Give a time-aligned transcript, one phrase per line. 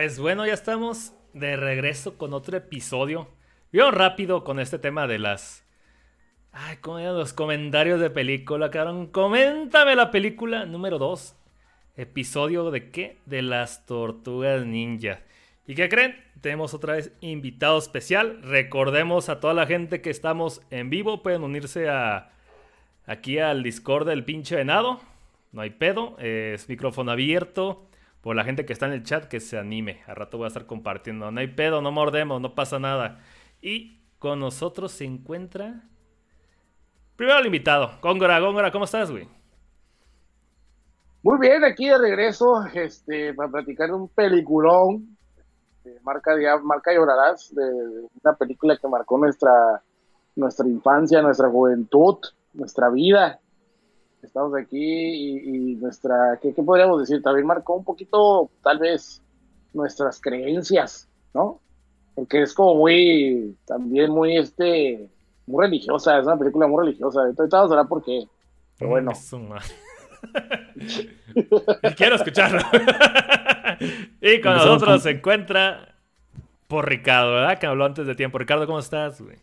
[0.00, 3.28] Pues bueno, ya estamos de regreso con otro episodio.
[3.70, 5.62] Bien rápido con este tema de las.
[6.52, 9.08] Ay, ¿cómo eran los comentarios de película, cabrón?
[9.08, 11.36] Coméntame la película número 2.
[11.98, 13.18] Episodio de qué?
[13.26, 15.20] De las tortugas ninja.
[15.66, 16.16] ¿Y qué creen?
[16.40, 18.40] Tenemos otra vez invitado especial.
[18.42, 21.22] Recordemos a toda la gente que estamos en vivo.
[21.22, 22.32] Pueden unirse a
[23.04, 24.98] aquí al Discord del pinche venado.
[25.52, 26.16] No hay pedo.
[26.18, 27.89] Es micrófono abierto.
[28.20, 30.00] Por la gente que está en el chat, que se anime.
[30.06, 31.30] A rato voy a estar compartiendo.
[31.30, 33.20] No hay pedo, no mordemos, no pasa nada.
[33.62, 35.82] Y con nosotros se encuentra.
[37.16, 38.38] Primero el invitado, Góngora.
[38.40, 39.28] Góngora, ¿cómo estás, güey?
[41.22, 45.16] Muy bien, aquí de regreso este, para platicar un peliculón
[46.02, 47.62] marca, marca Llorarás, de,
[48.22, 49.82] una película que marcó nuestra,
[50.36, 52.18] nuestra infancia, nuestra juventud,
[52.52, 53.39] nuestra vida.
[54.22, 57.22] Estamos aquí y, nuestra, ¿qué, ¿qué, podríamos decir?
[57.22, 59.22] También marcó un poquito, tal vez,
[59.72, 61.60] nuestras creencias, ¿no?
[62.14, 65.08] Porque es como muy, también muy, este,
[65.46, 67.22] muy religiosa, es una película muy religiosa.
[67.28, 68.26] Entonces vamos a hablar por qué.
[68.78, 69.12] Pero bueno.
[71.96, 72.60] Quiero escucharlo.
[74.20, 75.96] y con nosotros se encuentra
[76.68, 77.58] por Ricardo, ¿verdad?
[77.58, 78.38] Que habló antes de tiempo.
[78.38, 79.36] Ricardo, ¿cómo estás, güey?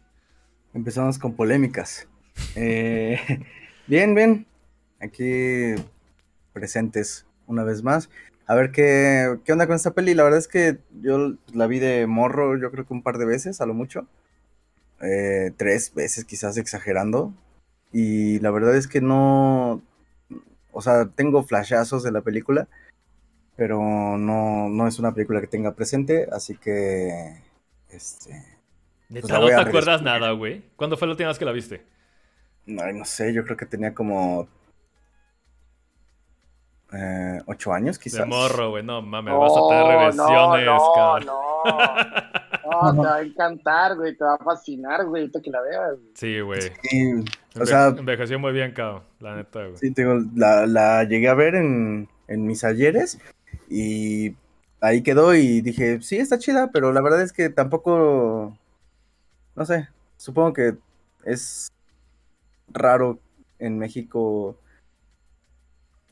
[0.74, 2.08] Empezamos con polémicas.
[2.56, 3.20] Eh,
[3.88, 4.48] bien, bien.
[5.00, 5.76] Aquí
[6.54, 8.10] presentes una vez más.
[8.46, 10.14] A ver qué, qué onda con esta peli.
[10.14, 13.26] La verdad es que yo la vi de morro, yo creo que un par de
[13.26, 14.08] veces, a lo mucho.
[15.02, 17.34] Eh, tres veces quizás exagerando.
[17.92, 19.82] Y la verdad es que no...
[20.72, 22.68] O sea, tengo flashazos de la película
[23.58, 27.42] pero no, no es una película que tenga presente, así que,
[27.90, 28.44] este...
[29.10, 30.62] Pues no te acuerdas nada, güey?
[30.76, 31.82] ¿Cuándo fue la última vez que la viste?
[32.66, 34.48] No, no sé, yo creo que tenía como
[36.94, 38.22] eh, ocho años, quizás.
[38.22, 41.26] De morro, güey, no mames, vas a tener revisiones, no, cabrón.
[41.26, 45.62] No, no, te va a encantar, güey, te va a fascinar, güey, ahorita que la
[45.62, 45.96] veas.
[46.14, 46.62] Sí, güey.
[46.62, 47.24] Sí,
[47.60, 47.88] o sea...
[47.88, 49.78] Envejeció muy bien, cabrón, la neta, güey.
[49.78, 53.20] Sí, tengo, la, la llegué a ver en, en mis ayeres
[53.70, 54.36] y
[54.80, 58.58] ahí quedó y dije, sí, está chida, pero la verdad es que tampoco,
[59.56, 60.76] no sé, supongo que
[61.26, 61.72] es
[62.70, 63.20] raro
[63.60, 64.58] en México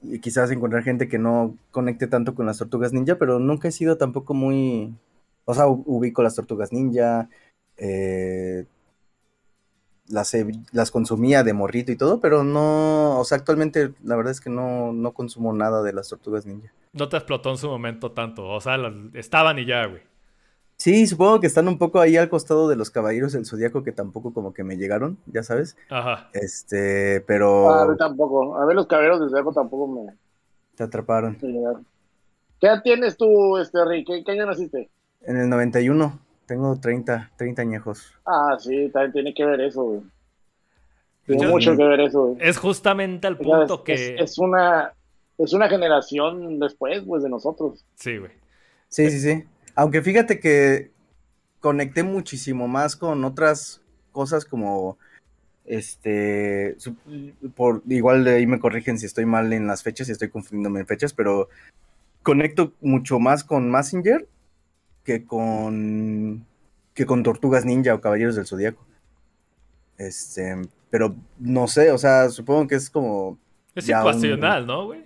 [0.09, 3.71] y quizás encontrar gente que no conecte tanto con las tortugas ninja, pero nunca he
[3.71, 4.93] sido tampoco muy,
[5.45, 7.29] o sea, ubico las tortugas ninja,
[7.77, 8.65] eh,
[10.07, 10.35] las,
[10.71, 14.49] las consumía de morrito y todo, pero no, o sea, actualmente la verdad es que
[14.49, 16.71] no, no consumo nada de las tortugas ninja.
[16.93, 18.77] No te explotó en su momento tanto, o sea,
[19.13, 20.01] estaban y ya, güey.
[20.77, 23.91] Sí, supongo que están un poco ahí al costado de los caballeros del zodiaco que
[23.91, 25.77] tampoco como que me llegaron, ya sabes.
[25.89, 26.29] Ajá.
[26.33, 27.69] Este, pero.
[27.69, 28.57] A ver, tampoco.
[28.57, 30.13] A ver, los caballeros del zodiaco tampoco me.
[30.75, 31.37] Te atraparon.
[32.59, 34.07] ¿Qué edad tienes tú, este, Rick?
[34.07, 34.89] ¿Qué, ¿Qué, año naciste?
[35.21, 36.19] En el 91.
[36.45, 38.13] Tengo 30, 30 añejos.
[38.25, 40.01] Ah, sí, también tiene que ver eso, güey.
[41.25, 42.37] Tiene mucho que ver eso, güey.
[42.39, 44.15] Es justamente el punto que.
[44.19, 44.93] Es, una.
[45.37, 47.83] Es una generación después, pues, de nosotros.
[47.95, 48.31] Sí, güey.
[48.89, 49.43] Sí, sí, sí.
[49.75, 50.91] Aunque fíjate que
[51.59, 53.81] conecté muchísimo más con otras
[54.11, 54.97] cosas como
[55.65, 56.77] este
[57.55, 60.81] por igual de ahí me corrigen si estoy mal en las fechas y estoy confundiéndome
[60.81, 61.49] en fechas, pero
[62.23, 64.27] conecto mucho más con Messenger
[65.03, 66.45] que con
[66.93, 68.85] que con Tortugas Ninja o Caballeros del Zodíaco.
[69.97, 70.55] Este,
[70.89, 73.37] pero no sé, o sea, supongo que es como
[73.75, 75.03] es situacional, ¿no, güey?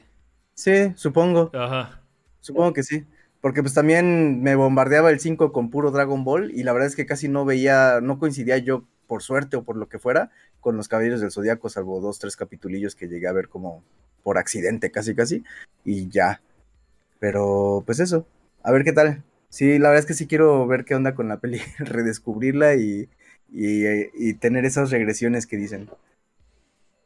[0.53, 1.51] Sí, supongo.
[1.53, 2.01] Ajá.
[2.41, 3.05] Supongo que sí.
[3.41, 6.95] Porque pues también me bombardeaba el 5 con puro Dragon Ball y la verdad es
[6.95, 10.75] que casi no veía, no coincidía yo por suerte o por lo que fuera con
[10.75, 13.83] los Caballeros del Zodíaco, salvo dos, tres capitulillos que llegué a ver como
[14.23, 15.43] por accidente casi casi
[15.85, 16.41] y ya.
[17.19, 18.27] Pero pues eso,
[18.63, 19.23] a ver qué tal.
[19.49, 23.09] Sí, la verdad es que sí quiero ver qué onda con la peli, redescubrirla y,
[23.51, 25.89] y, tener esas regresiones que dicen.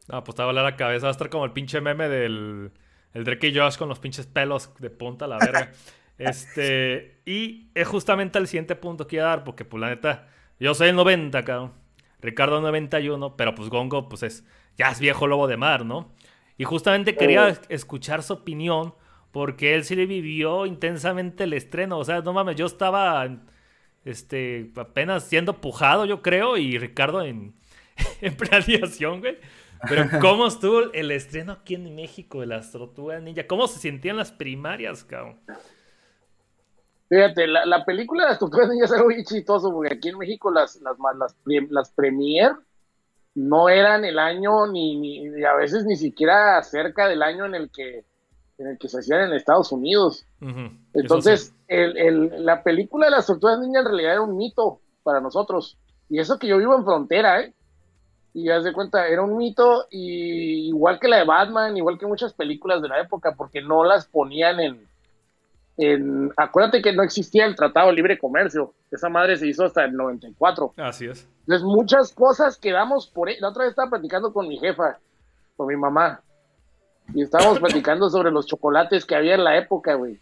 [0.09, 2.09] Ah, pues te va a volar la cabeza, va a estar como el pinche meme
[2.09, 2.71] del
[3.13, 5.71] el Drake y Josh con los pinches pelos de punta a la verga.
[6.17, 10.27] este, y es justamente el siguiente punto que iba a dar, porque pues la neta,
[10.59, 11.73] yo soy el 90, cabrón.
[12.21, 14.45] Ricardo 91, pero pues Gongo, pues es,
[14.77, 16.13] ya es viejo lobo de mar, ¿no?
[16.57, 17.65] Y justamente quería oh.
[17.69, 18.93] escuchar su opinión
[19.31, 21.97] porque él sí le vivió intensamente el estreno.
[21.97, 23.27] O sea, no mames, yo estaba
[24.05, 27.55] este, apenas siendo pujado, yo creo, y Ricardo en,
[28.21, 28.37] en
[29.19, 29.37] güey.
[29.89, 33.47] Pero ¿cómo estuvo el estreno aquí en México de las Tortugas Ninja?
[33.47, 35.39] ¿Cómo se sentían las primarias, cabrón?
[37.13, 40.49] Fíjate, la, película de las Tortugas Ninja es algo muy chistoso, porque aquí en México
[40.49, 41.35] las, las, las,
[41.69, 42.53] las premier
[43.35, 47.69] no eran el año ni, ni, a veces ni siquiera cerca del año en el
[47.69, 48.03] que
[48.57, 50.25] en el que se hacían en Estados Unidos.
[50.93, 55.77] Entonces, la película de las tortugas ninja en realidad era un mito para nosotros.
[56.09, 57.53] Y eso que yo vivo en frontera, ¿eh?
[58.33, 62.07] Y haz de cuenta, era un mito, y igual que la de Batman, igual que
[62.07, 64.87] muchas películas de la época, porque no las ponían en,
[65.77, 68.73] en, acuérdate que no existía el Tratado de Libre Comercio.
[68.91, 70.73] Esa madre se hizo hasta el 94.
[70.77, 71.27] Así es.
[71.41, 73.29] Entonces, muchas cosas quedamos por...
[73.29, 74.99] E, la otra vez estaba platicando con mi jefa,
[75.57, 76.21] con mi mamá,
[77.13, 80.19] y estábamos platicando sobre los chocolates que había en la época, güey.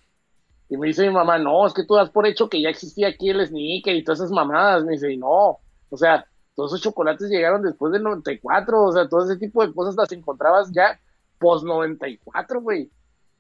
[0.70, 3.10] Y me dice mi mamá, no, es que tú das por hecho que ya existía
[3.10, 4.86] aquí el sneaker y todas esas mamadas.
[4.86, 5.60] Me dice, y no,
[5.90, 6.26] o sea,
[6.56, 10.12] todos esos chocolates llegaron después del 94, o sea, todo ese tipo de cosas las
[10.14, 10.98] encontrabas ya
[11.40, 12.90] post 94, güey.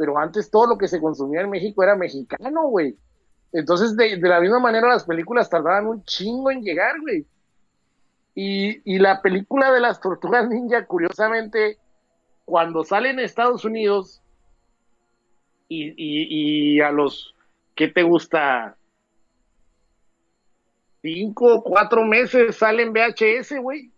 [0.01, 2.97] Pero antes todo lo que se consumía en México era mexicano, güey.
[3.53, 7.23] Entonces, de, la misma manera, las películas tardaban un chingo en llegar, güey.
[8.33, 11.77] Y, y la película de las tortugas ninja, curiosamente,
[12.45, 14.23] cuando sale en Estados Unidos
[15.67, 17.35] y, y, a los,
[17.75, 18.75] ¿qué te gusta?
[21.03, 23.91] Cinco, cuatro meses sale en VHS, güey.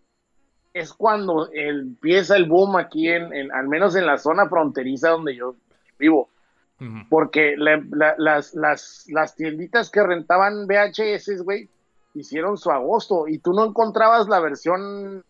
[0.74, 5.56] Es cuando empieza el boom aquí, en, al menos en la zona fronteriza donde yo
[5.98, 6.30] vivo.
[7.08, 11.70] Porque las, las, las tienditas que rentaban VHS, güey,
[12.14, 15.24] hicieron su agosto y tú no encontrabas la versión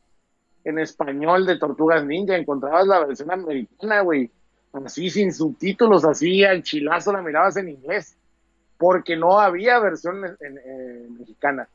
[0.65, 4.31] en español de Tortugas Ninja, encontrabas la versión americana, güey,
[4.85, 8.17] así sin subtítulos, así al chilazo la mirabas en inglés,
[8.79, 10.21] porque no había versión
[11.19, 11.69] mexicana,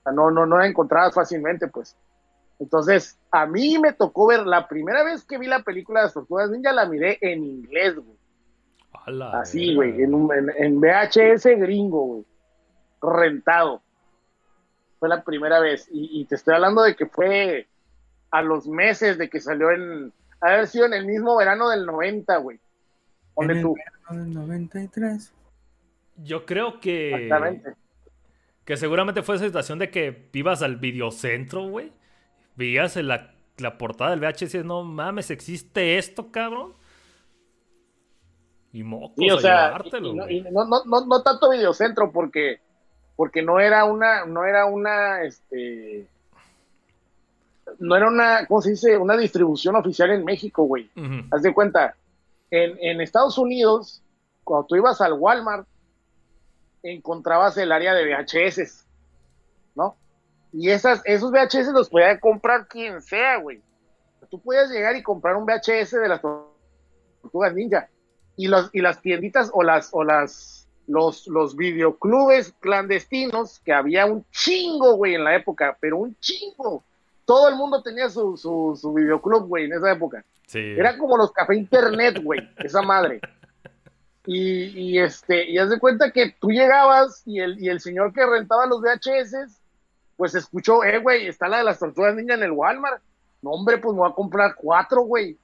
[0.00, 1.96] o sea, no, no, no la encontrabas fácilmente, pues.
[2.60, 6.50] Entonces, a mí me tocó ver, la primera vez que vi la película de Tortugas
[6.50, 8.17] Ninja, la miré en inglés, güey.
[9.32, 10.12] Así, güey, en,
[10.56, 12.24] en, VHS gringo, güey,
[13.00, 13.82] rentado.
[14.98, 17.68] Fue la primera vez, y te estoy hablando de que fue
[18.30, 20.12] a los meses de que salió en.
[20.40, 22.60] Haber sido en el mismo verano del 90, güey.
[23.38, 25.32] En el verano del 93.
[26.16, 27.14] Yo creo que.
[27.14, 27.74] Exactamente.
[28.64, 31.92] Que seguramente fue esa situación de que vivas al videocentro, güey.
[32.54, 36.74] Veías la, la portada del VHS y no mames, ¿existe esto, cabrón?
[38.72, 42.60] Y mocos o sea, no, no, no, no, tanto videocentro porque
[43.16, 46.06] porque no era una no era una este
[47.78, 48.96] no era una, ¿cómo se dice?
[48.96, 50.90] Una distribución oficial en México, güey.
[51.30, 51.94] Haz de cuenta,
[52.50, 54.02] en, Estados Unidos,
[54.44, 55.66] cuando tú ibas al Walmart,
[56.82, 58.86] encontrabas el área de VHS,
[59.74, 59.96] ¿no?
[60.52, 63.60] Y esas, esos VHS los podía comprar quien sea, güey.
[64.30, 67.88] Tú podías llegar y comprar un VHS de las tortugas ninja.
[68.38, 74.06] Y, los, y las tienditas o las, o las, los, los videoclubes clandestinos, que había
[74.06, 76.82] un chingo, güey, en la época, pero un chingo
[77.28, 80.24] todo el mundo tenía su, su, videoclub, güey, en esa época.
[80.50, 83.20] Era como los café internet, güey, esa madre.
[84.24, 88.14] Y, y, este, y haz de cuenta que tú llegabas y el, y el señor
[88.14, 89.60] que rentaba los VHS,
[90.16, 93.02] pues escuchó, eh, güey, está la de las tortugas niña en el Walmart.
[93.42, 95.36] No, hombre, pues me voy a comprar cuatro, güey.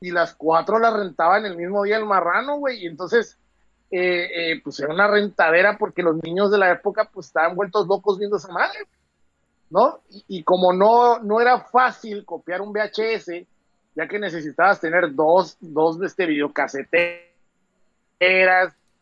[0.00, 2.82] Y las cuatro las rentaba en el mismo día el marrano, güey.
[2.82, 3.38] Y entonces,
[3.90, 7.86] eh, eh, pues era una rentadera porque los niños de la época, pues estaban vueltos
[7.86, 8.78] locos viendo esa madre.
[9.70, 10.00] ¿no?
[10.26, 13.46] Y, como no, no era fácil copiar un VHS,
[13.94, 17.30] ya que necesitabas tener dos, dos este, videocaseteras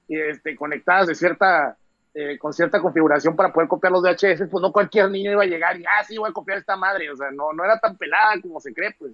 [0.08, 1.76] este, conectadas de cierta,
[2.12, 5.46] eh, con cierta configuración para poder copiar los VHS, pues no cualquier niño iba a
[5.46, 7.96] llegar y, ah, sí, voy a copiar esta madre, o sea, no, no era tan
[7.96, 9.12] pelada como se cree, pues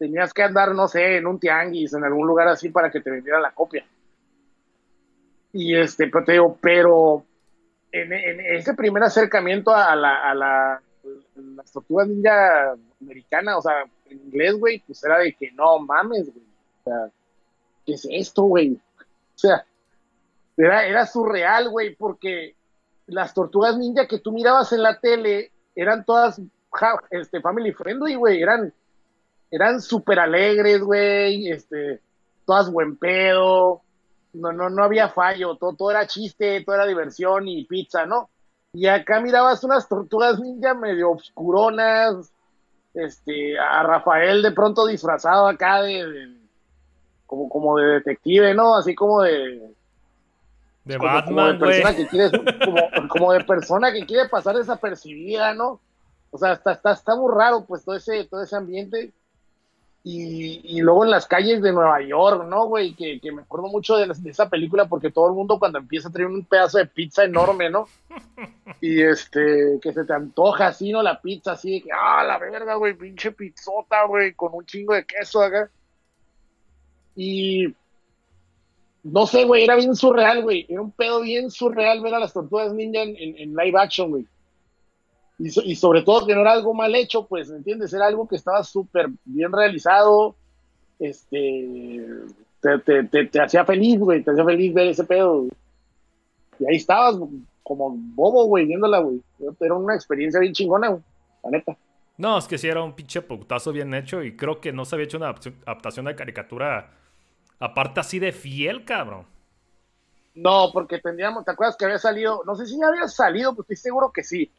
[0.00, 3.10] tenías que andar, no sé, en un tianguis, en algún lugar así para que te
[3.10, 3.84] vendiera la copia.
[5.52, 7.22] Y este, pero te digo, pero
[7.92, 10.82] en, ese primer acercamiento a la, a la
[11.34, 16.32] las tortugas ninja americana, o sea, en inglés, güey, pues era de que no mames,
[16.32, 16.46] güey.
[16.46, 17.10] O sea,
[17.84, 18.72] ¿qué es esto, güey?
[19.34, 19.66] O sea,
[20.56, 22.54] era, era surreal, güey, porque
[23.06, 26.40] las tortugas ninja que tú mirabas en la tele eran todas
[27.10, 28.72] este, family friendly, güey, eran,
[29.50, 32.00] eran súper alegres, güey, este,
[32.44, 33.82] todas buen pedo,
[34.32, 38.30] no, no, no había fallo, todo, todo era chiste, todo era diversión y pizza, ¿no?
[38.72, 42.32] Y acá mirabas unas tortugas ninja medio obscuronas,
[42.94, 46.36] este, a Rafael de pronto disfrazado acá de,
[47.26, 48.76] como, como de detective, ¿no?
[48.76, 49.74] Así como de...
[50.84, 52.30] De Batman, como, de persona que quiere,
[53.08, 55.80] como, de persona que quiere pasar desapercibida, ¿no?
[56.30, 59.12] O sea, está, está, está muy raro, pues, todo ese, todo ese ambiente.
[60.02, 62.94] Y, luego en las calles de Nueva York, ¿no, güey?
[62.94, 66.28] Que, me acuerdo mucho de, esa película porque todo el mundo cuando empieza a traer
[66.28, 67.86] un pedazo de pizza enorme, ¿no?
[68.82, 71.02] Y este, que se te antoja así, ¿no?
[71.02, 74.94] La pizza así, de que, ah, la verga, güey, pinche pizzota, güey, con un chingo
[74.94, 75.70] de queso acá.
[77.14, 77.74] Y,
[79.02, 80.64] no sé, güey, era bien surreal, güey.
[80.68, 84.26] Era un pedo bien surreal ver a las tortugas ninja en, en, live action, güey.
[85.40, 87.92] Y, y, sobre todo que no era algo mal hecho, pues, ¿me entiendes?
[87.94, 90.36] Era algo que estaba súper bien realizado.
[90.98, 92.06] Este.
[92.60, 94.22] Te, te, te, te hacía feliz, güey.
[94.22, 95.46] Te hacía feliz ver ese pedo.
[96.58, 97.16] Y ahí estabas
[97.62, 99.22] como bobo, güey, viéndola, güey.
[99.60, 101.02] Era una experiencia bien chingona, güey.
[101.42, 101.76] La neta.
[102.18, 104.94] No, es que sí era un pinche putazo bien hecho y creo que no se
[104.94, 106.90] había hecho una adaptación de caricatura
[107.58, 109.24] aparte así de fiel, cabrón.
[110.34, 112.42] No, porque tendríamos, ¿te acuerdas que había salido?
[112.44, 114.52] No sé si ya había salido, pues estoy seguro que sí.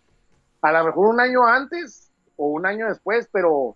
[0.61, 3.75] A lo mejor un año antes o un año después, pero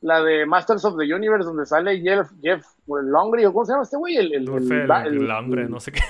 [0.00, 3.84] la de Masters of the Universe, donde sale Jeff, Jeff Longry, o cómo se llama
[3.84, 6.00] este güey, el, el, el, no sé qué.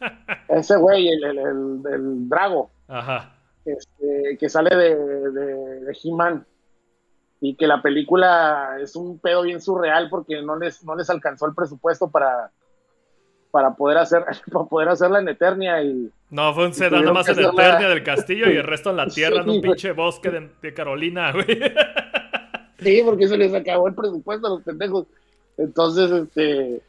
[0.48, 2.70] Ese güey, el, el, Drago.
[2.88, 3.34] Ajá.
[3.64, 4.96] Este, que sale de,
[5.30, 6.46] de, He-Man.
[7.40, 11.46] Y que la película es un pedo bien surreal porque no les, no les alcanzó
[11.46, 12.52] el presupuesto para,
[13.52, 17.38] para poder hacer para poder hacerla en Eternia y no fue un sedán nomás en
[17.38, 20.30] Eternia del castillo y el resto en la tierra en un pinche bosque
[20.60, 21.46] de, Carolina güey
[22.80, 25.06] sí porque se les acabó el presupuesto a los pendejos
[25.56, 26.82] entonces este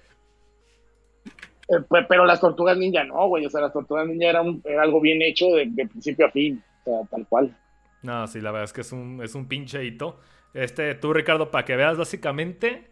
[1.69, 3.45] eh, pero las tortugas ninja no, güey.
[3.45, 6.63] O sea, las tortugas ninja era, era algo bien hecho de, principio a fin.
[6.81, 7.55] O sea, tal cual.
[8.01, 10.19] No, sí, la verdad es que es un, es un pinche hito.
[10.53, 12.89] Este, tú, Ricardo, para que veas, básicamente,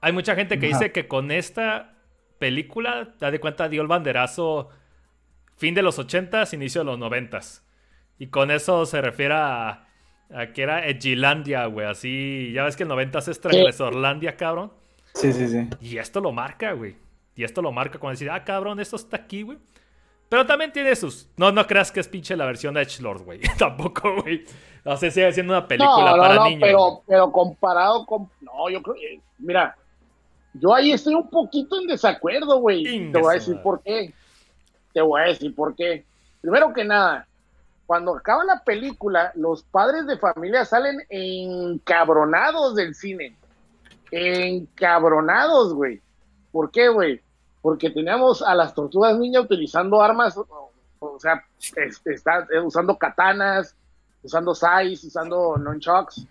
[0.00, 1.97] hay mucha gente que dice que con esta
[2.38, 4.70] película, da de cuenta, dio el banderazo
[5.56, 7.62] fin de los 80s, inicio de los 90s.
[8.18, 9.84] Y con eso se refiere a,
[10.54, 11.86] que era Edgilandia, güey.
[11.86, 14.72] Así, ya ves que el 90s es Transgresorlandia, cabrón.
[15.14, 15.68] Sí, sí, sí.
[15.80, 16.96] Y esto lo marca, güey.
[17.34, 19.58] Y esto lo marca cuando decir, ah, cabrón, esto está aquí, güey.
[20.28, 21.28] Pero también tiene sus.
[21.36, 23.40] No, no creas que es pinche la versión de Edgelord, güey.
[23.58, 24.44] Tampoco, güey.
[24.84, 26.60] O sea, sigue siendo una película para no, niños.
[26.62, 28.28] Pero, pero comparado con.
[28.40, 29.20] No, yo creo que.
[29.38, 29.76] Mira,
[30.54, 33.12] yo ahí estoy un poquito en desacuerdo, güey.
[33.12, 34.12] Te voy a decir por qué.
[34.92, 36.04] Te voy a decir por qué.
[36.40, 37.26] Primero que nada,
[37.86, 43.36] cuando acaba la película, los padres de familia salen encabronados del cine.
[44.10, 46.00] Encabronados, güey.
[46.50, 47.20] ¿Por qué, güey?
[47.68, 50.38] porque teníamos a las tortugas niñas utilizando armas,
[51.00, 51.44] o, sea,
[52.06, 53.74] está, eh, usando katanas,
[54.22, 56.26] usando sais, usando nunchucks,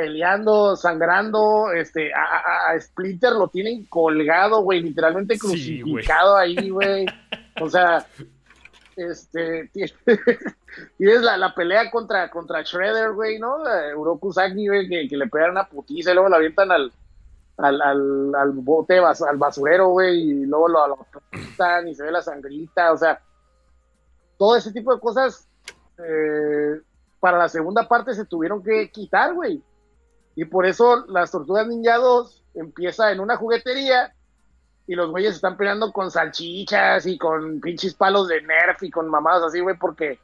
[0.00, 7.04] peleando, sangrando, este, a, Splinter lo tienen colgado, güey, literalmente crucificado ahí, güey.
[7.60, 8.06] O sea,
[8.96, 9.70] este,
[10.96, 13.58] tienes la, la, pelea contra, contra Shredder, güey, ¿no?
[13.96, 16.90] Uroku Saki, güey, que, que, le pegan una putiza y luego la avientan al,
[17.58, 21.06] al, al, al bote, al basurero, güey, y luego lo, lo
[21.86, 23.20] y se ve la sangrita, o sea,
[24.38, 25.46] todo ese tipo de cosas
[25.98, 26.80] eh,
[27.20, 29.62] para la segunda parte se tuvieron que quitar, güey.
[30.40, 34.14] Y por eso las Tortugas Ninja 2 empieza en una juguetería
[34.86, 39.10] y los güeyes están peleando con salchichas y con pinches palos de Nerf y con
[39.10, 40.18] mamadas así, güey, porque...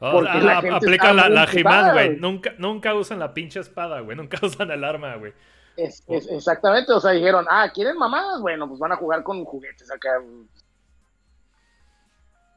[0.00, 2.16] Oh, la, aplica la, la güey.
[2.16, 4.16] Nunca, nunca usan la pinche espada, güey.
[4.16, 5.32] Nunca usan el arma, güey.
[5.76, 8.40] Es, exactamente, o sea, dijeron, ah, ¿quieren mamadas?
[8.40, 10.10] Bueno, pues van a jugar con juguetes acá.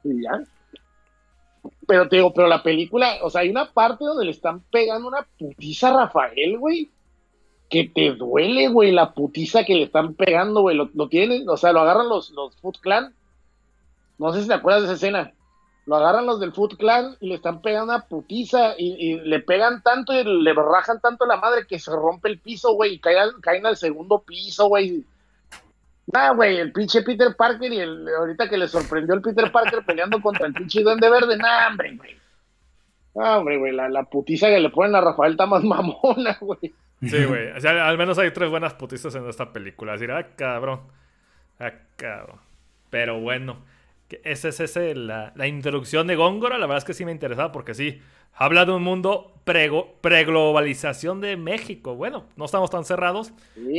[0.03, 0.41] Y ya.
[1.87, 5.07] Pero te digo, pero la película, o sea, hay una parte donde le están pegando
[5.07, 6.89] una putiza a Rafael, güey.
[7.69, 10.75] Que te duele, güey, la putiza que le están pegando, güey.
[10.75, 13.13] Lo, lo tienen, o sea, lo agarran los, los Foot Clan.
[14.17, 15.33] No sé si te acuerdas de esa escena
[15.85, 19.81] lo agarran los del Foot Clan y le están pegando una putiza y, le pegan
[19.83, 23.31] tanto y le rajan tanto la madre que se rompe el piso, güey, y caen,
[23.41, 25.05] caen al segundo piso, güey.
[26.07, 29.83] Nada, güey, el pinche Peter Parker y el, ahorita que le sorprendió el Peter Parker
[29.85, 32.15] peleando contra el pinche Duende Verde, nada, hombre, güey.
[33.15, 36.73] No, hombre, güey, la, la, putiza que le ponen a Rafael está más mamona, güey.
[37.01, 39.93] Sí, güey, o sea, al menos hay tres buenas putizas en esta película.
[39.93, 40.81] Así, ah, cabrón.
[41.59, 42.39] Ah, cabrón.
[42.89, 43.57] Pero bueno.
[44.23, 46.57] Esa es ese, la, introducción de Góngora.
[46.57, 47.99] La verdad es que sí me interesaba porque sí,
[48.33, 51.95] habla de un mundo preglobalización de México.
[51.95, 53.33] Bueno, no estamos tan cerrados,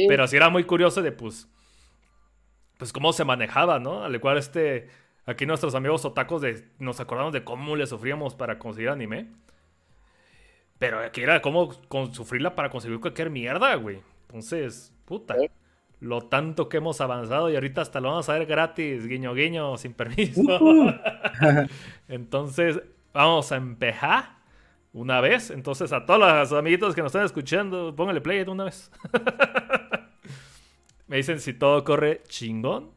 [0.08, 1.48] pero sí era muy curioso de pues,
[2.78, 4.04] pues cómo se manejaba, ¿no?
[4.04, 4.88] Al cual este,
[5.26, 9.28] aquí nuestros amigos otacos de, nos acordamos de cómo le sufríamos para conseguir anime.
[10.78, 11.72] Pero aquí era cómo
[12.12, 14.00] sufrirla para conseguir cualquier mierda, güey.
[14.26, 15.36] Entonces, puta
[16.04, 19.76] lo tanto que hemos avanzado y ahorita hasta lo vamos a ver gratis, guiño guiño,
[19.78, 20.42] sin permiso.
[22.08, 22.80] Entonces,
[23.12, 24.36] vamos a empezar
[24.92, 25.50] una vez.
[25.50, 28.90] Entonces, a todos los amiguitos que nos están escuchando, póngale play de una vez.
[31.06, 32.90] Me dicen si todo corre chingón.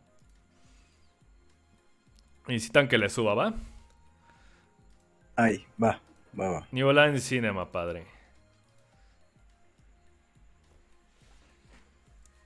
[2.47, 3.53] Necesitan que le suba, ¿va?
[5.35, 6.01] Ahí, va,
[6.39, 6.67] va, va.
[6.71, 8.05] New Line Cinema, padre.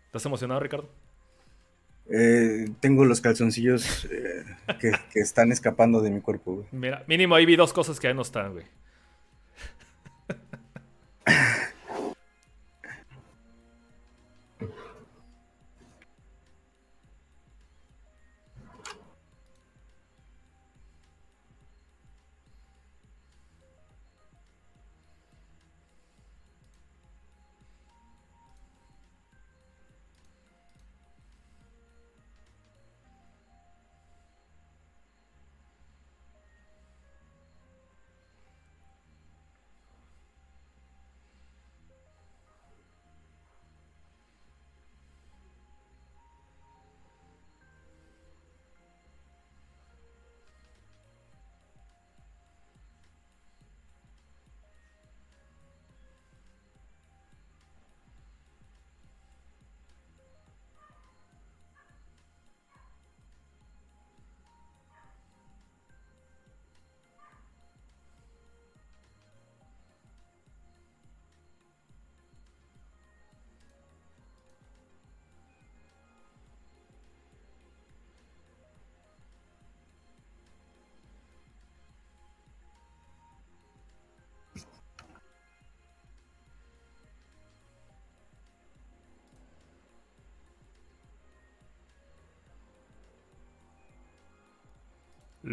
[0.07, 0.89] ¿Estás emocionado, Ricardo?
[2.09, 4.43] Eh, tengo los calzoncillos eh,
[4.79, 6.67] que, que están escapando de mi cuerpo, güey.
[6.71, 8.65] Mira, mínimo ahí vi dos cosas que ya no están, güey.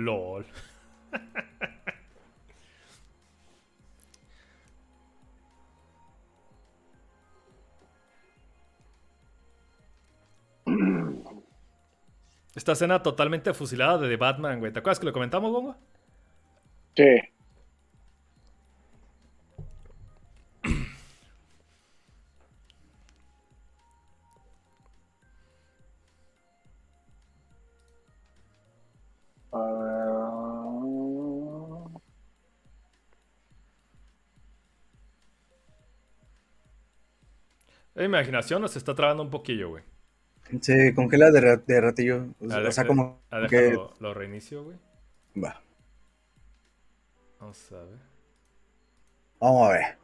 [0.05, 0.47] LOL.
[12.55, 14.73] Esta escena totalmente fusilada de The Batman, güey.
[14.73, 15.77] ¿Te acuerdas que lo comentamos, Gongo?
[16.97, 17.05] Sí.
[38.09, 39.85] Imaginación nos está trabando un poquillo, güey.
[40.61, 42.27] Se congela de, ra- de ratillo.
[42.41, 43.57] O, o sea, deja- como que...
[43.57, 44.79] dejarlo lo reinicio, güey.
[45.43, 45.61] Va.
[47.39, 47.99] Vamos a ver.
[49.41, 49.99] Vamos a ver.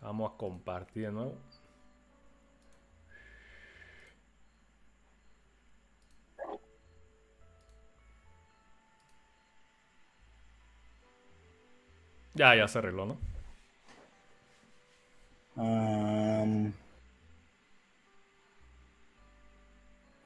[0.00, 1.38] Vamos a compartir de nuevo.
[12.34, 13.18] Ya, ya se arregló, ¿no?
[15.56, 16.72] Am,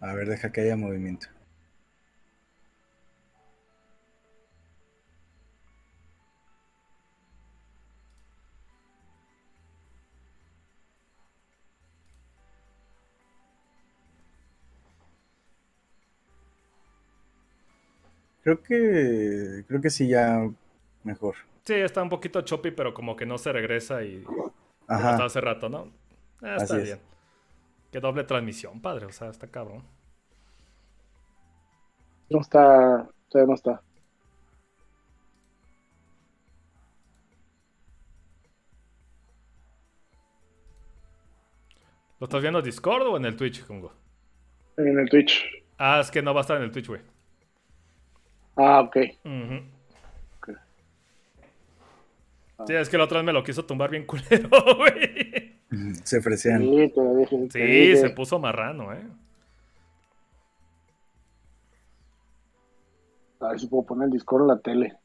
[0.01, 1.27] A ver, deja que haya movimiento.
[18.43, 20.49] Creo que creo que sí ya
[21.05, 21.35] mejor.
[21.65, 24.25] Sí, está un poquito choppy, pero como que no se regresa y
[24.89, 25.11] Ajá.
[25.11, 25.89] estaba hace rato, ¿no?
[26.43, 26.83] Ah, está Así es.
[26.85, 27.01] bien.
[27.93, 29.07] Qué doble transmisión, padre.
[29.07, 29.83] O sea, está cabrón.
[32.31, 33.83] No está, todavía no está.
[42.21, 43.93] ¿Lo estás viendo en Discord o en el Twitch, Congo?
[44.77, 45.45] En el Twitch.
[45.79, 47.01] Ah, es que no va a estar en el Twitch, güey.
[48.57, 48.97] Ah, ok.
[49.25, 49.78] Ok.
[52.67, 55.59] Sí, es que la otra vez me lo quiso tumbar bien culero, güey.
[56.05, 56.61] Se ofrecían.
[56.63, 57.37] Sí, te lo dije.
[57.49, 57.97] te Sí, dije.
[57.97, 59.07] se puso marrano, eh.
[63.41, 64.97] A ver si puedo poner el Discord en la tele.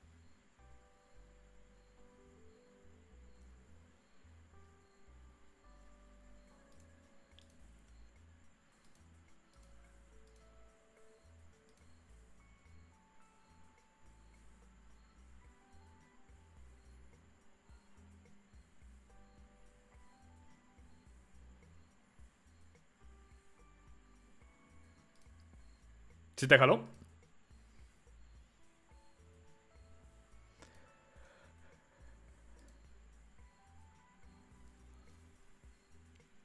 [26.43, 26.83] ¿Sí te jaló?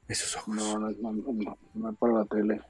[0.07, 0.55] Esos ojos.
[0.55, 2.61] No, no, no, no, no, no es para la tele.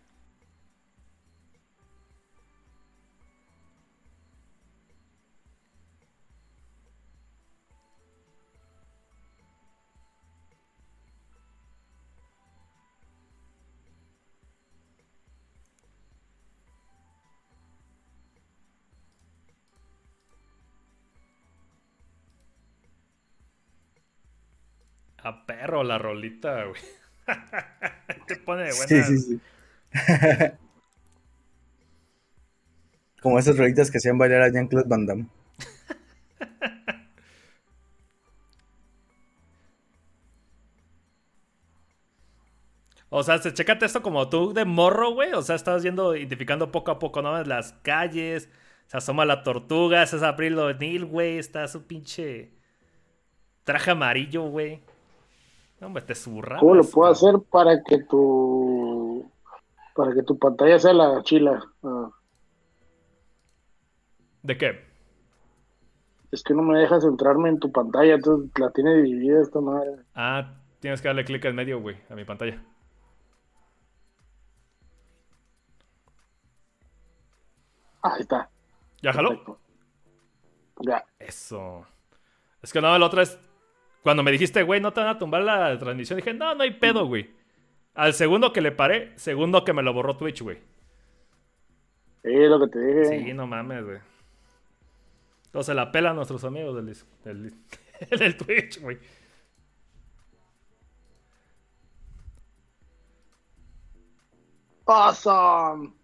[25.29, 26.81] A perro la rolita, güey.
[28.27, 28.87] Te pone de buena.
[28.88, 29.41] Sí, sí, sí.
[33.23, 35.27] Como esas rolitas que hacían bailar a Jean-Claude Van Damme.
[43.11, 45.33] O sea, se- chécate esto como tú de morro, güey.
[45.33, 47.43] O sea, estás yendo, identificando poco a poco, ¿no?
[47.45, 48.51] Las calles,
[48.87, 51.38] se asoma la tortuga, ese es April O'Neil, güey.
[51.38, 52.53] Está su pinche
[53.64, 54.83] traje amarillo, güey.
[55.81, 56.59] No, hombre, te zurra.
[56.59, 59.31] ¿Cómo lo puedo hacer para que tu
[59.95, 61.62] para que tu pantalla sea la chila?
[61.83, 62.11] Ah,
[64.43, 64.88] ¿De qué?
[66.31, 70.03] es que no me dejas centrarme en tu pantalla, entonces la tiene dividida esta madre.
[70.14, 72.62] Ah, tienes que darle clic en medio, güey, a mi pantalla.
[78.03, 78.49] Ahí está.
[79.03, 79.31] ¿Ya jaló?
[79.31, 79.59] Perfecto.
[80.81, 81.05] Ya.
[81.19, 81.87] Eso.
[82.62, 83.38] Es que no, la otra es.
[84.02, 86.72] Cuando me dijiste, güey, no te van a tumbar la transmisión, dije, no, no hay
[86.72, 87.30] pedo, güey.
[87.94, 90.58] Al segundo que le paré, segundo que me lo borró Twitch, güey.
[92.22, 93.24] Es lo que te dije.
[93.24, 93.98] Sí, no mames, güey.
[95.46, 97.54] Entonces la pelan nuestros amigos del, del,
[98.18, 98.98] del Twitch, güey.
[104.87, 105.97] Awesome.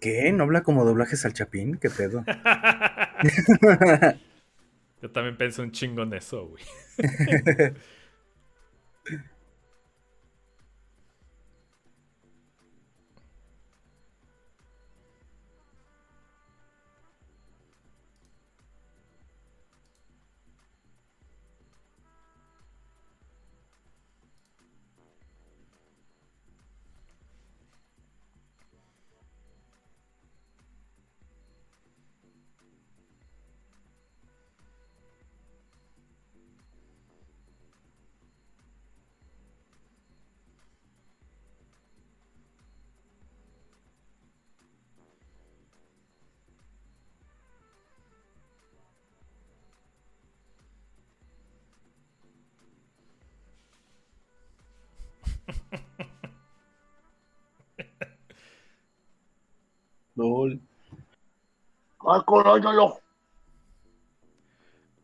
[0.00, 0.32] ¿Qué?
[0.32, 1.76] ¿No habla como doblajes al Chapín?
[1.76, 2.24] ¿Qué pedo?
[5.02, 6.62] Yo también pensé un chingo en eso, güey.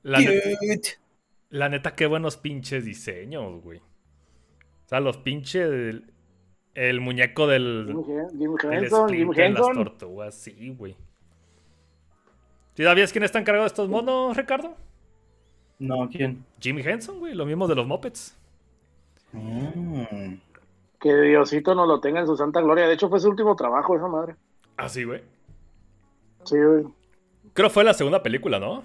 [0.03, 0.99] La, ne- Cute.
[1.51, 3.79] la neta, qué buenos pinches diseños, güey.
[3.79, 5.67] O sea, los pinches.
[5.71, 6.11] El,
[6.75, 7.87] el muñeco del.
[8.05, 9.75] Jim, Jim Henson, Jim Splinter, las Henson.
[9.85, 10.97] tortugas, sí, güey.
[12.75, 14.77] ¿Sí sabías quién está encargado de estos monos, Ricardo?
[15.79, 16.45] No, ¿quién?
[16.61, 18.37] Jimmy Henson, güey, lo mismo de los Muppets.
[19.33, 20.35] Mm.
[21.01, 22.87] Que Diosito nos lo tenga en su santa gloria.
[22.87, 24.37] De hecho, fue su último trabajo, esa madre.
[24.77, 25.23] Ah, sí, güey.
[26.45, 26.85] Sí, güey.
[27.53, 28.83] Creo fue la segunda película, ¿no?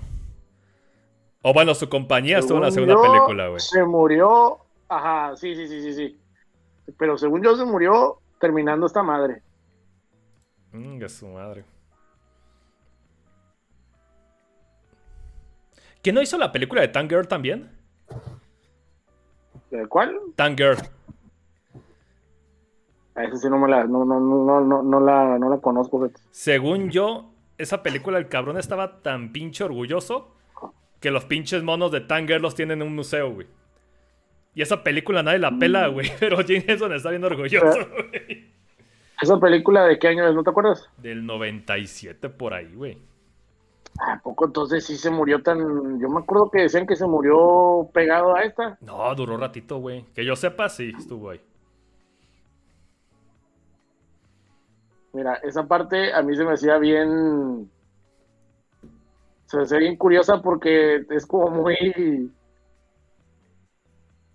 [1.42, 3.60] O bueno, su compañía estuvo en la segunda yo, película, güey.
[3.60, 4.60] Se murió.
[4.88, 6.20] Ajá, sí, sí, sí, sí, sí.
[6.98, 9.42] Pero según yo, se murió terminando esta madre.
[10.72, 11.64] Mm, su madre.
[16.02, 17.70] ¿Quién no hizo la película de Tangirl también?
[19.70, 20.18] ¿De cuál?
[20.36, 20.78] Tangirl.
[23.16, 25.58] A esa sí no me la, no, no, no, no, no, no la, no la
[25.58, 26.10] conozco.
[26.32, 30.34] Según yo, esa película, el cabrón estaba tan pinche orgulloso
[31.00, 33.48] que los pinches monos de Tangirl los tienen en un museo, güey.
[34.56, 36.10] Y esa película nadie la pela, güey.
[36.20, 38.50] Pero Jim Henson está bien orgulloso, güey.
[39.22, 40.34] ¿Esa película de qué año es?
[40.34, 40.90] ¿No te acuerdas?
[40.98, 42.98] Del 97 por ahí, güey.
[44.00, 46.00] ¿A poco entonces sí se murió tan.?
[46.00, 48.78] Yo me acuerdo que decían que se murió pegado a esta.
[48.80, 50.06] No, duró ratito, güey.
[50.16, 51.42] Que yo sepa, sí, estuvo ahí.
[55.14, 57.70] Mira, esa parte a mí se me hacía bien.
[59.46, 62.32] Se me hacía bien curiosa porque es como muy.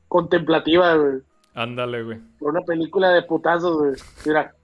[0.09, 1.23] contemplativa, güey.
[1.55, 2.19] Ándale, güey.
[2.39, 3.95] Por una película de putazos, güey.
[4.27, 4.55] Mira.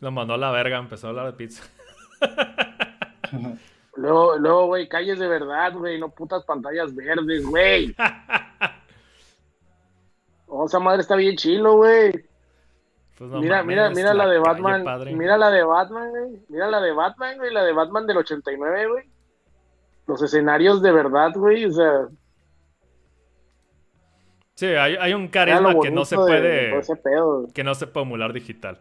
[0.00, 1.64] Lo mandó a la verga, empezó a hablar de pizza.
[3.96, 7.94] Luego, luego, güey, calles de verdad, güey, no putas pantallas verdes, güey.
[10.48, 12.12] Oh, esa madre está bien chilo, güey.
[13.18, 14.84] Pues no mira, mira, mira la de Batman.
[14.84, 15.12] padre.
[15.16, 16.40] Mira la de Batman, güey.
[16.48, 17.52] Mira la de Batman, güey.
[17.52, 19.04] La de Batman del 89, güey.
[20.06, 21.64] Los escenarios de verdad, güey.
[21.64, 22.06] O sea,
[24.54, 26.96] Sí, hay, hay un carisma que no se bonito de- de puede.
[27.02, 28.78] pedo, que no se puede emular digital.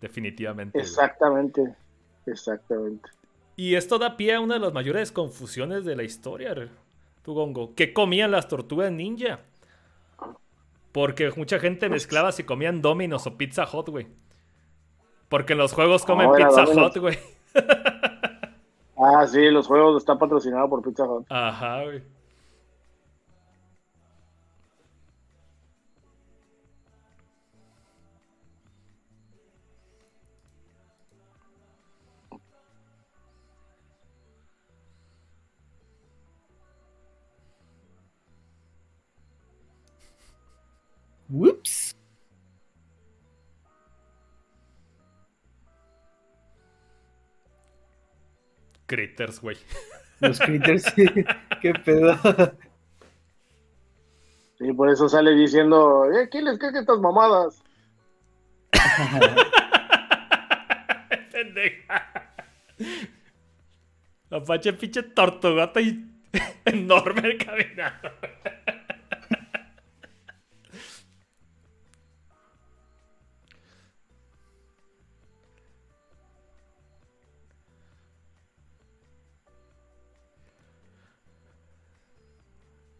[0.00, 0.76] Definitivamente.
[0.76, 0.84] güey.
[0.84, 1.76] Exactamente.
[3.56, 6.54] Y esto da pie a una de las mayores confusiones de la historia,
[7.22, 7.74] tu Gongo.
[7.74, 9.40] ¿Qué comían las tortugas ninja?
[10.92, 14.06] Porque mucha gente mezclaba si comían Domino's o Pizza Hut, güey.
[15.28, 16.96] Porque en los juegos comen No, Pizza Domino's.
[16.96, 17.18] Hut, güey.
[18.96, 21.26] Ah, sí, los juegos están patrocinados por Pizza Hut.
[21.28, 22.02] Ajá, güey.
[41.34, 41.96] Whoops.
[48.86, 49.56] Critters, güey.
[50.20, 50.84] Los critters.
[51.60, 52.16] Qué pedo.
[54.58, 57.60] Sí, por eso sale diciendo, eh, ¿quién les caga estas mamadas?
[61.32, 62.30] Pendeja.
[64.30, 66.14] Apache pinche tortugata y
[66.64, 68.10] enorme caminando.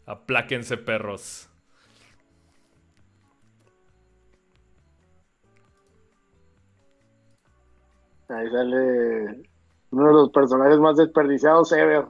[0.05, 1.49] Apláquense, perros.
[8.27, 9.43] Ahí sale
[9.91, 12.05] uno de los personajes más desperdiciados ever.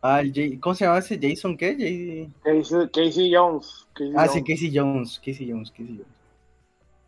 [0.00, 1.18] Ah, el Jay- ¿Cómo se llama ese?
[1.20, 1.76] ¿Jason qué?
[1.76, 3.86] Jay- Casey, Casey Jones.
[3.94, 4.42] Casey Ah, sí.
[4.42, 5.18] Casey Jones.
[5.18, 6.08] Casey Jones, Casey Jones.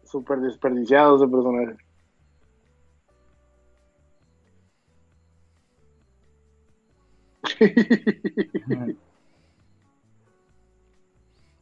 [0.05, 1.77] Súper desperdiciado ese personaje.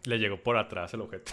[0.05, 1.33] Le llegó por atrás el objeto.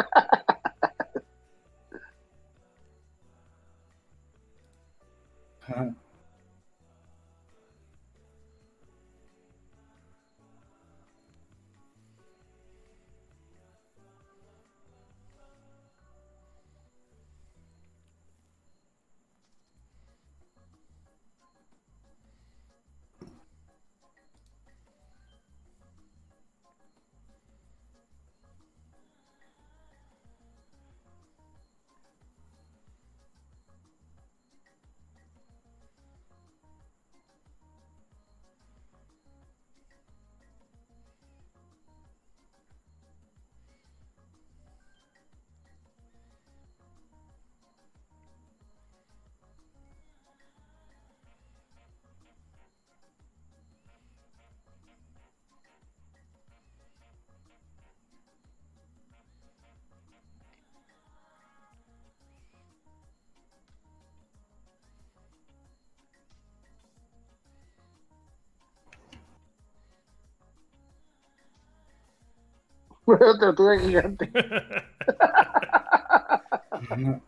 [73.19, 74.31] Una tortuga gigante.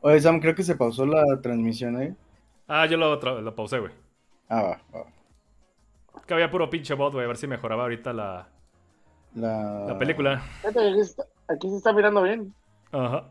[0.00, 2.16] Oye, Sam, creo que se pausó la transmisión, ¿eh?
[2.68, 3.92] Ah, yo lo, lo pausé, güey.
[4.48, 5.04] Ah, va, va.
[6.26, 7.24] Que había puro pinche bot, güey.
[7.24, 8.48] A ver si mejoraba ahorita la,
[9.34, 9.86] La...
[9.88, 10.42] la película.
[10.66, 12.54] Aquí, está- aquí se está mirando bien.
[12.92, 13.24] Ajá.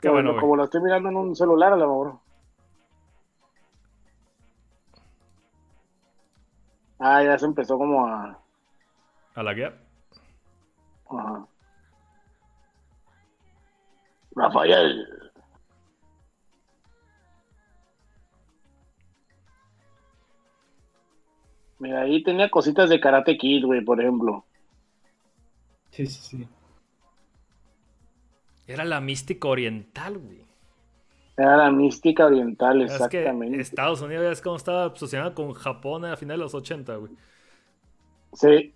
[0.00, 0.40] Qué bueno, güey.
[0.40, 2.18] Como lo estoy mirando en un celular a lo mejor.
[6.98, 8.38] Ah, ya se empezó como a.
[9.36, 9.74] A la guía.
[11.10, 11.46] Ajá.
[14.34, 15.06] Rafael.
[21.78, 24.44] Mira, ahí tenía cositas de Karate Kid, güey, por ejemplo.
[25.90, 26.48] Sí, sí, sí.
[28.66, 30.44] Era la mística oriental, güey.
[31.36, 33.60] Era la mística oriental, Es que exactamente.
[33.60, 37.12] Estados Unidos es como estaba obsesionado con Japón a finales de los 80, güey.
[38.32, 38.74] Sí,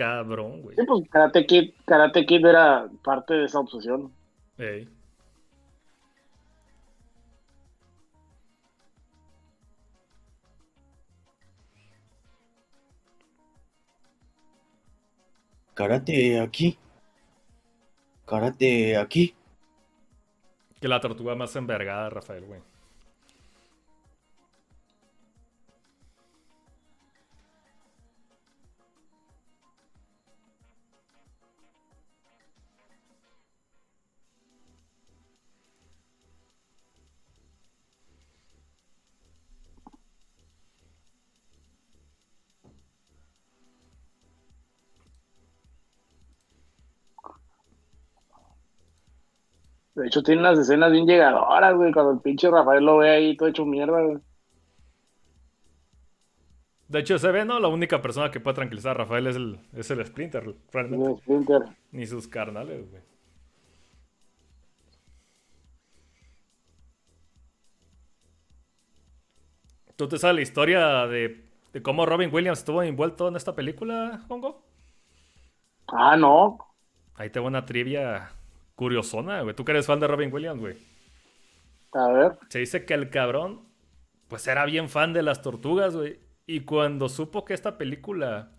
[0.00, 0.76] Cabrón, güey.
[0.76, 4.10] sí, pues Karate Kid, Karate Kid era parte de esa obsesión.
[4.56, 4.88] Ey.
[15.74, 16.78] Karate aquí.
[18.24, 19.34] Karate aquí.
[20.80, 22.69] Que la tortuga más envergada, Rafael, güey.
[50.00, 53.36] De hecho, tiene unas escenas bien llegadoras, güey, cuando el pinche Rafael lo ve ahí
[53.36, 54.16] todo hecho mierda, güey.
[56.88, 57.60] De hecho, se ve, ¿no?
[57.60, 61.06] La única persona que puede tranquilizar a Rafael es el, es el Splinter, realmente.
[61.06, 61.62] de Splinter.
[61.92, 63.02] Ni sus carnales, güey.
[69.96, 74.24] ¿Tú te sabes la historia de, de cómo Robin Williams estuvo envuelto en esta película,
[74.28, 74.62] Hongo?
[75.88, 76.56] Ah, no.
[77.16, 78.32] Ahí te va una trivia
[78.80, 79.54] curiosona, güey.
[79.54, 80.74] Tú que eres fan de Robin Williams, güey.
[81.92, 82.38] A ver.
[82.48, 83.60] Se dice que el cabrón,
[84.26, 86.18] pues era bien fan de las tortugas, güey.
[86.46, 88.52] Y cuando supo que esta película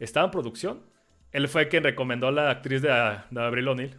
[0.00, 0.82] estaba en producción,
[1.30, 3.96] él fue quien recomendó a la actriz de, de Abril O'Neill.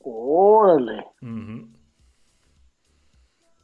[0.00, 1.06] Órale.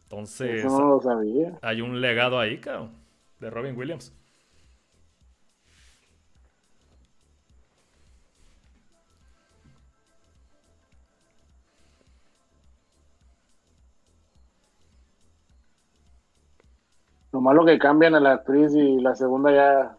[0.04, 1.58] Entonces, Eso no lo sabía.
[1.60, 2.92] hay un legado ahí, cabrón,
[3.40, 4.14] de Robin Williams.
[17.32, 19.96] Lo que cambian a la actriz y la segunda ya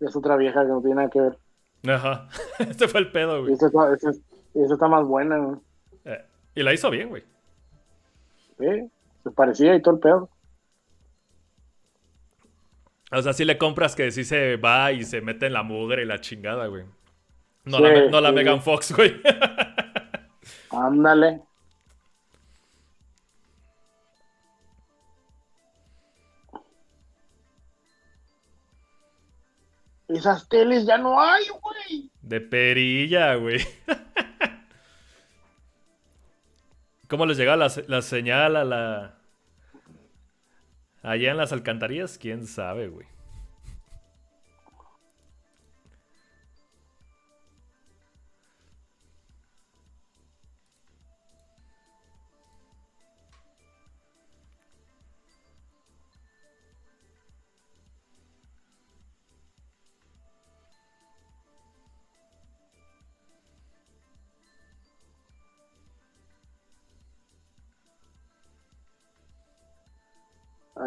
[0.00, 1.38] es otra vieja que no tiene nada que ver.
[1.88, 2.28] Ajá.
[2.58, 3.52] este fue el pedo, Y güey.
[3.54, 5.58] esta está, esta- está más buena, güey.
[6.04, 7.24] Eh, y la hizo bien, güey.
[8.58, 8.90] Sí,
[9.24, 10.28] se parecía y todo el pedo.
[13.10, 16.02] O sea, si le compras que sí se va y se mete en la mugre
[16.02, 16.84] y la chingada, güey.
[17.64, 18.32] No, Sí, la.
[18.32, 19.20] Megan Fox, güey.
[20.70, 21.42] Ándale.
[30.14, 32.10] Esas teles ya no hay, güey.
[32.20, 33.60] De perilla, güey.
[37.08, 39.18] ¿Cómo les llegaba la, la señal a la...
[41.02, 42.18] Allá en las alcantarillas?
[42.18, 43.06] ¿Quién sabe, güey?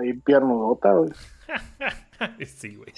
[0.06, 1.12] Ahí piernudota, güey.
[2.46, 2.94] sí, güey.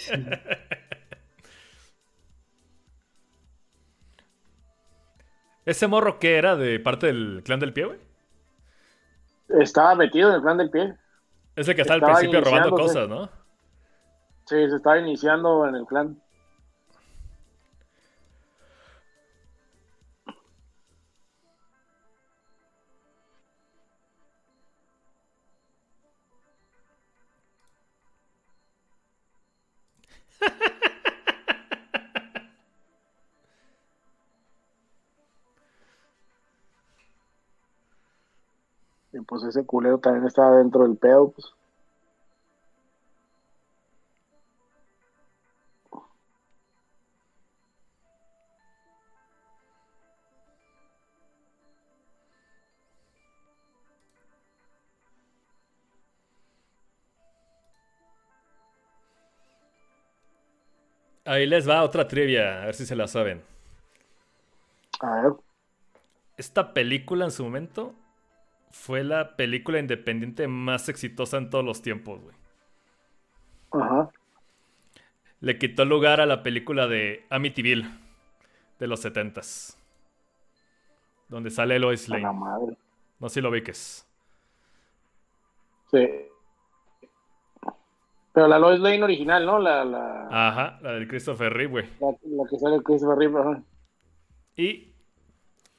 [5.66, 8.00] ¿Ese morro qué era de parte del clan del pie, güey?
[9.62, 10.96] Estaba metido en el plan del pie.
[11.56, 13.30] Es el que está al principio robando cosas, ¿no?
[14.46, 16.22] Sí, se estaba iniciando en el clan.
[39.26, 41.54] Pues ese culero también estaba dentro del pedo, pues.
[61.26, 63.44] Ahí les va otra trivia, a ver si se la saben.
[65.02, 65.34] A ver.
[66.38, 67.94] Esta película en su momento
[68.72, 72.36] fue la película independiente más exitosa en todos los tiempos, güey.
[73.72, 74.10] Ajá.
[75.40, 77.86] Le quitó lugar a la película de Amityville
[78.80, 79.76] de los 70s.
[81.30, 82.40] Donde sale Lois A la Lane.
[82.40, 82.78] madre.
[83.20, 84.08] No sé si lo ubiques.
[85.92, 86.08] Sí.
[88.34, 89.60] Pero la Lois Lane original, ¿no?
[89.60, 91.86] La, la, Ajá, la del Christopher Reeve, güey.
[92.00, 93.40] la, la que sale Christopher Reeve.
[93.40, 93.64] ajá.
[94.56, 94.94] Y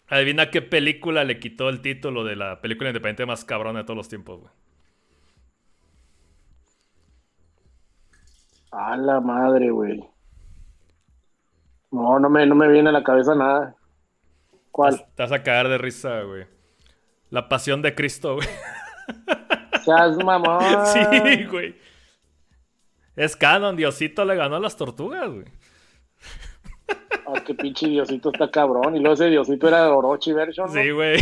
[0.09, 3.97] adivina qué película le quitó el título de la película independiente más cabrona de todos
[3.97, 4.53] los tiempos, güey.
[8.71, 10.05] A la madre, güey.
[11.91, 13.75] No, no me, no me viene a la cabeza nada.
[14.71, 15.07] ¿Cuál?
[15.15, 16.47] Te vas a caer de risa, güey.
[17.31, 18.49] La pasión de Cristo, güey.
[19.85, 20.87] Seas mamón.
[20.87, 21.75] Sí, güey.
[23.17, 25.47] Es canon, Diosito le ganó a las tortugas, güey.
[27.27, 28.97] Ah, qué pinche Diosito está cabrón.
[28.97, 30.71] Y luego ese Diosito era Orochi version.
[30.71, 31.21] Sí, güey.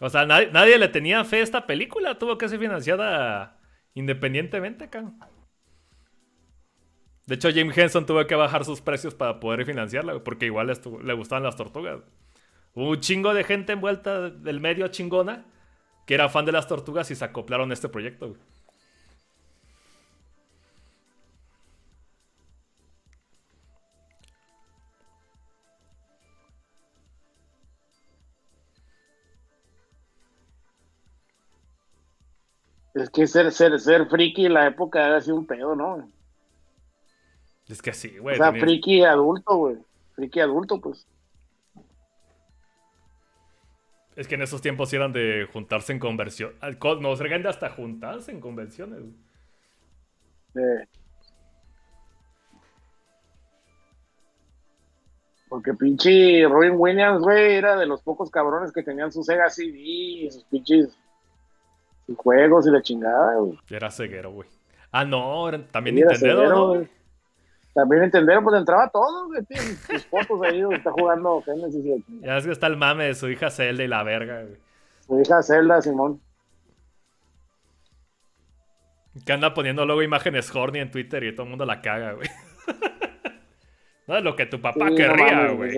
[0.00, 2.18] O sea, nadie, le tenía fe a esta película.
[2.18, 3.58] Tuvo que ser financiada
[3.94, 5.18] independientemente, can.
[7.26, 10.72] De hecho, Jim Henson tuvo que bajar sus precios para poder financiarla, güey, porque igual
[11.02, 12.02] le gustaban las tortugas.
[12.74, 15.46] Hubo un chingo de gente envuelta del medio chingona
[16.06, 18.36] que era fan de las tortugas y se acoplaron a este proyecto.
[32.96, 36.08] Es que ser, ser, ser friki en la época era así un pedo, ¿no?
[37.68, 38.36] Es que sí, O güey.
[38.36, 39.76] sea, tenía- friki adulto, güey.
[40.14, 41.06] Friki adulto, pues.
[44.14, 46.54] Es que en esos tiempos eran de juntarse en conversión.
[47.02, 49.02] Nos regan de hasta juntarse en convenciones.
[50.54, 50.86] Eh,
[55.48, 59.78] Porque pinche Robin Williams, güey, era de los pocos cabrones que tenían su Sega CD
[59.78, 60.98] y sus pinches
[62.06, 63.58] sus juegos y la chingada, güey.
[63.68, 64.48] Era ceguero, güey.
[64.92, 66.68] Ah, no, también Nintendo, ¿no?
[66.68, 66.88] güey.
[67.74, 69.42] También entendieron, pues entraba todo, güey.
[69.86, 72.24] Sus fotos ahí donde está jugando Genesis y.
[72.24, 74.56] Ya es que está el mame de su hija Zelda y la verga, güey.
[75.06, 76.20] su hija Zelda, Simón.
[79.26, 82.28] Que anda poniendo luego imágenes horny en Twitter y todo el mundo la caga, güey.
[84.06, 85.76] no es lo que tu papá Sí, no querría, mames, güey.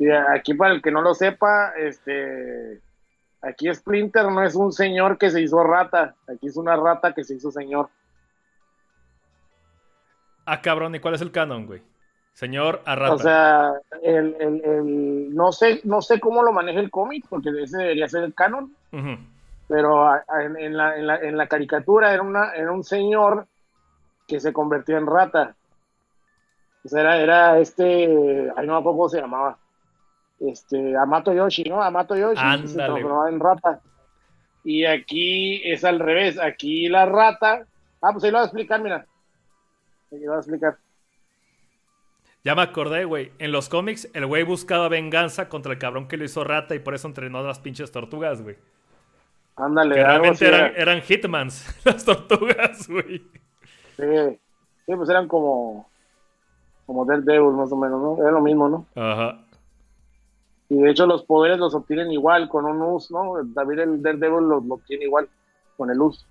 [0.00, 2.80] Sí, aquí para el que no lo sepa, este,
[3.42, 7.22] aquí Splinter no es un señor que se hizo rata, aquí es una rata que
[7.22, 7.90] se hizo señor.
[10.46, 11.82] Ah, cabrón, ¿y cuál es el canon, güey?
[12.32, 13.12] Señor Arrata.
[13.12, 13.72] O sea,
[14.02, 18.08] el, el- el- no sé, no sé cómo lo maneja el cómic, porque ese debería
[18.08, 18.74] ser el canon,
[19.68, 22.84] pero a- a- en, en la, en, la, en la caricatura era, una, era un
[22.84, 23.46] señor
[24.26, 25.54] que se convirtió en rata.
[26.84, 28.06] O sea, era, era este,
[28.56, 29.58] ay no me acuerdo cómo se llamaba,
[30.40, 31.82] este, Amato Yoshi, ¿no?
[31.82, 33.80] Amato Yoshi se transformaba en rata.
[34.64, 37.66] Y aquí es al revés, aquí la rata,
[38.02, 39.06] ah, pues ahí lo voy a explicar, mira.
[40.12, 40.78] Ahí lo voy a explicar.
[42.42, 43.32] Ya me acordé, güey.
[43.38, 46.78] En los cómics, el güey buscaba venganza contra el cabrón que lo hizo rata y
[46.78, 48.56] por eso entrenó a las pinches tortugas, güey.
[49.56, 50.76] Ándale, Que realmente eran, era.
[50.76, 53.18] eran hitmans, las tortugas, güey.
[53.96, 54.38] Sí,
[54.86, 55.90] sí, pues eran como,
[56.86, 58.22] como Daredevil más o menos, ¿no?
[58.22, 58.86] Era lo mismo, ¿no?
[58.94, 59.44] Ajá.
[60.70, 63.34] Y de hecho los poderes los obtienen igual con un US, ¿no?
[63.54, 65.28] También el Daredevil los lo obtiene igual
[65.76, 66.24] con el US.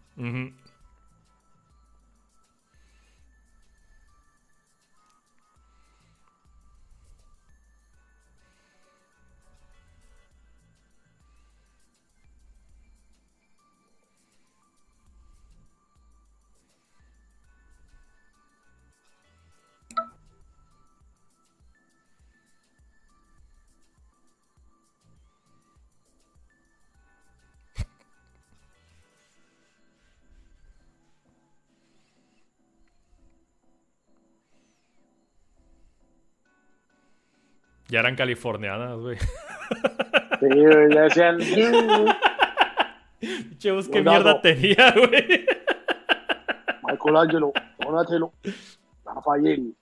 [37.90, 39.18] Ya eran californianas, güey.
[39.18, 41.40] Sí, güey, ya decían,
[43.58, 45.46] Chavos, qué mierda tenía, güey.
[46.84, 48.32] Michelangelo, Donatello,
[49.04, 49.76] Rafael.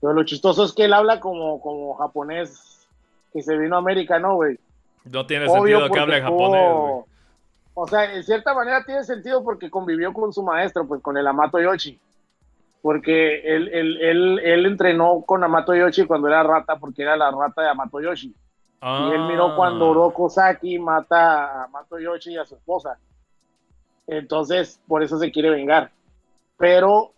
[0.00, 2.75] Pero lo chistoso es que él habla como, como japonés,
[3.36, 4.58] que se vino a América, ¿no, güey?
[5.04, 7.02] No tiene sentido que hable japonés, güey.
[7.74, 11.26] O sea, en cierta manera tiene sentido porque convivió con su maestro, pues con el
[11.26, 12.00] Amato Yoshi.
[12.80, 17.30] Porque él, él, él, él entrenó con Amato Yoshi cuando era rata, porque era la
[17.30, 18.34] rata de Amato Yoshi.
[18.82, 19.90] Y él miró cuando Ah.
[19.90, 22.98] Oroku Saki mata a Amato Yoshi y a su esposa.
[24.06, 25.90] Entonces, por eso se quiere vengar.
[26.56, 27.12] Pero,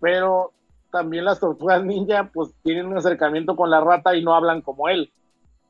[0.00, 0.52] pero
[0.90, 4.88] también las tortugas ninja, pues tienen un acercamiento con la rata y no hablan como
[4.88, 5.12] él.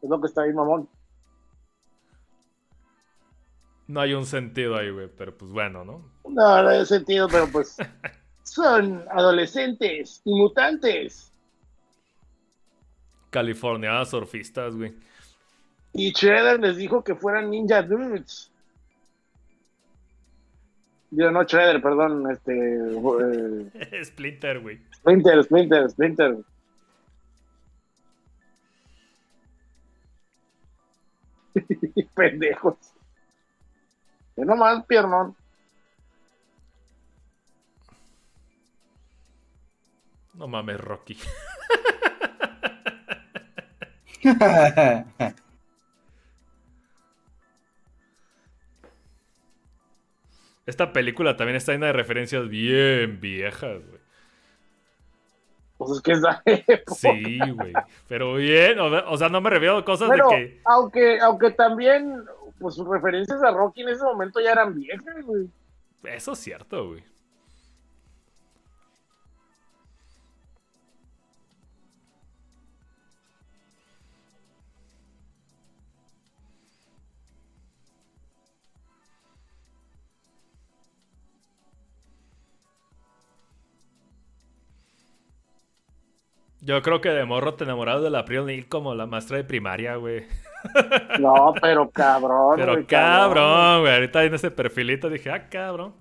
[0.03, 0.89] Es lo que está ahí, mamón.
[3.87, 6.05] No hay un sentido ahí, güey, pero pues bueno, ¿no?
[6.29, 7.77] No, no hay sentido, pero pues
[8.45, 11.33] son adolescentes y mutantes.
[13.31, 14.95] California, surfistas, güey.
[15.93, 18.53] Y Shredder les dijo que fueran ninja dudes.
[21.11, 22.53] Digo, no Shredder, perdón, este.
[22.55, 24.81] eh, Splinter, güey.
[24.95, 26.39] Splinter, Splinter, Splinter.
[32.15, 32.77] Pendejos.
[34.37, 35.37] Yo nomás, piernón.
[40.35, 41.19] No mames, Rocky.
[50.67, 54.00] Esta película también está llena de referencias bien viejas, güey.
[55.81, 56.95] Pues es que es la época.
[56.95, 57.73] Sí, güey.
[58.07, 60.61] Pero bien, o, sea, no me refiero a cosas Pero, de que.
[60.67, 62.23] aunque, aunque también,
[62.59, 65.49] pues sus referencias a Rocky en ese momento ya eran viejas, güey.
[66.05, 67.03] Eso es cierto, güey.
[86.71, 89.45] Yo creo que de morro te enamorabas de la April O'Neil como la maestra de
[89.45, 90.25] primaria, güey.
[91.19, 92.57] No, pero cabrón.
[92.57, 93.95] Pero güey, cabrón, güey.
[93.95, 95.95] Ahorita en ese perfilito dije, ah, cabrón.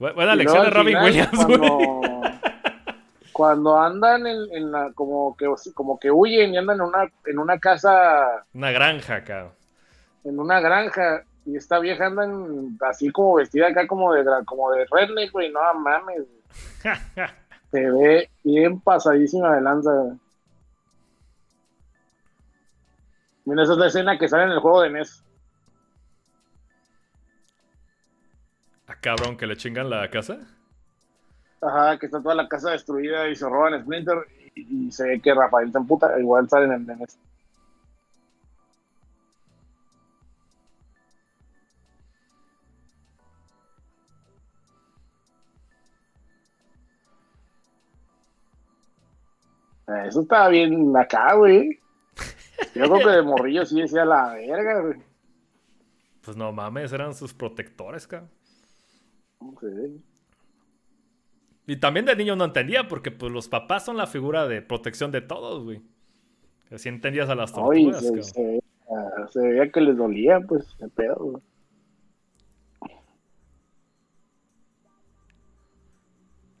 [0.00, 1.58] Bu- Buena lección de Robin Williams, güey.
[1.58, 2.00] cuando,
[3.32, 7.38] cuando andan en, en la, como que, como que huyen y andan en una, en
[7.38, 9.52] una casa, Una granja, cabrón.
[10.24, 14.70] en una granja, y esta vieja anda en- así como vestida acá como de, como
[14.72, 16.22] de redneck, güey, no mames.
[17.74, 19.90] Se ve bien pasadísima de lanza.
[23.44, 25.24] Mira, esa es la escena que sale en el juego de NES.
[28.86, 30.38] Ah, cabrón, que le chingan la casa.
[31.60, 34.18] Ajá, que está toda la casa destruida y se roban Splinter
[34.54, 37.18] y, y se ve que Rafael se emputa, igual sale en el E NES.
[50.06, 51.80] Eso estaba bien acá, güey.
[52.74, 54.98] Yo creo que de morrillo sí decía la verga, güey.
[56.22, 58.30] Pues no mames, eran sus protectores, cabrón.
[59.60, 60.02] Sí.
[61.66, 65.10] Y también de niño no entendía, porque pues los papás son la figura de protección
[65.10, 65.82] de todos, güey.
[66.70, 68.24] Así entendías a las tortugas, se, cabrón.
[68.24, 68.60] se veía-
[69.30, 71.16] se veía que les dolía, pues, el pedo.
[71.16, 71.42] güey.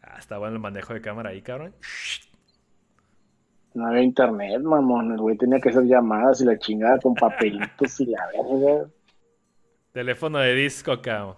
[0.02, 1.74] Ah, está bueno el manejo de cámara ahí, cabrón.
[3.74, 5.12] No había internet, mamón.
[5.12, 8.88] El güey tenía que hacer llamadas y la chingada con papelitos y la verga.
[9.92, 11.36] Teléfono de disco, cabrón.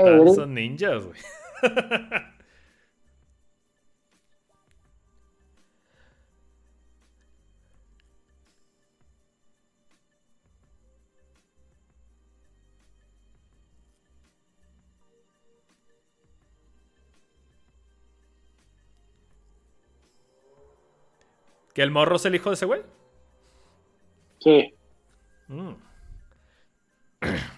[0.00, 0.34] Güey.
[0.34, 1.20] Son ninjas, güey.
[21.74, 22.82] ¿Que el morro es el hijo de ese güey?
[24.40, 24.74] Sí.
[25.48, 25.72] Mm.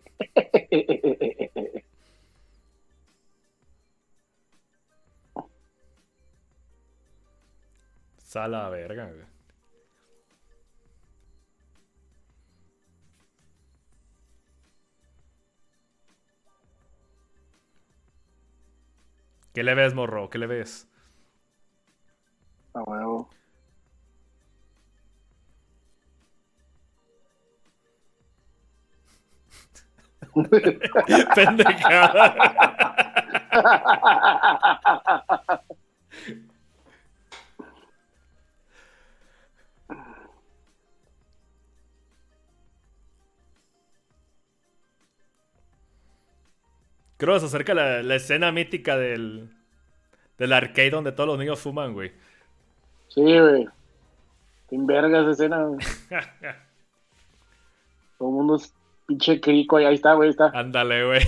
[8.24, 9.10] Sala verga,
[19.54, 20.30] ¿Qué le ves, morro?
[20.30, 20.88] ¿Qué le ves?
[22.74, 23.07] Ah, bueno.
[31.36, 32.36] Pendejada.
[47.18, 49.50] Creo que se acerca la, la escena mítica del,
[50.38, 52.12] del arcade donde todos los niños fuman, güey.
[53.08, 53.68] Sí, güey.
[54.70, 55.80] Qué verga esa escena, güey.
[58.18, 58.74] Todo el mundo es
[59.08, 59.80] pinche crico.
[59.80, 60.28] y Ahí está, güey.
[60.28, 60.52] Ahí está.
[60.54, 61.22] Ándale, güey.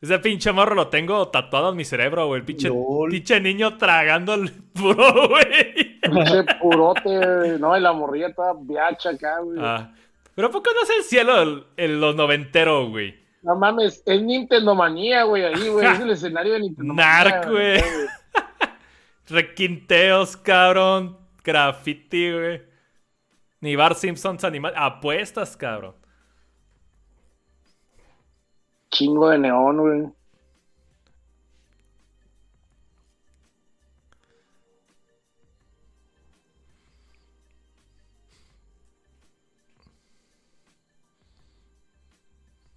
[0.00, 2.40] Ese pinche morro lo tengo tatuado en mi cerebro, güey.
[2.40, 3.10] El pinche, Lol.
[3.10, 6.00] pinche niño tragando el puro, güey.
[6.00, 7.02] Pinche purote,
[7.36, 7.58] güey.
[7.58, 9.58] No, y la morrilla toda viacha acá, güey.
[9.60, 9.92] Ah.
[10.34, 13.18] Pero ¿a poco no es el cielo el, el- los noventeros, güey?
[13.42, 15.86] No mames, es Nintendo Manía, güey, ahí, güey.
[15.86, 17.80] Es el escenario de Nintendo Narc, güey.
[19.28, 21.18] Requinteos, cabrón.
[21.44, 22.62] Graffiti, güey.
[23.60, 24.72] Ni Bar Simpsons animal.
[24.76, 25.94] Apuestas, cabrón.
[28.90, 30.20] Chingo de neón, güey.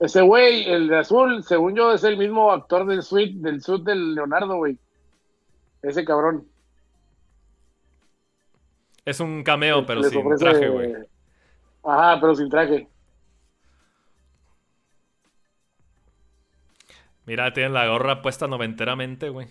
[0.04, 3.90] Ese güey, el de azul, según yo, es el mismo actor del suite, del suite
[3.90, 4.78] del Leonardo, güey.
[5.82, 6.46] Ese cabrón.
[9.06, 10.94] Es un cameo, pero sin traje, güey.
[11.86, 12.90] Ajá, pero sin traje.
[17.26, 19.48] Mira, tienen la gorra puesta noventeramente, güey.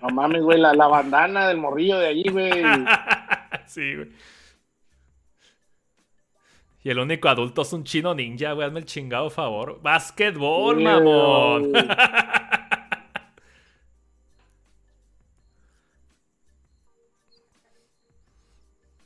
[0.00, 2.50] No mames, güey, la, la bandana del morrillo de allí, güey.
[3.66, 4.08] sí, güey.
[6.82, 8.66] Y el único adulto es un chino ninja, güey.
[8.66, 9.82] Hazme el chingado favor.
[9.82, 11.72] ¡Básquetbol, Sí, mamón!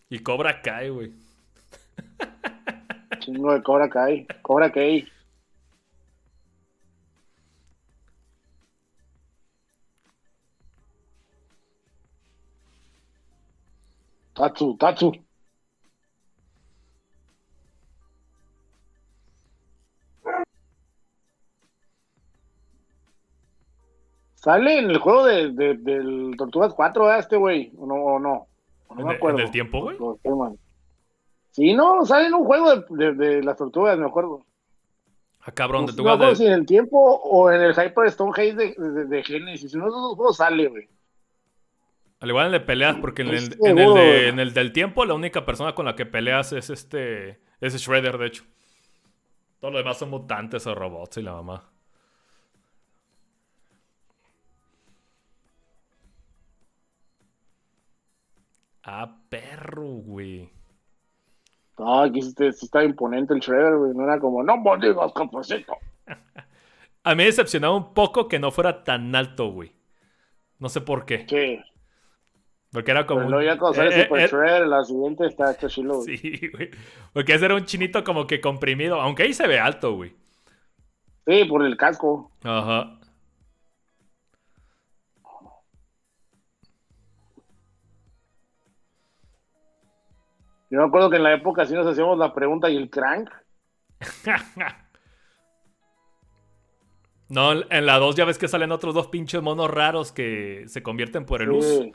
[0.09, 1.11] y Cobra Kai, güey.
[3.19, 4.25] Chingo de Cobra Kai.
[4.43, 5.09] Cobra Kai.
[14.35, 15.13] Tatsu, Tatsu.
[24.35, 27.73] Sale en el juego de, de- del Tortugas 4, ¿verdad, este güey?
[27.79, 27.95] ¿O no?
[27.95, 28.47] o no?
[28.91, 29.39] No ¿En me el- acuerdo.
[29.39, 29.97] en el tiempo, güey?
[31.53, 34.45] Sí, no, sale en un juego de, de- de las tortugas, me acuerdo.
[35.41, 36.37] Ah, cabrón, No, de no tu acuerdo de...
[36.37, 39.71] si en el tiempo o en el Hyper Stone Haze de, de, de Genesis.
[39.73, 40.89] Si no, esos dos juegos sale, güey.
[42.25, 44.29] Al igual en el de peleas, porque en el, Estoy en, el seguro, de- güey.
[44.29, 47.39] en el del tiempo, la única persona con la que peleas es este.
[47.61, 48.45] Es Shredder, de hecho.
[49.61, 51.71] Todo lo demás son mutantes o robots y la mamá.
[58.83, 60.51] Ah, perro, güey.
[61.79, 63.95] No, aquí sí, está imponente el Shredder, güey.
[63.95, 65.13] No era como, no me digas.
[67.07, 69.73] A mí me decepcionaba un poco que no fuera tan alto, güey.
[70.59, 71.27] No sé por qué.
[71.29, 71.61] Sí.
[72.75, 73.21] Porque era como.
[73.21, 75.99] Pero luego ya cuando sale eh, eh, Super eh, Shredder, la siguiente está hecho chilo,
[75.99, 76.17] güey.
[76.17, 76.71] Sí, güey.
[77.13, 79.01] Porque ese era un chinito como que comprimido.
[79.01, 80.13] Aunque ahí se ve alto, güey.
[81.25, 82.33] Sí, por el casco.
[82.43, 82.99] Ajá.
[90.69, 93.31] Yo me acuerdo que en la época sí nos hacíamos la pregunta, ¿y el crank?
[97.27, 100.83] No, en la 2 ya ves que salen otros dos pinches monos raros que se
[100.83, 101.65] convierten por el luz.
[101.65, 101.93] Sí.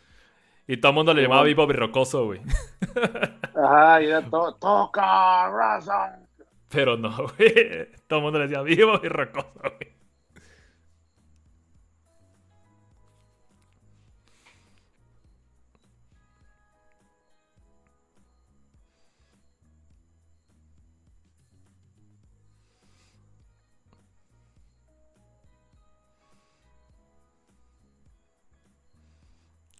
[0.71, 1.47] Y todo el mundo le llamaba Simón.
[1.47, 2.41] Vivo Birrocoso, güey.
[3.55, 6.19] Ajá, y era todo, toca, raza.
[6.69, 7.87] Pero no, güey.
[8.05, 9.98] Todo el mundo le decía Vivo Birrocoso, güey.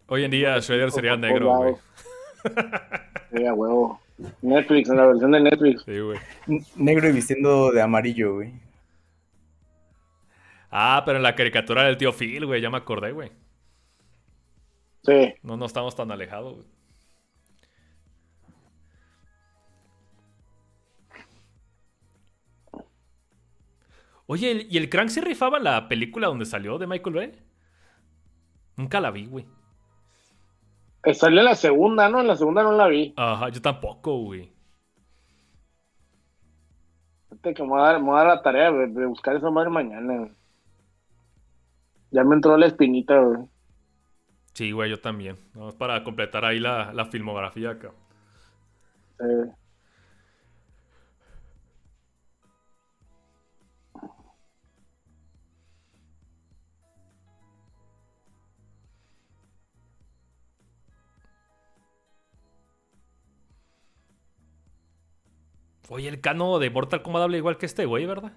[0.09, 1.73] Hoy en día Shredder sería negro, güey.
[1.73, 1.79] lados.
[3.31, 4.01] Sí, a huevo.
[4.41, 5.83] Netflix, en la versión de Netflix.
[5.83, 6.17] Sí, güey.
[6.75, 8.53] Negro y vistiendo de amarillo, güey.
[10.71, 13.31] Ah, pero en la caricatura del tío Phil, güey, ya me acordé, güey.
[15.03, 15.35] Sí.
[15.43, 16.65] No, no estamos tan alejados, güey.
[24.27, 27.31] Oye, ¿el- ¿y el Crank se rifaba la película donde salió de Michael Bay?
[28.77, 29.45] Nunca la vi, güey.
[31.13, 32.19] Salió en la segunda, ¿no?
[32.21, 33.13] En la segunda no la vi.
[33.15, 34.51] Ajá, yo tampoco, güey.
[37.29, 39.35] Fíjate que me voy a dar, me voy a dar la tarea de, de buscar
[39.35, 40.17] esa madre mañana.
[40.17, 40.31] güey.
[42.11, 43.47] Ya me entró la espinita, güey.
[44.53, 45.37] Sí, güey, yo también.
[45.53, 47.95] Vamos para completar ahí la, la filmografía, cabrón.
[49.19, 49.51] Eh,
[65.89, 68.33] Oye, el cano de Mortal Kombat habla igual que este güey, ¿verdad?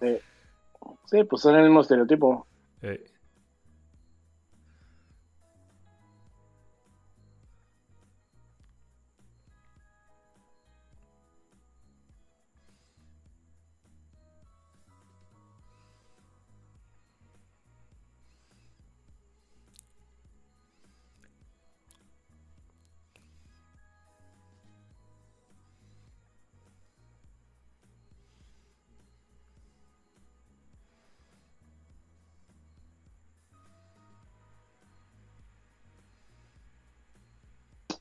[0.00, 0.20] eh,
[1.06, 2.46] sí, pues son el mismo estereotipo.
[2.82, 3.04] Eh,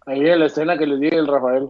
[0.06, 1.70] Ahí en la escena que les dije el Rafael.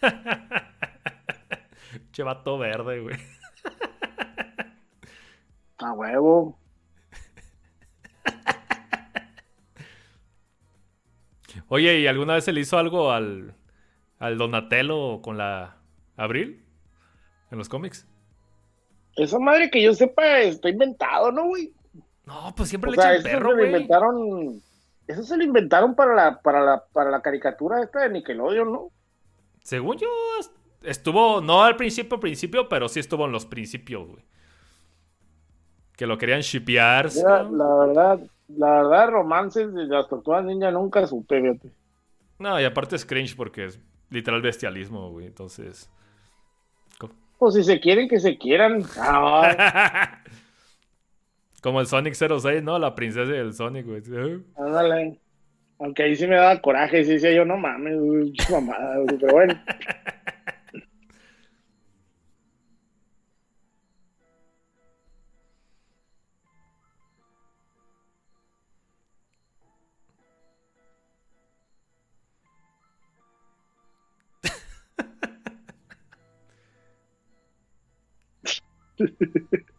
[2.12, 3.16] che vato verde, güey.
[5.78, 6.58] A huevo.
[11.68, 13.54] Oye, ¿y alguna vez se le hizo algo al,
[14.18, 15.78] al Donatello con la
[16.16, 16.64] Abril?
[17.50, 18.06] En los cómics.
[19.16, 21.72] Esa madre que yo sepa está inventado, ¿no, güey?
[22.26, 23.66] No, pues siempre O le sea, echan perro, güey.
[23.66, 24.60] inventaron.
[25.06, 28.90] Eso se lo inventaron para la, para la, para la caricatura esta de Nickelodeon, ¿no?
[29.62, 30.08] Según yo,
[30.40, 30.52] est-
[30.82, 34.24] estuvo, no al principio, principio, pero sí estuvo en los principios, güey.
[35.96, 37.10] Que lo querían shipear.
[37.14, 37.56] Mira, ¿no?
[37.56, 41.70] la verdad, la verdad, romances de las tortugas ninja nunca supe, fíjate.
[42.38, 45.26] No, y aparte es cringe porque es literal bestialismo, güey.
[45.26, 45.88] Entonces.
[47.38, 48.82] Pues si se quieren, que se quieran.
[48.98, 50.18] Ah,
[51.62, 52.78] Como el Sonic 06, ¿no?
[52.78, 54.02] La princesa del Sonic, güey.
[54.56, 55.18] ándale.
[55.78, 57.96] Aunque ahí sí me daba coraje, sí decía yo, no mames,
[58.50, 59.54] mamada, güey, pero bueno.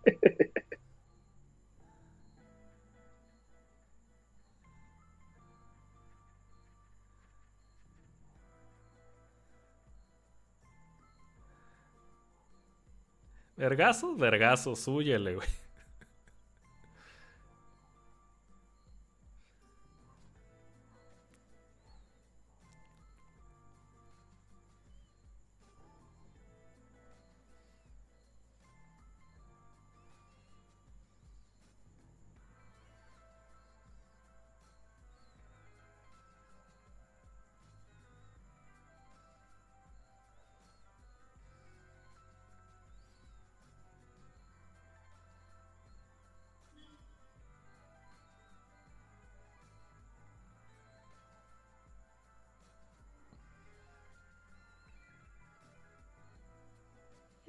[13.58, 15.48] Vergazos, vergazos, huyele, güey.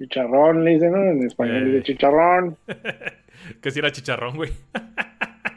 [0.09, 0.97] Chicharrón, le dicen, ¿no?
[1.03, 1.65] En español Eh.
[1.71, 2.57] dice chicharrón.
[3.61, 4.49] que si era chicharrón, güey.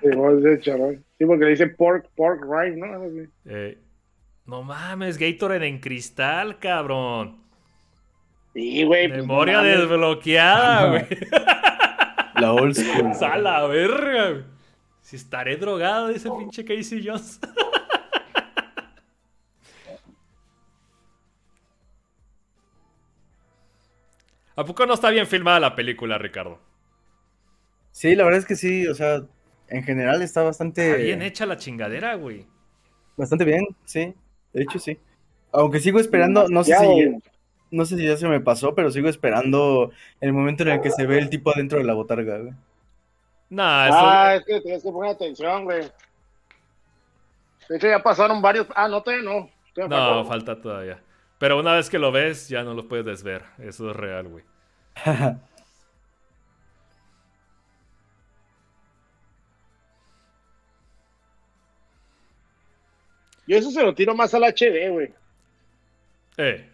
[0.03, 1.05] Sí, vos dice chicharrón.
[1.19, 3.03] Sí, porque le dice pork, pork rice, ¿no?
[3.03, 3.29] Así.
[3.47, 3.79] Eh,
[4.47, 7.37] no mames, Gatorade en cristal, cabrón.
[8.55, 9.09] Sí, güey.
[9.09, 11.07] pues, Memoria desbloqueada, güey.
[12.37, 13.15] La old school.
[13.19, 14.45] Sala, verga, güey.
[15.01, 17.41] Si estaré drogado, dice el pinche Casey Jones.
[24.63, 26.61] ¿A poco no está bien filmada la película, Ricardo?
[27.91, 29.23] Sí, la verdad es que sí, o sea,
[29.69, 32.47] en general está bastante Está bien hecha la chingadera, güey.
[33.17, 34.15] bastante bien, sí.
[34.53, 34.99] De hecho, sí.
[35.53, 37.19] Aunque sigo esperando, no sé si
[37.73, 39.91] no sé si ya se me pasó, pero sigo esperando
[40.21, 42.53] el momento en el que se ve el tipo adentro de la botarga, güey.
[43.51, 43.97] Nah, eso...
[43.99, 45.91] Ah, es que tienes que poner atención, güey.
[47.69, 48.67] De hecho, ya pasaron varios.
[48.75, 49.51] Ah, no, todavía no.
[49.75, 50.29] Todavía No, falta.
[50.55, 51.03] falta todavía.
[51.39, 53.43] Pero una vez que lo ves, ya no lo puedes ver.
[53.59, 54.45] Eso es real, güey.
[63.47, 65.13] Yo eso se lo tiro más al HD, güey.
[66.37, 66.69] Eh,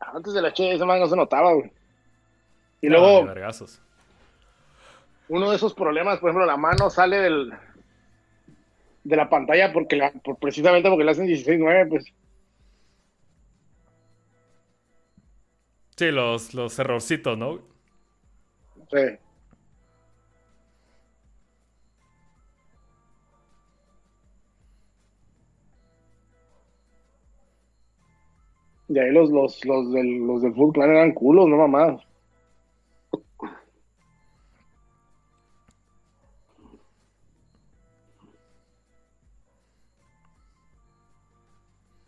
[0.00, 1.70] Antes del HD ese man no se notaba, güey.
[2.80, 3.80] Y no, luego, vergazos.
[5.28, 7.52] uno de esos problemas, por ejemplo, la mano sale del
[9.04, 12.04] de la pantalla porque la, por, precisamente porque le hacen 16-9, pues.
[15.96, 17.60] Sí, los, los errorcitos, ¿no?
[18.90, 19.18] Sí.
[28.88, 32.02] Y ahí los, los, los, del, los del Clan eran culos, no mamadas.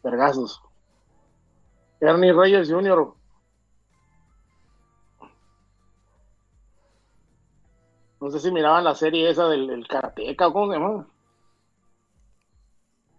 [0.02, 0.62] Vergazos.
[2.00, 3.12] Ernie Reyes Jr.
[8.20, 11.06] No sé si miraban la serie esa del, del Karateka, ¿cómo se llama?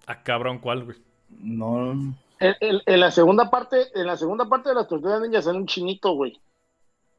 [0.08, 0.98] Ah, cabrón, ¿cuál, güey?
[1.30, 1.91] No.
[2.39, 5.58] En, en- en la segunda parte, en la segunda parte de las tortugas ninjas sale
[5.58, 6.39] un chinito, güey.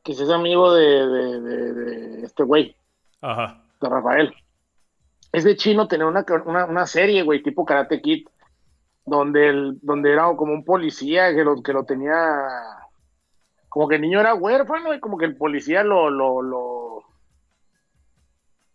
[0.02, 2.74] Que es amigo de, de, de- de este güey,
[3.20, 3.60] Ajá.
[3.80, 4.34] de Rafael.
[5.32, 8.26] Ese chino tenía una, una, una serie, güey, tipo Karate Kid,
[9.04, 12.14] donde, el, donde era como un policía que lo, que lo tenía.
[13.68, 16.08] Como que el niño era huérfano y como que el policía lo.
[16.08, 17.04] lo, lo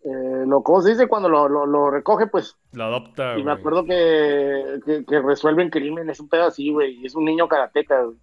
[0.04, 1.08] eh, lo, ¿Cómo se dice?
[1.08, 5.70] Cuando lo, lo, lo recoge, pues Lo adopta, y me acuerdo que, que, que resuelven
[5.70, 6.96] crímenes, un pedo así, güey.
[7.02, 8.18] Y es un niño karateca, güey.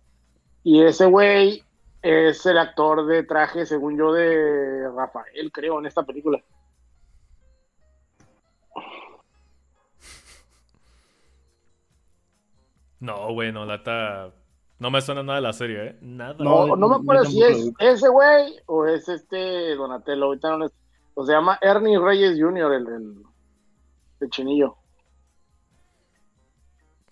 [0.63, 1.65] Y ese güey
[2.03, 6.43] es el actor de traje, según yo, de Rafael, creo, en esta película.
[13.01, 14.33] No, güey, no, lata.
[14.79, 15.97] No me suena nada de la serie, ¿eh?
[16.01, 16.35] Nada.
[16.39, 20.25] No, No, no me acuerdo si es ese güey o es este Donatello.
[20.27, 20.73] Ahorita no les-
[21.15, 23.15] O se llama Ernie Reyes Jr., el, el,
[24.21, 24.77] el chinillo.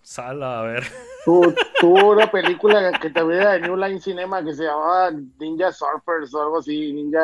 [0.01, 0.83] Sala, a ver.
[1.25, 5.71] Tu- Tuvo una película que te veía de New Line Cinema que se llamaba Ninja
[5.71, 6.93] Surfers o algo así.
[6.93, 7.19] Ninja.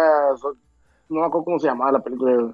[1.10, 2.54] No me acuerdo cómo se llamaba la película.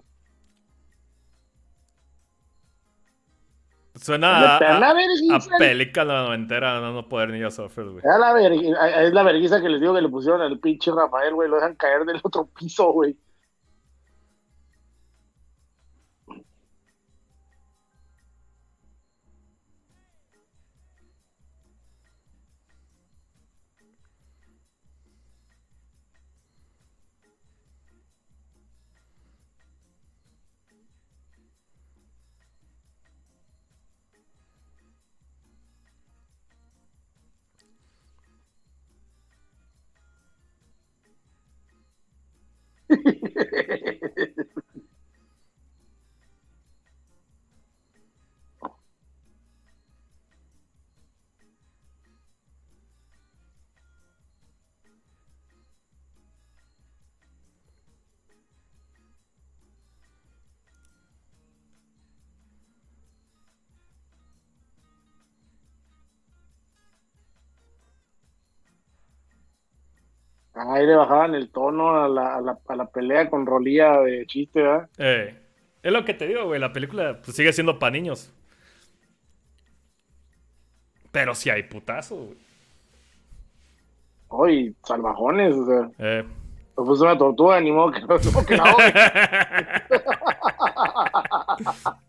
[3.95, 8.01] Suena a, la a, a película noventera, no, no poder ni a surfer, güey.
[8.03, 11.49] la es la vergüenza que les digo que le pusieron al pinche Rafael, güey.
[11.49, 13.17] Lo dejan caer del otro piso, güey.
[70.69, 74.25] Ahí le bajaban el tono a la, a la, a la pelea con rolía de
[74.27, 74.89] chiste, ¿verdad?
[74.97, 75.37] Eh,
[75.81, 76.59] es lo que te digo, güey.
[76.59, 78.31] La película pues, sigue siendo para niños.
[81.11, 82.37] Pero sí hay putazos, güey.
[84.27, 85.89] Oye, salvajones, o sea.
[85.99, 86.23] Eh.
[86.75, 88.63] Pues puso una tortuga, ni modo que, no, que la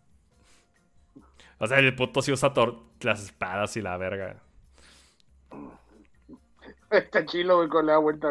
[1.59, 2.53] o sea, el puto sí usa
[3.01, 4.37] las espadas y la verga.
[6.93, 8.29] Está chilo, güey, con la vuelta.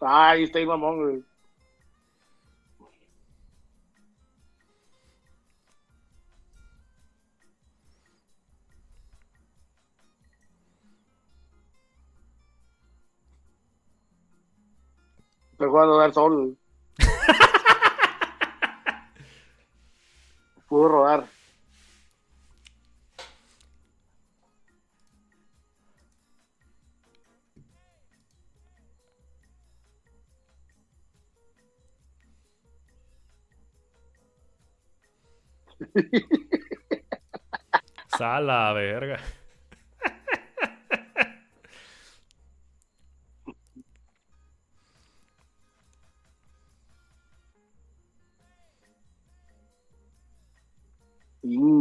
[0.00, 1.24] Ay, está ahí mamón, güey.
[15.52, 16.61] Estoy jugando a dar sol.
[20.72, 21.28] Pudo rodar.
[38.16, 39.41] Sala, verga.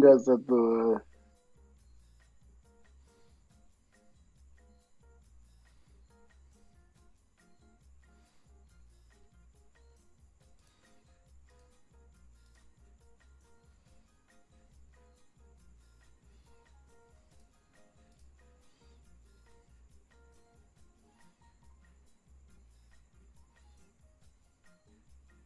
[0.02, 1.02] fingers at the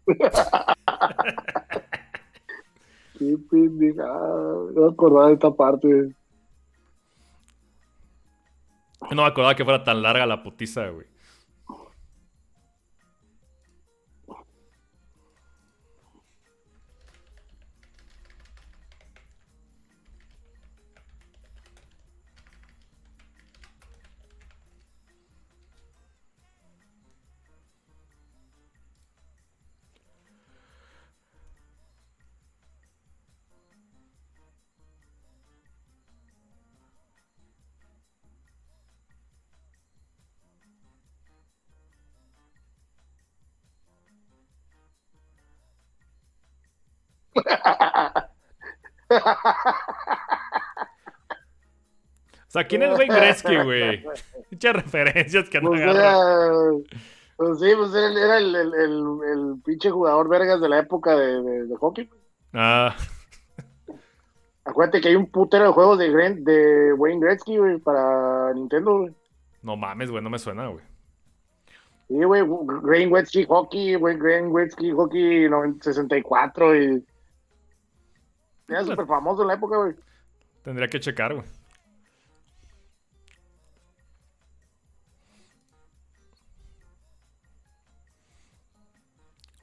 [3.26, 4.72] Qué pendejada.
[4.74, 5.88] No me acordaba de esta parte.
[9.12, 11.08] No me acordaba que fuera tan larga la putiza, güey.
[52.56, 54.04] Sea, ¿quién es Wayne Gretzky, güey?
[54.52, 55.82] Muchas referencias que no Pues
[57.38, 59.20] pues sí, pues era, el- era el, el, el-
[59.54, 62.10] el pinche jugador vergas de la época de, de- de hockey.
[62.54, 62.96] Ah,
[64.64, 69.14] Acuérdate que hay un putero de juegos de, de Wayne Gretzky, güey, para Nintendo, güey.
[69.62, 70.84] no mames, güey, no me suena, güey.
[72.08, 77.06] Sí, güey, Wayne Gretzky Hockey, güey, Wayne Gretzky Hockey 90 64 y...
[78.68, 79.94] Era súper famoso en la época, güey.
[80.64, 81.46] Tendría que checar, güey.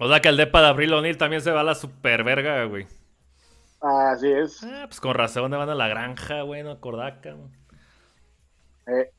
[0.04, 2.64] O sea que el depa de Abril O'Neill también se va a la super verga,
[2.64, 2.88] güey.
[3.80, 4.60] Así es.
[4.64, 6.80] Ah, pues con razón van a la granja, güey, no
[7.34, 7.50] güey.
[8.88, 9.12] Eh,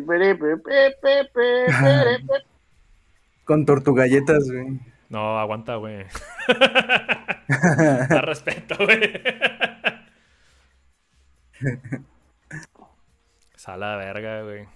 [0.00, 2.36] pere, pe, pe, pe, pe, pere, pe.
[3.44, 4.78] Con tortugalletas, güey.
[5.08, 6.06] No, aguanta, güey.
[8.08, 9.00] Da respeto, güey.
[13.56, 14.68] Sala verga, güey.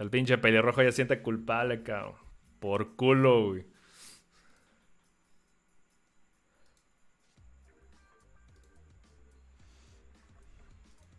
[0.00, 2.14] El pinche pelirrojo ya siente culpable, cabrón.
[2.58, 3.66] Por culo, güey.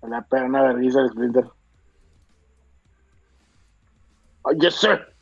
[0.02, 1.46] La perna vergüenza del Splinter.
[4.44, 5.14] Oh, yes, sir.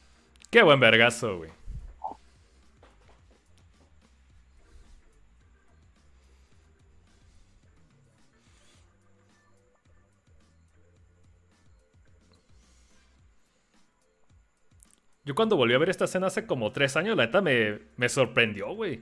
[0.52, 1.52] Qué buen vergazo, güey.
[15.26, 18.08] Yo cuando volví a ver esta escena hace como tres años, la neta me, me
[18.08, 19.02] sorprendió, güey.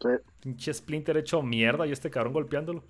[0.00, 0.08] Sí.
[0.40, 2.82] Pinche Splinter hecho mierda y este cabrón golpeándolo.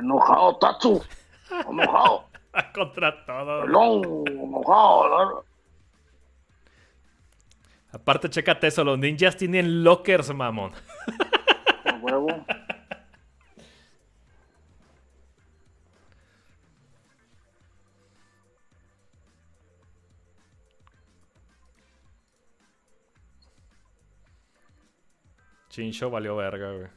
[0.00, 1.02] Enojado, Tatsu.
[1.68, 2.24] Enojado.
[2.74, 3.62] Contra todo.
[3.62, 5.44] Pelón, enojado.
[7.92, 10.72] Aparte, chécate eso, los ninjas tienen lockers, mamón.
[12.00, 12.28] Huevo.
[25.68, 26.88] Chincho valió verga, güey.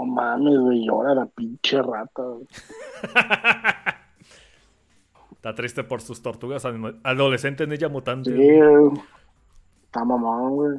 [0.00, 2.22] Oh mames, güey, llora la pinche rata.
[5.32, 6.64] Está triste por sus tortugas
[7.02, 8.32] adolescentes ninja mutantes.
[8.32, 8.92] Sí, güey.
[9.86, 10.78] Está mamón, güey.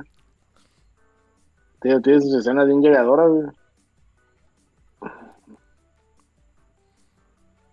[1.82, 3.48] Tiene, tiene sus escenas bien llegadoras, güey.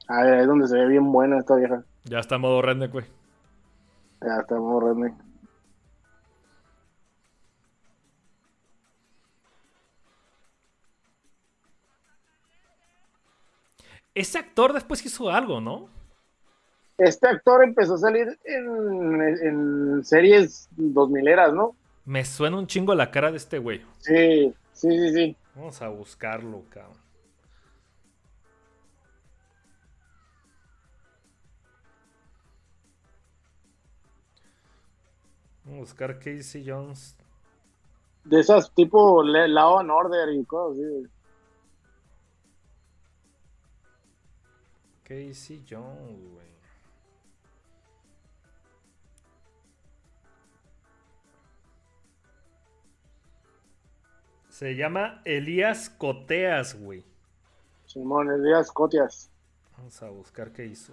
[0.08, 1.84] Ahí es donde se ve bien buena esta vieja.
[2.06, 3.04] Ya está en modo redneck, güey.
[4.20, 5.14] Ya estamos redneck.
[14.16, 15.90] Ese actor después hizo algo, ¿no?
[16.96, 21.76] Este actor empezó a salir en, en series dos mileras, ¿no?
[22.06, 23.82] Me suena un chingo la cara de este güey.
[23.98, 25.36] Sí, sí, sí, sí.
[25.54, 26.96] Vamos a buscarlo, cabrón.
[35.64, 37.18] Vamos a buscar Casey Jones.
[38.24, 41.15] De esas tipo Law and Order y cosas así.
[45.06, 46.46] Casey Jones, güey.
[54.48, 57.04] Se llama Elías Coteas, güey.
[57.84, 59.30] Simón, Elías Cotias.
[59.76, 60.92] Vamos a buscar qué hizo.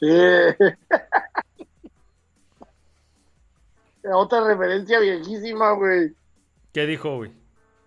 [0.00, 0.06] Sí.
[4.10, 6.12] Otra referencia viejísima, güey.
[6.72, 7.32] ¿Qué dijo, güey?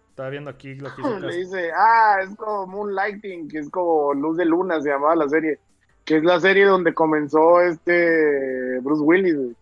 [0.10, 4.14] Estaba viendo aquí lo que hizo Le dice, ah, es como Moonlighting, que es como
[4.14, 5.60] Luz de Luna, se llamaba la serie.
[6.06, 9.56] Que es la serie donde comenzó este Bruce Willis, güey.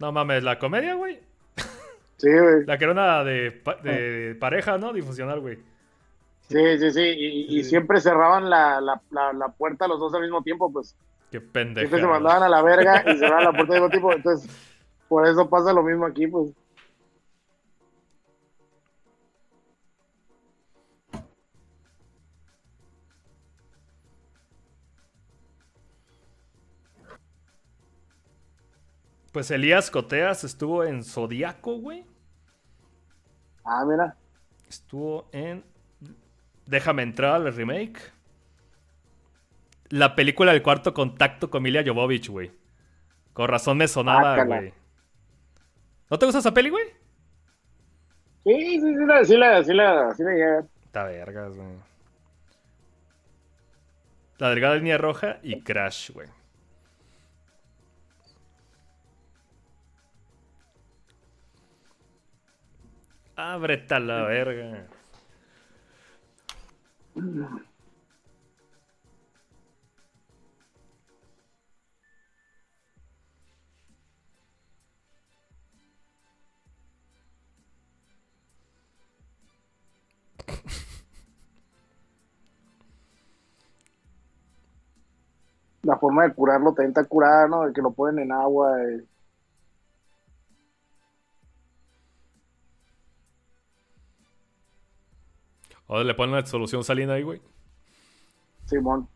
[0.00, 1.20] No mames, la comedia, güey.
[2.16, 2.64] Sí, güey.
[2.66, 4.92] La que era una de, pa- de pareja, ¿no?
[4.92, 5.58] Difusional, güey.
[6.48, 7.02] Sí, sí, sí.
[7.02, 10.94] Y, siempre cerraban la, la, la, la puerta los dos al mismo tiempo, pues.
[11.32, 11.88] Qué pendeja.
[11.88, 14.12] Siempre se mandaban a la verga y cerraban la puerta al mismo tiempo.
[14.12, 14.50] Entonces,
[15.08, 16.52] por eso pasa lo mismo aquí, pues.
[29.32, 32.04] Pues Elías Coteas estuvo en Zodíaco, güey.
[33.64, 34.18] Ah, mira.
[34.68, 35.64] Estuvo en
[36.66, 38.11] Déjame entrar, el remake.
[39.92, 42.50] La película del cuarto contacto con Emilia Jovovich, güey.
[43.34, 44.72] Con razón me sonaba, güey.
[46.08, 46.86] ¿No te gusta esa peli, güey?
[48.42, 50.64] Sí, sí, sí, la, sí, la, sí, la, sí la.
[50.86, 51.76] Está vergas, güey.
[54.38, 56.28] La delgada línea roja y Crash, güey.
[63.36, 64.86] Ábrete a la verga.
[86.12, 87.62] Forma de curarlo también está curada, ¿no?
[87.62, 88.70] De que lo ponen en agua.
[88.82, 89.04] eh.
[95.88, 97.40] Ahora le ponen la solución salina ahí, güey.
[98.66, 99.08] Simón.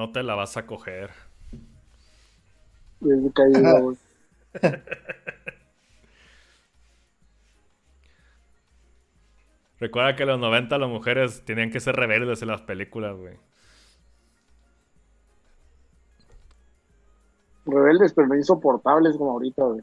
[0.00, 1.10] No te la vas a coger.
[3.00, 3.98] Desde caída, güey.
[9.78, 13.36] Recuerda que en los 90 las mujeres tenían que ser rebeldes en las películas, güey.
[17.66, 19.82] Rebeldes, pero no insoportables como ahorita, güey.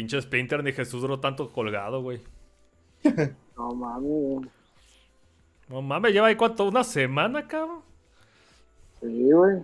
[0.00, 2.22] Pinche Splinter ni Jesús duró tanto colgado, güey.
[3.54, 4.48] No mames.
[5.68, 7.82] No mames, lleva ahí cuánto, una semana, cabrón.
[9.02, 9.58] Sí, güey.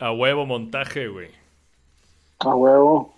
[0.00, 1.30] A huevo montaje, güey.
[2.40, 3.14] A huevo.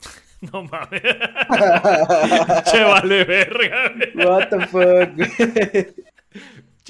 [0.52, 1.00] No mames.
[2.70, 3.92] che, vale verga.
[4.14, 6.03] What the fuck,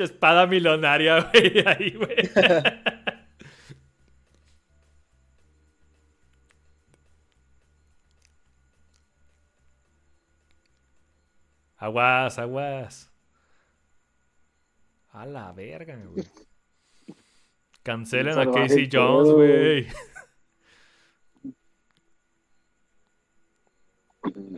[0.02, 1.64] espada milenaria, güey.
[1.66, 2.16] Ahí, güey.
[11.76, 13.10] Aguas, aguas.
[15.12, 16.26] A la verga, güey.
[17.82, 19.86] Cancelen a Casey Jones, güey.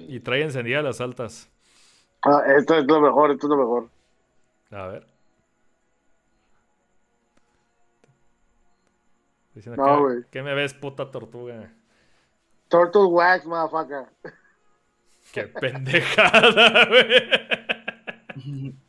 [0.08, 1.50] Y trae encendidas las altas.
[2.22, 3.88] Ah, esto es lo mejor, esto es lo mejor.
[4.70, 5.15] A ver.
[9.64, 10.24] No, acá, güey.
[10.30, 11.72] ¿Qué me ves, puta tortuga?
[12.68, 14.06] Turtle wax, motherfucker.
[15.32, 18.76] Qué pendejada, güey.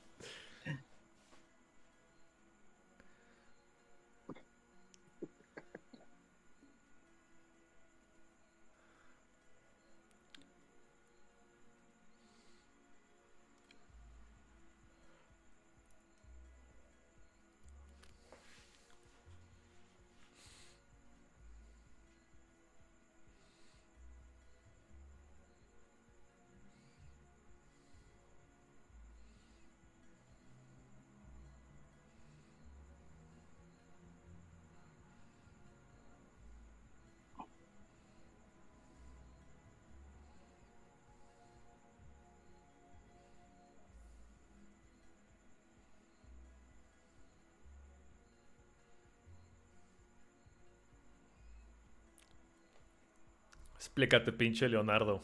[53.87, 55.23] Explícate, pinche Leonardo.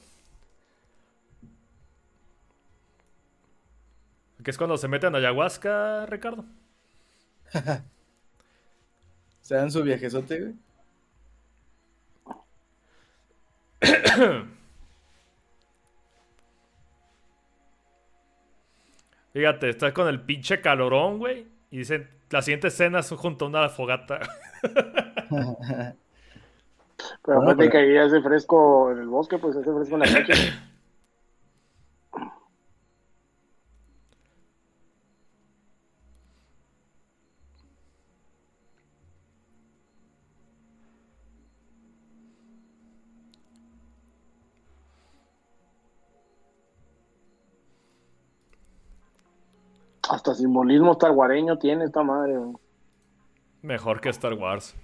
[4.44, 6.46] ¿Qué es cuando se meten a ayahuasca, Ricardo?
[9.42, 10.54] Se dan su viajezote, güey.
[19.34, 21.48] Fíjate, estás con el pinche calorón, güey.
[21.70, 24.20] Y dicen, la siguiente escena es junto a una fogata.
[27.24, 30.00] Pero No, aparte pero- que ahí hace fresco en el bosque, pues hace fresco en
[30.02, 30.34] la noche.
[50.10, 52.38] Hasta simbolismo targuareño tiene esta madre.
[53.62, 54.76] Mejor que Star Wars.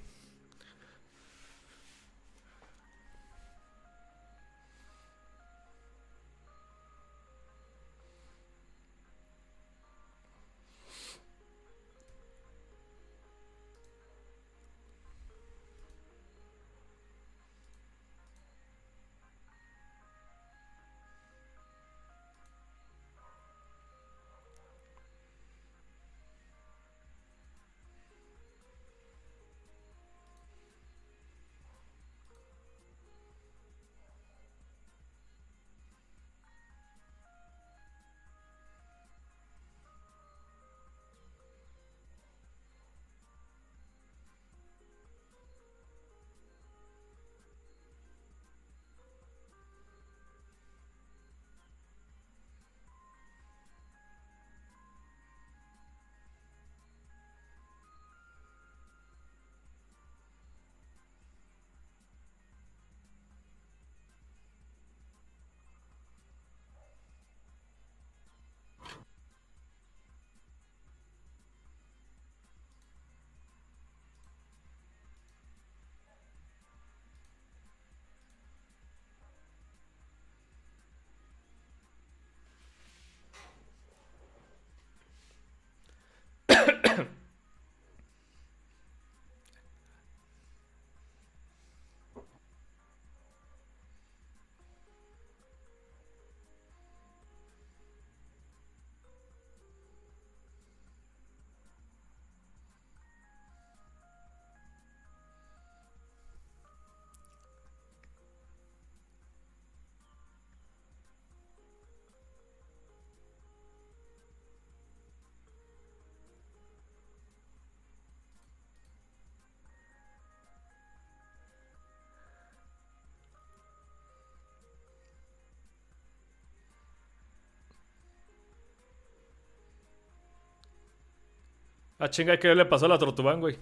[132.00, 133.58] Ah, chinga, ¿qué le pasó a la Tortubán, güey?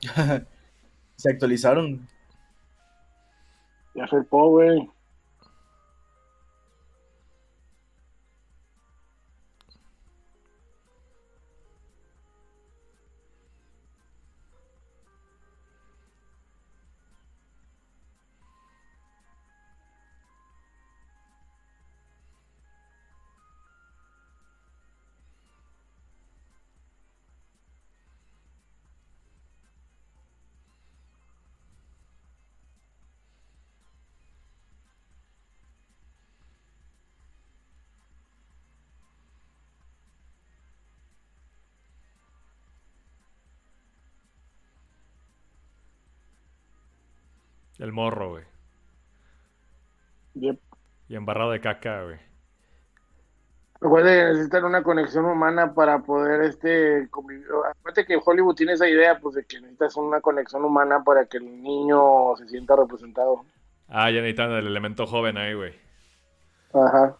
[1.16, 2.08] Se actualizaron.
[3.94, 4.90] Ya felpó, güey.
[47.86, 48.44] El morro, güey.
[50.34, 50.58] Yep.
[51.08, 52.16] Y embarrado de caca, güey.
[53.80, 57.46] Recuerda que necesitan una conexión humana para poder este convivir.
[57.70, 61.36] Acuérdate que Hollywood tiene esa idea, pues, de que necesitas una conexión humana para que
[61.36, 63.44] el niño se sienta representado.
[63.86, 65.72] Ah, ya necesitan el elemento joven ahí, güey.
[66.74, 67.16] Ajá.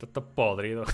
[0.00, 0.84] Está todo podrido.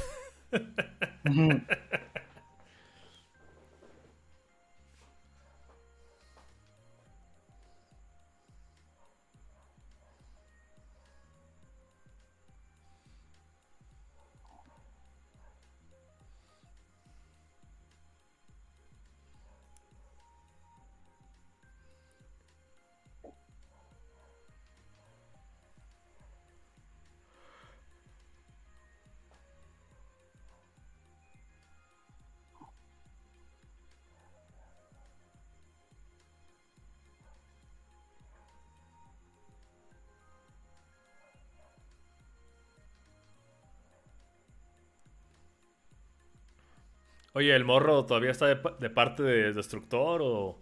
[47.36, 50.58] Oye, ¿el morro todavía está de, pa- de parte de Destructor o,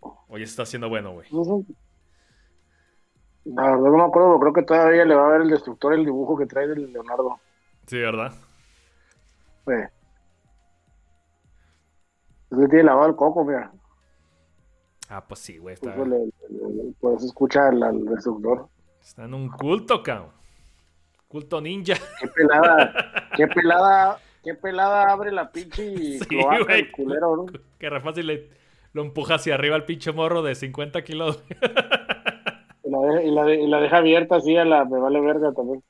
[0.00, 1.28] o ya se está haciendo bueno, güey?
[3.44, 6.04] La verdad no me acuerdo, creo que todavía le va a ver el destructor el
[6.04, 7.38] dibujo que trae del Leonardo.
[7.86, 8.32] Sí, ¿verdad?
[9.68, 9.88] Eh.
[12.50, 13.70] Le tiene lavado el coco, mira.
[15.08, 15.76] Ah, pues sí, güey.
[15.76, 16.04] Por Está,
[17.00, 18.68] por eso escucha al, al destructor.
[19.00, 20.30] está en un culto, cabrón.
[21.28, 21.94] Culto ninja.
[22.20, 22.92] Qué pelada,
[23.36, 25.82] qué pelada, qué pelada abre la pinche
[26.18, 26.80] Sí, cloaca güey.
[26.80, 27.46] el culero, ¿no?
[27.78, 28.48] Que re fácil le,
[28.92, 31.42] lo empuja hacia arriba al pinche morro de 50 kilos.
[32.84, 35.20] Y la, deja, y, la de- y la deja abierta así a la me vale
[35.20, 35.82] verga también.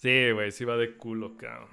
[0.00, 1.68] Sí, güey, sí va de culo, cabrón.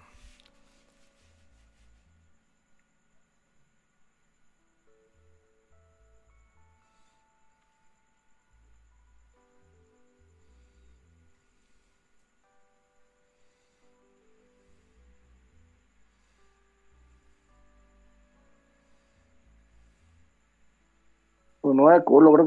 [21.61, 22.45] Pues no de culo, creo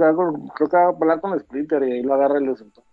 [0.68, 2.84] que va, a hablar con Splinter y ahí lo agarra el destructor.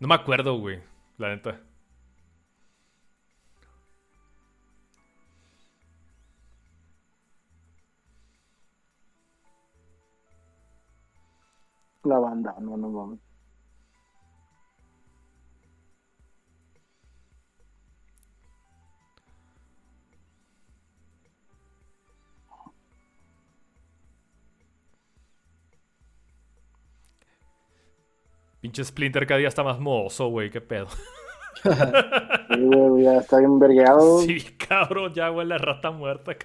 [0.00, 0.82] No me acuerdo, güey.
[1.18, 1.60] La neta.
[12.04, 13.27] La banda, no, no.
[28.60, 30.50] Pinche Splinter cada día está más mozo, güey.
[30.50, 30.88] Qué pedo.
[32.50, 34.20] Sí, güey, ya está bien vergueado.
[34.20, 36.36] Sí, cabrón, ya huele a rata muerta.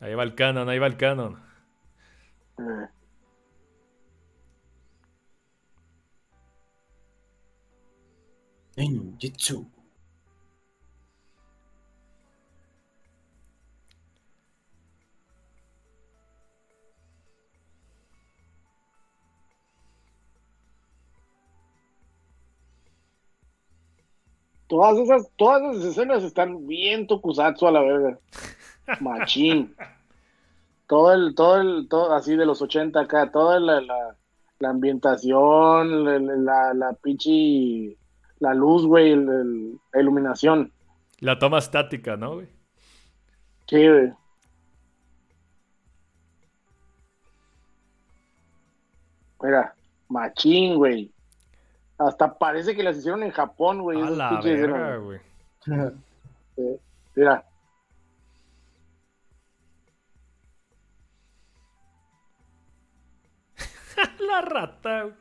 [0.00, 1.40] Ahí va el canon, ahí va el canon.
[2.58, 2.88] Eh,
[8.76, 9.56] Ninjutsu.
[24.68, 28.18] Todas esas, todas esas escenas están bien tokusatsu a la verga.
[29.00, 29.74] Machín.
[30.86, 34.16] Todo el, todo el, todo así de los 80 acá, toda la, la,
[34.58, 37.96] la ambientación, la, la, la pinche,
[38.40, 40.72] la luz, güey, el- el- la iluminación.
[41.20, 42.48] La toma estática, ¿no, güey?
[43.68, 44.12] Sí, güey.
[49.42, 49.74] Mira,
[50.08, 51.10] machín, güey.
[51.98, 54.00] Hasta parece que las hicieron en Japón, güey.
[54.00, 55.20] A la verga, güey.
[55.64, 55.72] Sí.
[57.16, 57.44] Mira,
[64.20, 65.14] La rata, güey.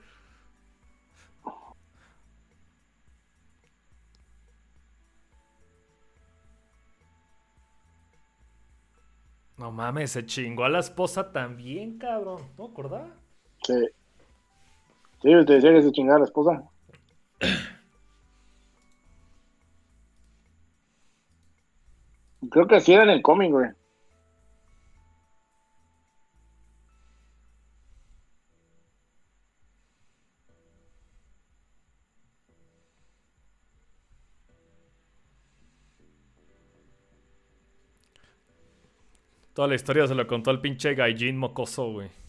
[9.58, 12.44] No mames, se chingó a la esposa también, cabrón.
[12.58, 13.10] ¿No acordaba?
[13.64, 13.74] sí.
[15.22, 16.64] Sí, te decía que se chingaba la esposa.
[22.50, 23.70] Creo que así era en el cómic, güey.
[39.54, 42.27] Toda la historia se lo contó el pinche Gaijin mocoso, güey.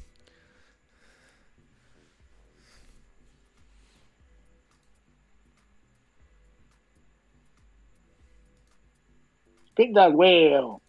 [9.79, 10.83] Spin that wheel.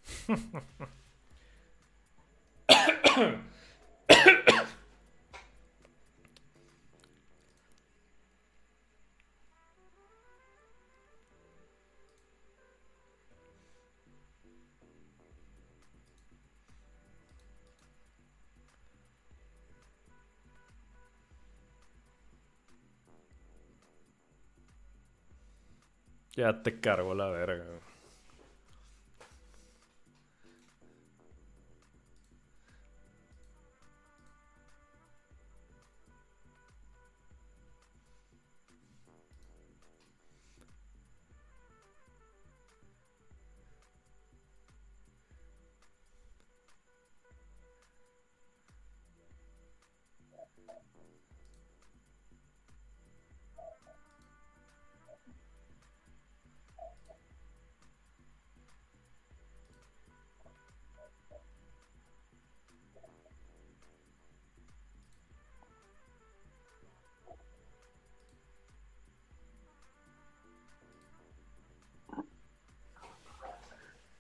[26.35, 27.65] Ya te cargo la verga.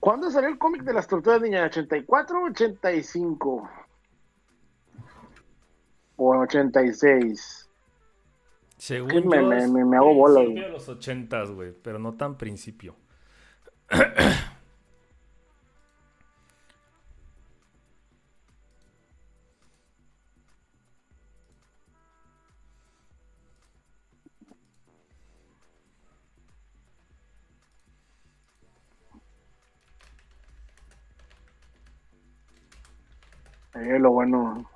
[0.09, 1.69] ¿Cuándo salió el cómic de las tortugas niñas?
[1.71, 3.69] ¿84 o 85?
[6.15, 7.69] O 86.
[8.75, 10.65] Según yo, me- me- me hago bola, principio güey.
[10.65, 12.95] de los ochentas, güey, pero no tan principio.
[34.19, 34.68] bueno.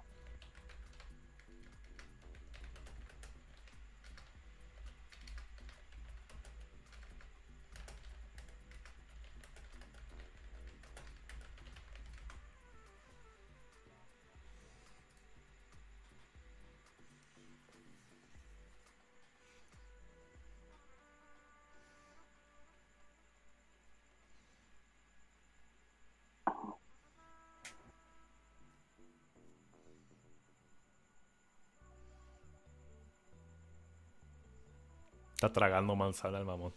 [35.44, 36.72] Está tragando manzana el mamón.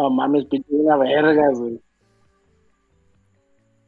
[0.00, 1.82] Oh mames, pinche una verga, güey.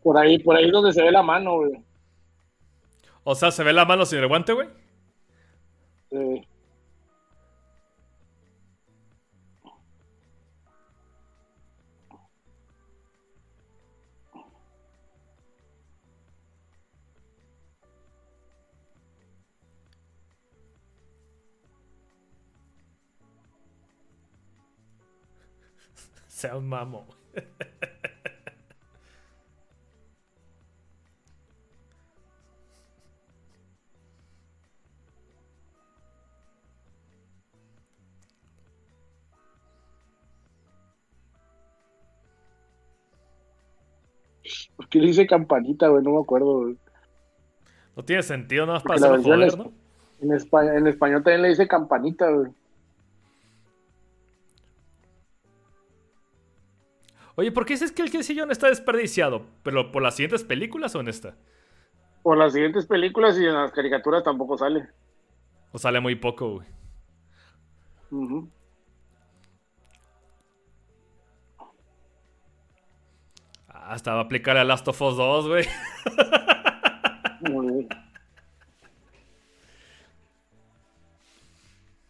[0.02, 1.84] Por ahí, por ahí donde se ve la mano, güey.
[3.22, 4.68] O sea, ¿se ve la mano sin el guante, güey?
[6.10, 6.48] Sí.
[26.40, 27.06] Sea un mamo.
[44.76, 46.02] ¿Por qué le dice campanita, güey?
[46.02, 46.78] No me acuerdo, güey.
[47.96, 49.72] No tiene sentido nada más para joder, es- ¿no?
[50.20, 52.50] En, España, en español también le dice campanita, güey.
[57.40, 59.46] Oye, ¿por qué dices que el quesillo está desperdiciado?
[59.62, 61.36] ¿Pero por las siguientes películas o en esta?
[62.22, 64.88] Por las siguientes películas y en las caricaturas tampoco sale.
[65.72, 66.68] ¿O sale muy poco, güey?
[73.68, 75.64] Ah, hasta va a aplicar a Last of Us 2, güey.
[77.50, 77.88] Muy bien.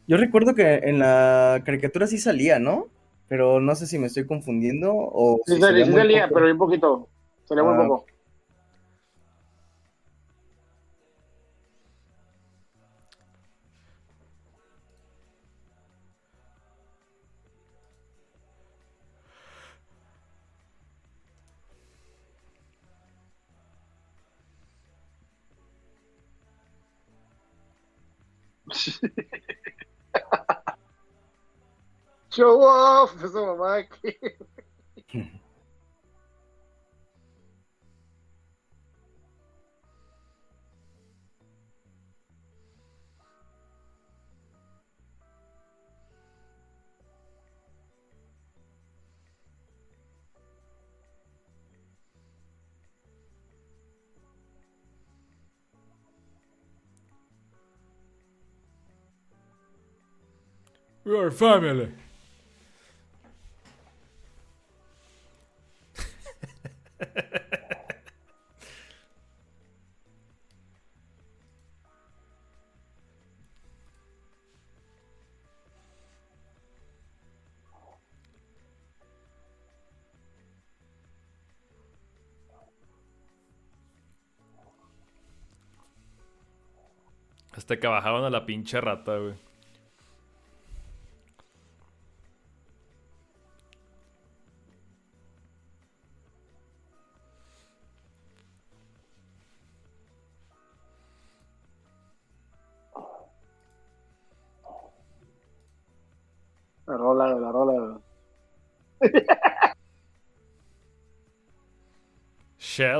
[0.08, 2.88] Yo recuerdo que en la caricatura sí salía, ¿no?
[3.30, 5.40] pero no sé si me estoy confundiendo o...
[5.46, 7.08] Sí, si pero bien poquito,
[7.44, 8.04] salía ah, muy poco.
[32.40, 34.16] Show off, mamá que.
[61.04, 61.92] We are family.
[87.52, 89.49] Hasta que bajaban a la pinche rata, güey.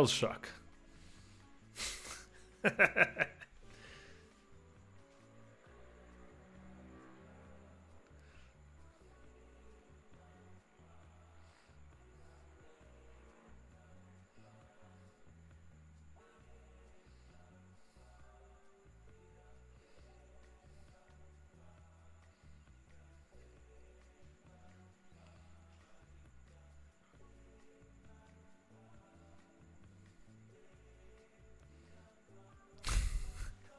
[0.07, 0.49] shock.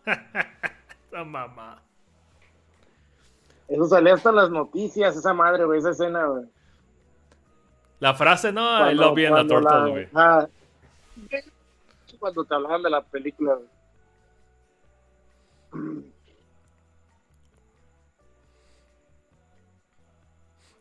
[1.11, 1.81] La mamá.
[3.67, 6.45] Eso salía hasta las noticias, esa madre, güey, esa escena, güey.
[7.99, 10.07] La frase, no, I Cuando- love you in the cuando turtle, güey.
[10.15, 10.47] ah,
[12.19, 13.67] Cuando te hablaban de la película, güey.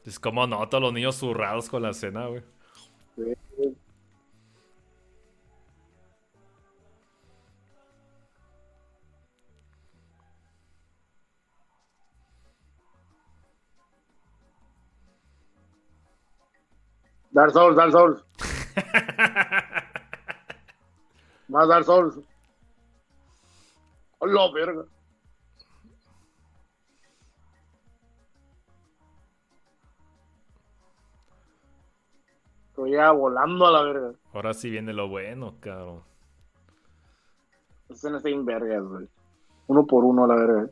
[0.05, 2.43] Es como no, todos los niños zurrados con la escena, güey.
[3.17, 3.35] Sí.
[17.41, 18.23] Dark Souls, Dark Souls.
[21.49, 22.21] Más Dark Souls.
[24.19, 24.85] Hola, verga.
[32.69, 34.13] Estoy ya volando a la verga.
[34.35, 36.03] Ahora sí viene lo bueno, cabrón.
[37.85, 39.09] Esa escena está en vergas, güey.
[39.67, 40.69] Uno por uno a la verga.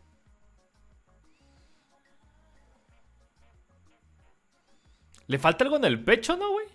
[5.28, 6.66] Le falta algo en el pecho, ¿no, güey?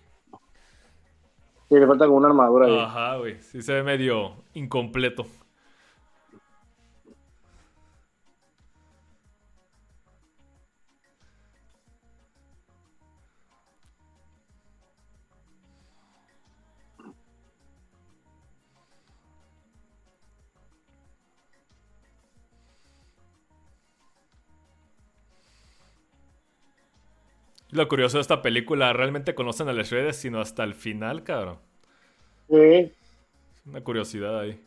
[1.69, 2.77] Sí, le falta como una armadura ahí.
[2.77, 3.41] Ajá, güey.
[3.41, 5.25] Sí se ve medio incompleto.
[27.73, 31.57] Lo curioso de esta película, realmente conocen a Les Shredders, sino hasta el final, cabrón.
[32.47, 32.91] Sí.
[33.65, 34.63] Una curiosidad ahí.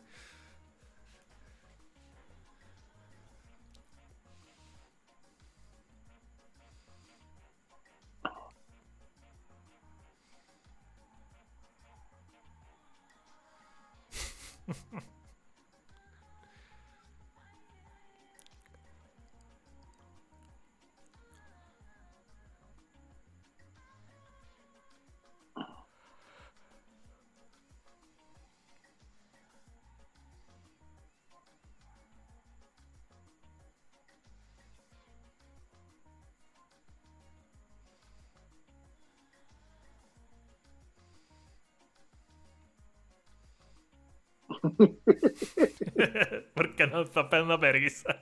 [47.29, 48.15] Pegando una vergüenza.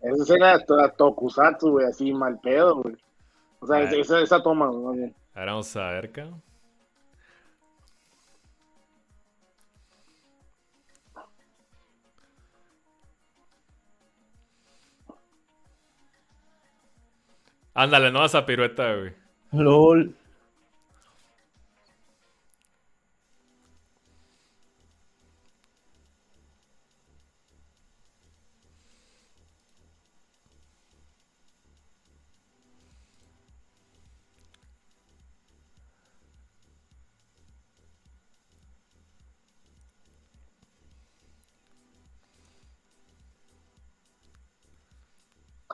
[0.00, 2.96] Esa escena es toda tokusatsu, güey, así mal pedo, güey.
[3.60, 4.00] O sea, Ay.
[4.00, 5.14] esa, esa toma, güey, más bien.
[5.34, 6.42] Ahora vamos a ver, cabrón.
[17.74, 19.12] Ándale, no esa pirueta, güey.
[19.52, 20.14] LOL.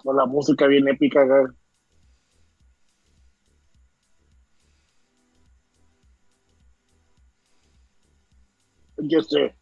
[0.07, 1.27] Con la música bien épica.
[8.99, 9.55] Yo sé.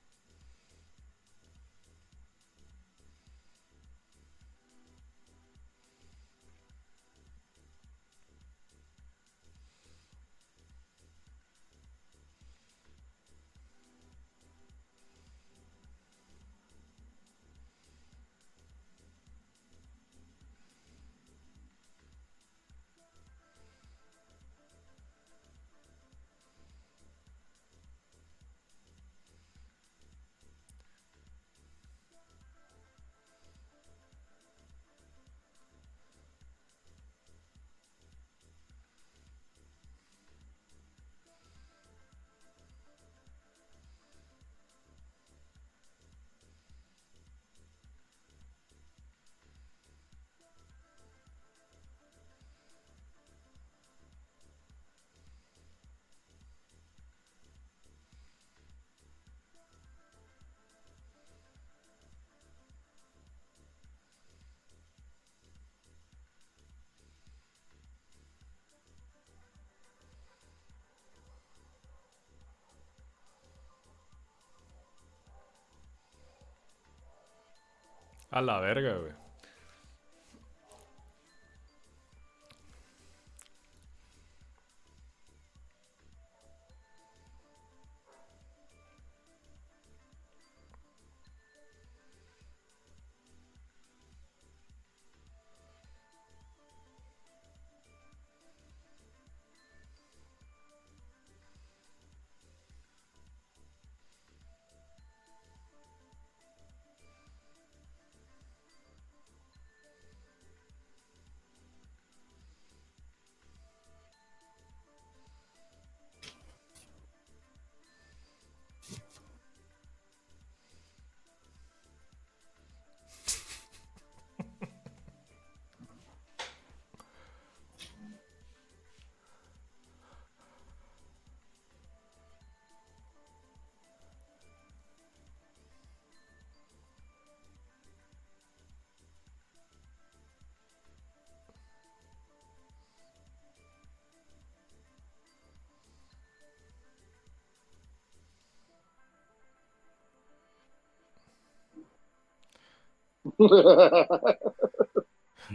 [78.35, 79.13] A la verga, güey.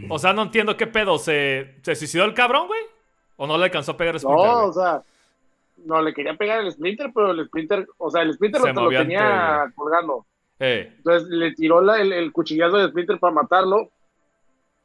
[0.08, 1.18] O sea, no entiendo qué pedo.
[1.18, 2.80] ¿Se, ¿se suicidó el cabrón, güey?
[3.36, 4.46] ¿O no le alcanzó a pegar el Splinter?
[4.46, 4.68] No, güey?
[4.68, 5.02] o sea,
[5.84, 8.88] no le quería pegar el Splinter, pero el Splinter, o sea, el Splinter Se lo,
[8.88, 10.26] tenía colgando.
[10.58, 13.90] Eh, Entonces le tiró la- el, el cuchillazo de Splinter para matarlo,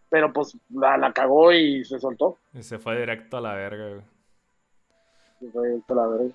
[0.09, 2.37] pero pues la, la cagó y se soltó.
[2.53, 4.01] y se fue directo a la verga, güey.
[5.41, 6.33] Y fue directo a la verga.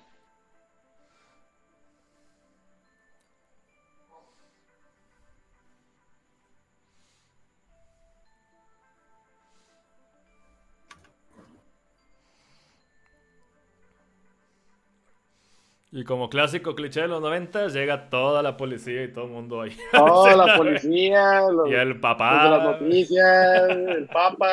[15.93, 19.61] Y como clásico cliché de los 90, llega toda la policía y todo el mundo
[19.61, 19.75] ahí.
[19.91, 22.63] Toda la policía, los, Y el los de las papá.
[22.79, 24.47] noticias, el papa.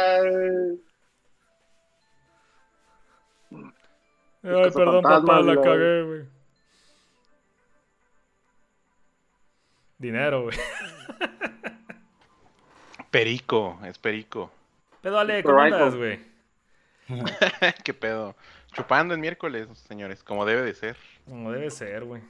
[4.43, 5.65] Ay, perdón, papá, la güey.
[5.65, 6.23] cagué, güey.
[9.98, 10.56] Dinero, güey.
[13.10, 14.51] Perico, es perico.
[15.01, 16.20] Pero Ale, ¿cómo andas, güey?
[17.85, 18.36] ¿Qué pedo?
[18.73, 20.97] Chupando el miércoles, señores, como debe de ser.
[21.28, 22.22] Como debe ser, güey.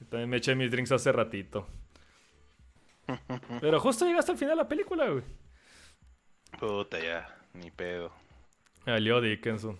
[0.00, 1.66] Yo también me eché mis drinks hace ratito.
[3.60, 5.22] Pero justo llegaste al final de la película, güey.
[6.58, 8.12] Puta ya, ni pedo.
[8.86, 9.78] Leo Dickinson.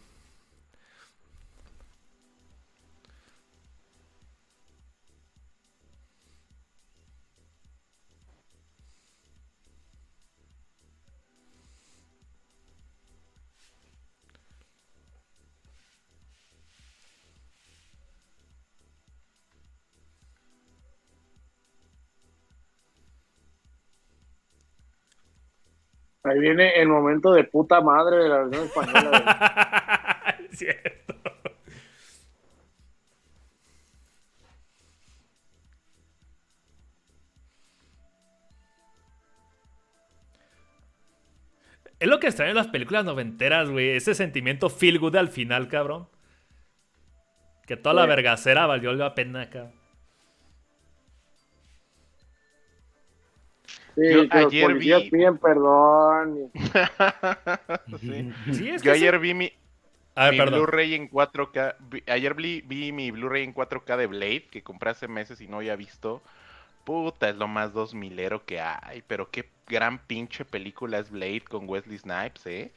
[26.24, 30.18] Ahí viene el momento de puta madre de la versión española.
[30.50, 31.14] Es cierto.
[41.98, 43.90] Es lo que extraño en las películas noventeras, güey.
[43.90, 46.08] Ese sentimiento feel good al final, cabrón.
[47.66, 49.81] Que toda la vergacera valió la pena, cabrón.
[53.94, 56.38] Sí, Yo que los ayer policías vi- piden perdón.
[56.54, 56.58] y-
[57.98, 58.32] Sí.
[58.52, 59.00] Sí, es que Yo sí.
[59.00, 59.52] ayer vi mi,
[60.14, 60.56] A ver, mi.
[60.56, 61.76] Blu-ray en 4K.
[61.90, 65.46] vi- ayer vi, vi mi Blu-ray en 4K de Blade, que compré hace meses y
[65.48, 66.22] no había visto.
[66.84, 69.02] Puta, es lo más dos milero que hay.
[69.06, 72.72] Pero qué gran pinche película es Blade con Wesley Snipes, ¿eh?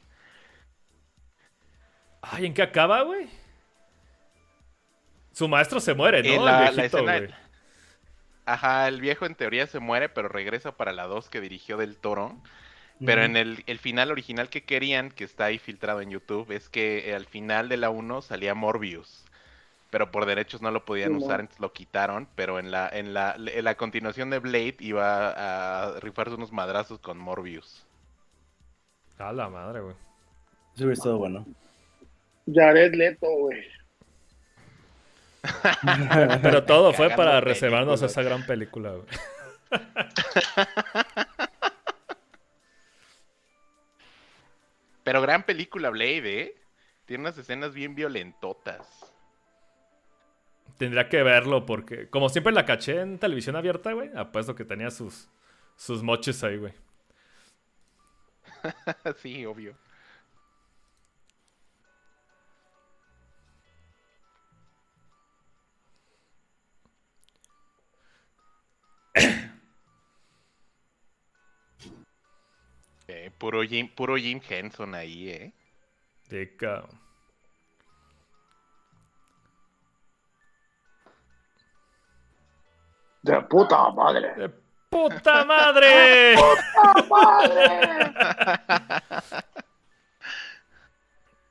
[2.22, 3.28] Ay, ¿en qué acaba, güey?
[5.32, 6.28] Su maestro se muere, ¿no?
[6.34, 7.38] El la- la escena-.
[8.46, 11.96] Ajá, el viejo en teoría se muere, pero regresa para la 2 que dirigió del
[11.96, 12.36] Toro.
[13.04, 16.70] Pero en el, el final original que querían, que está ahí filtrado en YouTube, es
[16.70, 19.24] que al final de la 1 salía Morbius.
[19.90, 22.26] Pero por derechos no lo podían usar, entonces lo quitaron.
[22.34, 25.28] Pero en la, en la, en la continuación de Blade iba
[25.96, 27.86] a rifarse unos madrazos con Morbius.
[29.18, 29.94] A la madre, güey.
[30.74, 31.46] Eso hubiera estado bueno.
[32.52, 33.62] Jared Leto, güey.
[36.42, 38.12] Pero todo fue para reservarnos películas.
[38.12, 39.06] esa gran película, güey.
[45.04, 46.56] Pero gran película Blade, ¿eh?
[47.04, 49.12] Tiene unas escenas bien violentotas.
[50.78, 54.90] Tendría que verlo porque, como siempre la caché en televisión abierta, güey, apuesto que tenía
[54.90, 55.28] sus,
[55.76, 56.74] sus moches ahí, güey.
[59.22, 59.76] sí, obvio.
[73.18, 75.52] Eh, puro, Jim, puro Jim Henson ahí, ¿eh?
[76.58, 77.00] Cabrón.
[83.22, 84.34] De puta madre.
[84.34, 84.50] ¡De
[84.90, 86.34] ¡Puta madre!
[87.08, 88.12] madre!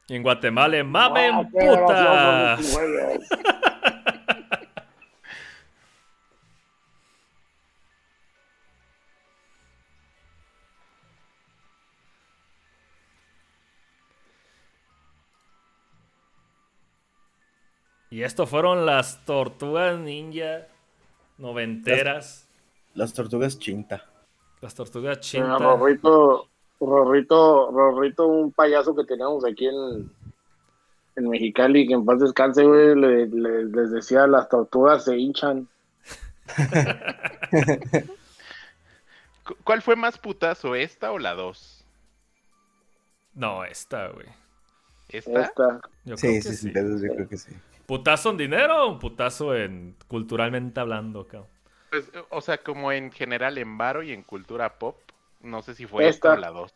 [0.08, 3.72] Y en Guatemala, mamen Ah, puta.
[18.16, 20.68] Y esto fueron las tortugas ninja
[21.38, 22.48] noventeras.
[22.94, 24.06] Las tortugas chinta.
[24.62, 25.58] Las tortugas chinta.
[25.58, 26.48] Rorrito,
[26.80, 30.10] Rorrito, Rorrito, un payaso que teníamos aquí en,
[31.18, 35.68] en Mexicali, que en paz descanse, güey, le- le- les decía, las tortugas se hinchan.
[39.44, 41.86] Cu- ¿Cuál fue más putazo, esta o la 2?
[43.34, 44.28] No, esta, güey.
[45.10, 45.42] ¿Esta?
[45.44, 45.82] Esta.
[46.06, 46.70] Yo creo Sí, que sí, sí.
[46.70, 47.52] sí, yo creo que sí.
[47.86, 51.50] ¿Putazo en dinero o un putazo en culturalmente hablando, cabrón?
[51.92, 54.98] Pues, o sea, como en general en varo y en cultura pop.
[55.42, 56.34] No sé si fue esta, Esta.
[56.34, 56.74] o la 2.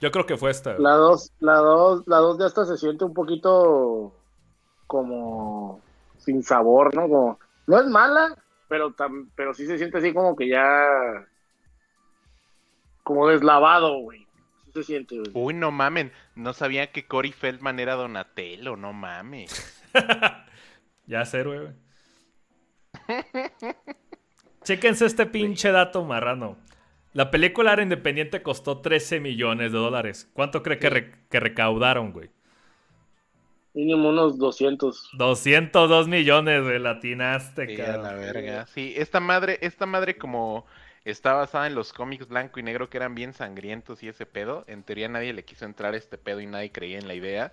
[0.00, 0.78] Yo creo que fue esta.
[0.78, 4.12] La dos, la dos, la dos de esta se siente un poquito
[4.86, 5.80] como
[6.18, 7.02] sin sabor, ¿no?
[7.02, 8.36] Como, no es mala,
[8.68, 10.86] pero tam- pero sí se siente así como que ya
[13.02, 14.27] como deslavado, güey.
[14.68, 15.30] Sí se siente, güey.
[15.34, 16.12] Uy, no mamen.
[16.34, 19.82] No sabía que Cory Feldman era Donatello, no mames.
[21.06, 21.68] Ya sé, güey.
[24.64, 26.58] Chéquense este pinche dato marrano.
[27.14, 30.28] La película era independiente costó 13 millones de dólares.
[30.34, 32.30] ¿Cuánto cree que, re- que recaudaron, güey?
[33.72, 35.10] Mínimo unos 200.
[35.14, 36.78] 202 millones, güey.
[36.78, 38.02] Latinaste, Sí, a cabrón.
[38.02, 38.66] la verga.
[38.66, 40.66] Sí, esta madre, esta madre como
[41.04, 44.64] está basada en los cómics blanco y negro que eran bien sangrientos y ese pedo,
[44.68, 47.52] en teoría nadie le quiso entrar a este pedo y nadie creía en la idea.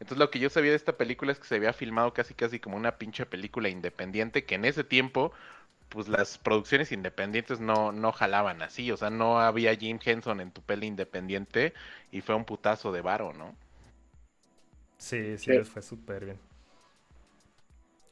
[0.00, 2.60] Entonces lo que yo sabía de esta película es que se había filmado casi casi
[2.60, 5.32] como una pinche película independiente que en ese tiempo
[5.88, 10.50] pues las producciones independientes no, no jalaban así, o sea, no había Jim Henson en
[10.52, 11.74] tu peli independiente
[12.12, 13.56] y fue un putazo de varo, ¿no?
[14.98, 15.52] Sí, sí, Sí.
[15.52, 16.38] les fue súper bien.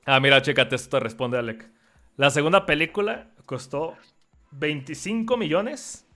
[0.06, 1.70] Ah, mira, chécate, esto te responde Alec.
[2.16, 3.97] La segunda película costó
[4.59, 6.06] 25 millones.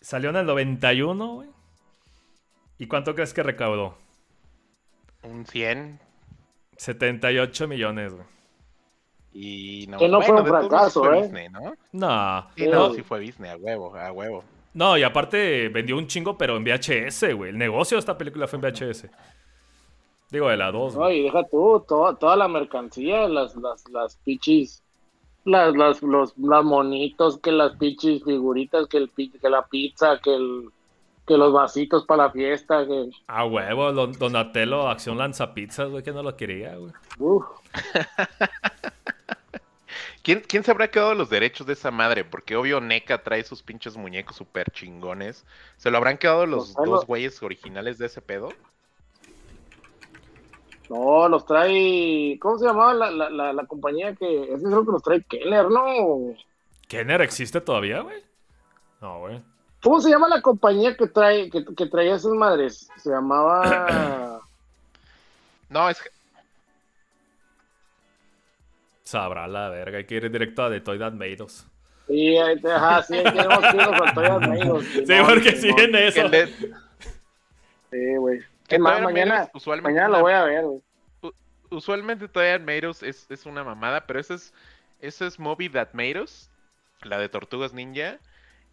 [0.00, 1.48] Salió en el 91, güey.
[2.78, 3.94] ¿Y cuánto crees que recaudó?
[5.22, 6.00] Un 100
[6.76, 8.26] 78 millones, güey.
[9.32, 11.22] y no, Que no fue un fracaso, fue ¿eh?
[11.22, 11.74] Disney, ¿no?
[11.92, 14.42] No, Sí, no, no, sí fue Disney, a huevo, a huevo.
[14.74, 17.50] no, y aparte vendió un chingo, pero en VHS, güey.
[17.50, 19.06] El negocio de esta película fue en VHS.
[20.30, 21.20] Digo, de la 2, No, güey.
[21.20, 24.81] y deja tú, toda, toda la mercancía, las, las, las pichis,
[25.44, 30.34] las, las, los, las monitos, que las pichis figuritas, que el que la pizza, que
[30.34, 30.70] el,
[31.26, 36.12] que los vasitos para la fiesta, que Ah, huevo, Don- Donatello, acción lanzapizzas, güey, que
[36.12, 36.92] no lo quería, güey.
[40.22, 42.24] ¿Quién, ¿Quién se habrá quedado los derechos de esa madre?
[42.24, 45.44] Porque obvio NECA trae sus pinches muñecos super chingones.
[45.76, 48.50] ¿Se lo habrán quedado los Pues, dos güeyes originales de ese pedo?
[50.92, 54.92] No, los trae, ¿cómo se llamaba la, la, la, la compañía que, ese creo que
[54.92, 56.34] los trae Keller, ¿no?
[56.88, 58.22] ¿Kenner existe todavía, güey?
[59.00, 59.40] No, güey.
[59.82, 62.88] ¿Cómo se llama la compañía que trae que, que traía esas madres?
[62.96, 64.40] Se llamaba.
[65.70, 66.10] No, es que-
[69.04, 71.66] Sabrá la verga, hay que ir directo a The Toy That Made Us.
[72.06, 75.52] Sí, ahí te- ajá, sí, tenemos que irnos con Toy That Made Us, Sí, porque
[75.56, 76.28] siguen que eso.
[77.90, 78.40] Sí, güey.
[78.74, 80.82] Es más, mañana, usualmente mañana lo voy a ver, güey.
[81.70, 82.46] usualmente Toy
[82.86, 84.54] Us es, es una mamada, pero ese es,
[85.00, 86.50] ese es Movie That Made Us,
[87.02, 88.18] la de Tortugas Ninja.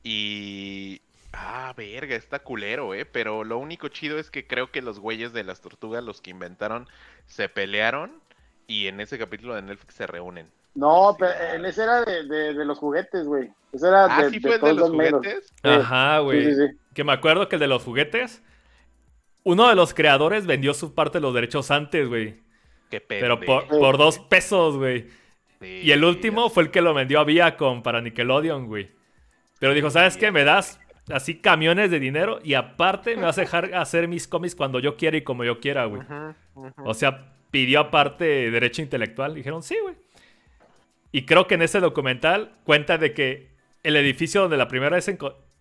[0.03, 1.01] Y.
[1.33, 3.05] Ah, verga, está culero, eh.
[3.05, 6.31] Pero lo único chido es que creo que los güeyes de las tortugas, los que
[6.31, 6.87] inventaron,
[7.27, 8.21] se pelearon.
[8.67, 10.51] Y en ese capítulo de Netflix se reúnen.
[10.75, 11.55] No, Sí, pero ah.
[11.55, 13.51] en ese era de, de, de los juguetes, güey.
[13.71, 15.53] Ese era Ah, de, sí de fue el de los juguetes.
[15.63, 15.69] Sí.
[15.69, 16.43] Ajá, güey.
[16.45, 16.77] Sí, sí, sí.
[16.93, 18.41] Que me acuerdo que el de los juguetes,
[19.43, 22.41] uno de los creadores vendió su parte de los derechos antes, güey.
[22.89, 25.07] Qué Pero por, dos pesos, güey.
[25.59, 28.89] Sí, Y el último fue el que lo vendió a Viacom para Nickelodeon, güey.
[29.59, 30.31] Pero dijo, ¿sabes qué?
[30.31, 30.79] Me das
[31.11, 34.95] así camiones de dinero y aparte me vas a dejar hacer mis cómics cuando yo
[34.95, 36.01] quiera y como yo quiera, güey.
[36.77, 39.35] O sea, pidió aparte derecho intelectual.
[39.35, 39.95] Dijeron, sí, güey.
[41.11, 43.49] Y creo que en ese documental cuenta de que
[43.83, 45.09] el edificio donde la primera vez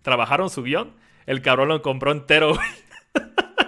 [0.02, 0.94] trabajaron su guion,
[1.26, 2.66] el cabrón lo compró entero, güey.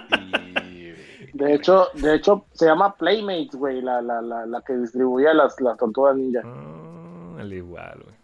[1.45, 5.59] De hecho, de hecho, se llama Playmates, güey, la, la, la, la que distribuía las,
[5.59, 6.41] las tortugas ninja.
[6.45, 8.15] Ah, al igual, güey.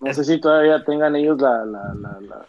[0.00, 2.46] No sé si todavía tengan ellos la, la, la, la,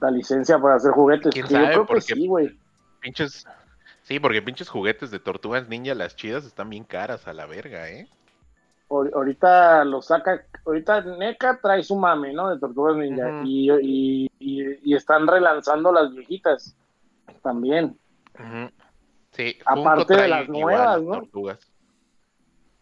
[0.00, 1.32] la licencia para hacer juguetes.
[1.32, 1.72] ¿Quién que yo sabe?
[1.72, 2.56] creo que sí, güey.
[3.00, 3.46] Pinches.
[4.02, 7.88] Sí, porque pinches juguetes de tortugas ninja, las chidas, están bien caras a la verga,
[7.88, 8.08] ¿eh?
[8.88, 12.50] Ahor- Ahorita lo saca, ahorita NECA trae su mame, ¿no?
[12.50, 13.42] De Tortugas Ninja.
[13.44, 16.76] Y, y, y están relanzando las viejitas
[17.46, 17.96] también.
[18.34, 18.70] Ujú.
[19.32, 21.12] Sí, Aparte de las nuevas, ¿no?
[21.20, 21.60] Tortugas.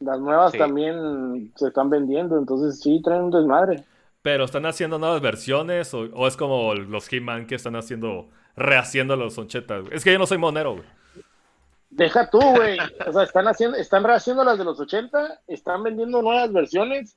[0.00, 0.58] Las nuevas Sí.
[0.58, 3.84] también se están vendiendo, entonces sí, traen un desmadre.
[4.22, 9.16] Pero están haciendo nuevas versiones o, o es como los He-Man que están haciendo, rehaciendo
[9.16, 9.94] los onchetas, güey.
[9.94, 10.86] Es que yo no soy monero, güey.
[11.90, 12.78] Deja tú, güey.
[13.06, 17.16] O sea, están haciendo, están rehaciendo las de los 80, están vendiendo nuevas versiones,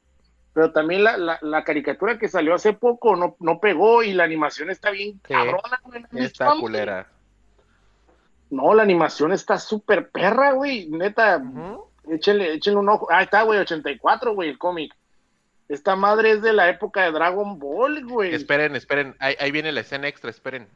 [0.53, 4.24] pero también la, la, la caricatura que salió hace poco no, no pegó y la
[4.24, 5.34] animación está bien Sí.
[5.34, 6.02] cabrona, güey.
[6.02, 7.07] ¿No has visto, Está culera.
[8.49, 10.88] No, la animación está súper perra, güey.
[10.90, 11.86] Neta, Ujú.
[12.14, 13.07] échenle, échenle un ojo.
[13.11, 14.94] Ah, está, güey, 84, güey, el cómic.
[15.69, 18.34] Esta madre es de la época de Dragon Ball, güey.
[18.34, 19.15] Esperen, esperen.
[19.19, 20.68] Ahí, ahí viene la escena extra, esperen.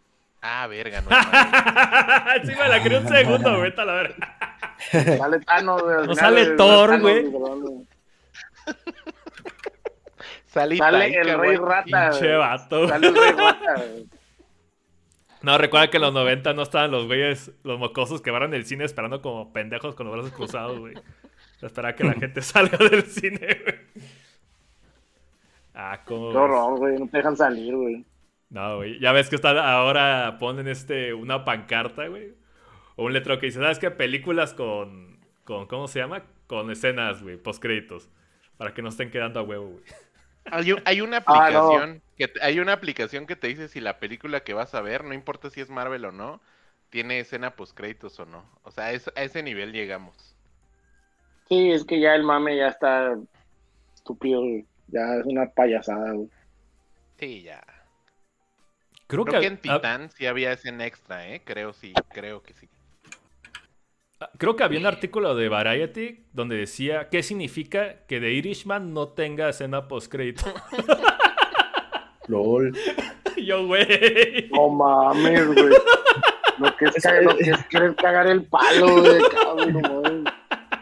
[0.42, 1.10] Ah, verga, no.
[2.46, 3.74] sí, me la creí un segundo, güey.
[3.78, 4.38] a la verga.
[5.18, 6.08] Sale Thanos, güey.
[6.08, 7.32] No sale Thor, güey.
[10.48, 10.76] Sale,
[11.22, 12.10] el rey rata.
[12.10, 12.88] Pinche vato.
[12.90, 14.08] Sale el rey rata, güey.
[15.42, 18.66] No, recuerda que en los 90 no estaban los güeyes, los mocosos que van el
[18.66, 20.94] cine esperando como pendejos con los brazos cruzados, güey.
[21.62, 24.06] Esperar que la gente salga del cine, güey.
[25.74, 26.32] Ah, como.
[26.32, 27.00] Qué horror, güey.
[27.00, 28.06] No te dejan salir, güey.
[28.50, 29.00] No, güey.
[29.00, 32.34] Ya ves que está ahora ponen este una pancarta, güey.
[32.96, 33.90] O un letrero que dice, ¿sabes qué?
[33.90, 36.24] Películas con, con ¿cómo se llama?
[36.48, 38.10] Con escenas, güey, postcréditos.
[38.58, 39.84] Para que no estén quedando a huevo, güey.
[40.46, 41.60] Hay, un- hay una Ah, no.
[41.60, 44.82] aplicación que te- hay una aplicación que te dice si la película que vas a
[44.82, 46.42] ver, no importa si es Marvel o no,
[46.90, 48.44] tiene escena post créditos o no.
[48.64, 50.16] O sea, es- a ese nivel llegamos.
[51.48, 53.18] Sí, es que ya el mame ya está
[53.96, 54.42] estúpido.
[54.88, 56.30] Ya es una payasada, güey.
[57.18, 57.64] Sí, ya.
[59.08, 61.42] Creo, Creo que que, en Titán sí había escena extra, ¿eh?
[61.44, 62.70] Creo sí, creo que sí.
[64.38, 69.10] Creo que había un artículo de Variety donde decía qué significa que The Irishman no
[69.10, 70.46] tenga escena postcrédito.
[72.28, 72.76] LOL.
[73.38, 74.50] Yo, güey.
[74.52, 75.74] No mames, güey.
[76.60, 79.22] Lo que es, cagar, lo que es querer cagar el palo, güey.
[79.32, 80.34] cabrón, mames.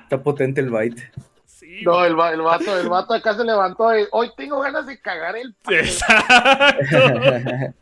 [0.03, 1.11] Está potente el bite.
[1.84, 5.00] No, el, va- el vato, el vato acá se levantó y hoy tengo ganas de
[5.00, 5.56] cagar el.
[5.70, 6.98] Exacto.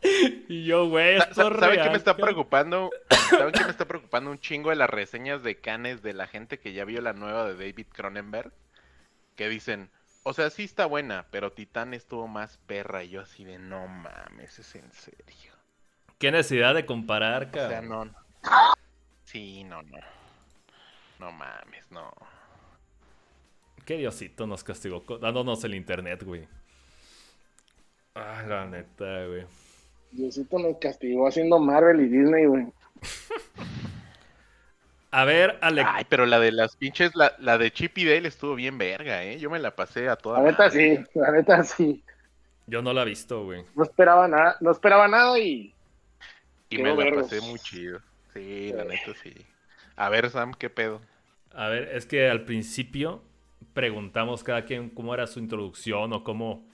[0.50, 2.24] Y yo, güey, esto sa- es ¿Saben qué me está cabrón.
[2.26, 2.90] preocupando?
[3.30, 6.58] ¿Saben qué me está preocupando un chingo de las reseñas de Canes de la gente
[6.58, 8.52] que ya vio la nueva de David Cronenberg?
[9.36, 9.90] Que dicen,
[10.22, 13.04] o sea, sí está buena, pero Titán estuvo más perra.
[13.04, 15.52] Y yo así de, no mames, es en serio.
[16.18, 17.88] Qué necesidad de comparar, O sea, cabrón.
[17.88, 18.04] no.
[18.50, 18.74] no.
[19.24, 19.98] Sí, no, no.
[21.18, 22.10] No mames, no.
[23.88, 26.46] Qué Diosito nos castigó dándonos el internet, güey.
[28.14, 29.46] Ah, la neta, güey.
[30.10, 32.66] Diosito nos castigó haciendo Marvel y Disney, güey.
[35.10, 38.28] A ver, Ale, Ay, pero la de las pinches, la, la de Chip y Dale
[38.28, 39.38] estuvo bien verga, ¿eh?
[39.38, 40.96] Yo me la pasé a toda La neta madre.
[40.98, 42.04] sí, la neta sí.
[42.66, 43.64] yo no la he visto, güey.
[43.74, 45.74] No esperaba nada, no esperaba nada y
[46.68, 48.00] Y Quedó me la pasé muy chido.
[48.34, 49.32] Sí, la neta sí.
[49.96, 51.00] A ver, Sam, ¿qué pedo?
[51.54, 53.22] A ver, es que al principio
[53.78, 56.66] preguntamos cada quien cómo era su introducción o cómo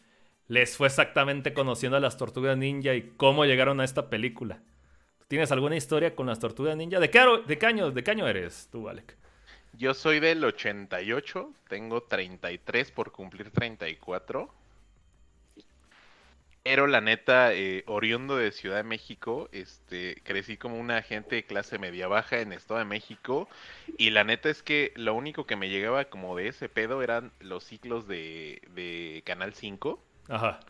[0.49, 4.63] les fue exactamente conociendo a las tortugas ninja y cómo llegaron a esta película.
[5.29, 7.01] ¿Tienes alguna historia con las tortugas ninja?
[7.01, 9.19] ¿De qué, de qué de qué año eres tú, Alec?
[9.75, 14.49] Yo soy del 88, tengo 33 por cumplir 34.
[16.65, 21.45] Pero la neta, eh, oriundo de Ciudad de México, este, crecí como una gente de
[21.45, 23.51] clase media baja en Estado de México.
[23.99, 27.33] Y la neta es que lo único que me llegaba como de ese pedo eran
[27.39, 30.03] los ciclos de, de Canal 5.
[30.31, 30.61] Ajá.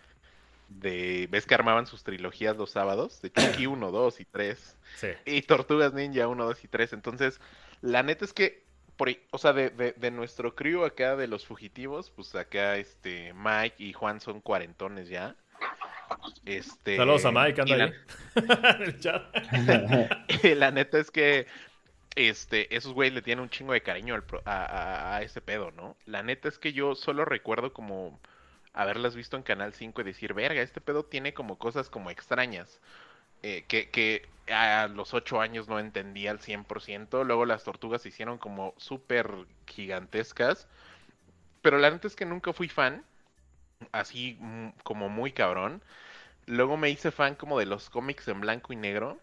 [0.68, 3.22] De, ¿Ves que armaban sus trilogías los sábados?
[3.22, 4.76] De Chucky 1, 2 y 3.
[4.96, 5.08] Sí.
[5.26, 6.92] Y Tortugas Ninja 1, 2 y 3.
[6.94, 7.40] Entonces,
[7.82, 8.64] la neta es que
[8.96, 13.32] por, o sea, de, de, de, nuestro crew acá de los fugitivos, pues acá este
[13.32, 15.36] Mike y Juan son cuarentones ya.
[16.44, 17.92] Este, Saludos a Mike, anda la, ahí.
[18.34, 19.22] en el chat.
[20.56, 21.46] la neta es que
[22.16, 25.70] este, esos güeyes le tienen un chingo de cariño al a, a, a, ese pedo,
[25.72, 25.96] ¿no?
[26.06, 28.20] La neta es que yo solo recuerdo como
[28.74, 32.80] haberlas visto en Canal 5 y decir, verga, este pedo tiene como cosas como extrañas.
[33.42, 37.24] Eh, que, que, a los 8 años no entendía al 100%.
[37.24, 39.30] Luego las tortugas se hicieron como súper
[39.66, 40.66] gigantescas.
[41.62, 43.04] Pero la neta es que nunca fui fan.
[43.92, 44.38] Así
[44.82, 45.82] como muy cabrón.
[46.46, 49.18] Luego me hice fan como de los cómics en blanco y negro.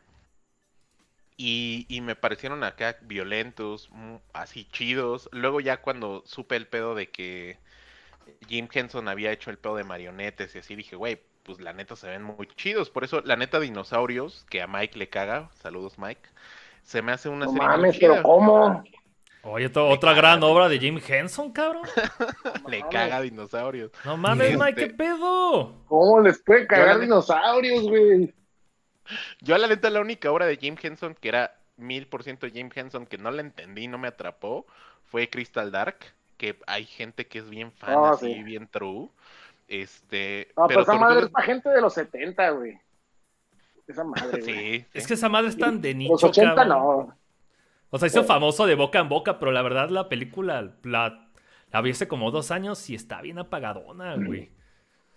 [1.38, 3.89] Y, y, me parecieron acá violentos,
[4.34, 5.27] así chidos.
[5.31, 7.57] Luego ya cuando supe el pedo de que
[8.48, 11.95] Jim Henson había hecho el pedo de marionetes y así dije, güey, pues la neta
[11.95, 12.89] se ven muy chidos.
[12.89, 16.22] Por eso, la neta, dinosaurios, que a Mike le caga, saludos Mike,
[16.84, 18.10] se me hace una no serie mames, muy chida.
[18.11, 18.84] pero ¿cómo?
[19.43, 21.84] Oye, to- otra gran obra de Jim Henson, cabrón.
[22.68, 23.91] Le caga dinosaurios.
[24.05, 25.76] No mames, Mike, Este- ¿qué pedo?
[25.88, 28.34] ¿Cómo les puede cagar dinosaurios, güey?
[29.41, 32.69] Yo, la neta, la única obra de Jim Henson que era mil por ciento Jim
[32.73, 34.68] Henson que no la entendí, no me atrapó,
[35.05, 35.97] fue Crystal Dark,
[36.38, 38.43] que hay gente que es bien fan, Ah, así, sí.
[38.43, 39.09] bien true.
[39.68, 42.77] Este, No, pero esa madre es para gente de los 70, güey.
[43.88, 44.43] Esa madre, güey.
[44.43, 46.69] Sí, Es que esa madre es tan de nicho, Los 80 cabrón.
[47.07, 47.18] no.
[47.91, 51.30] O sea, hizo famoso de boca en boca, pero la verdad la película la,
[51.72, 54.49] la vi hace como dos años y está bien apagadona, güey.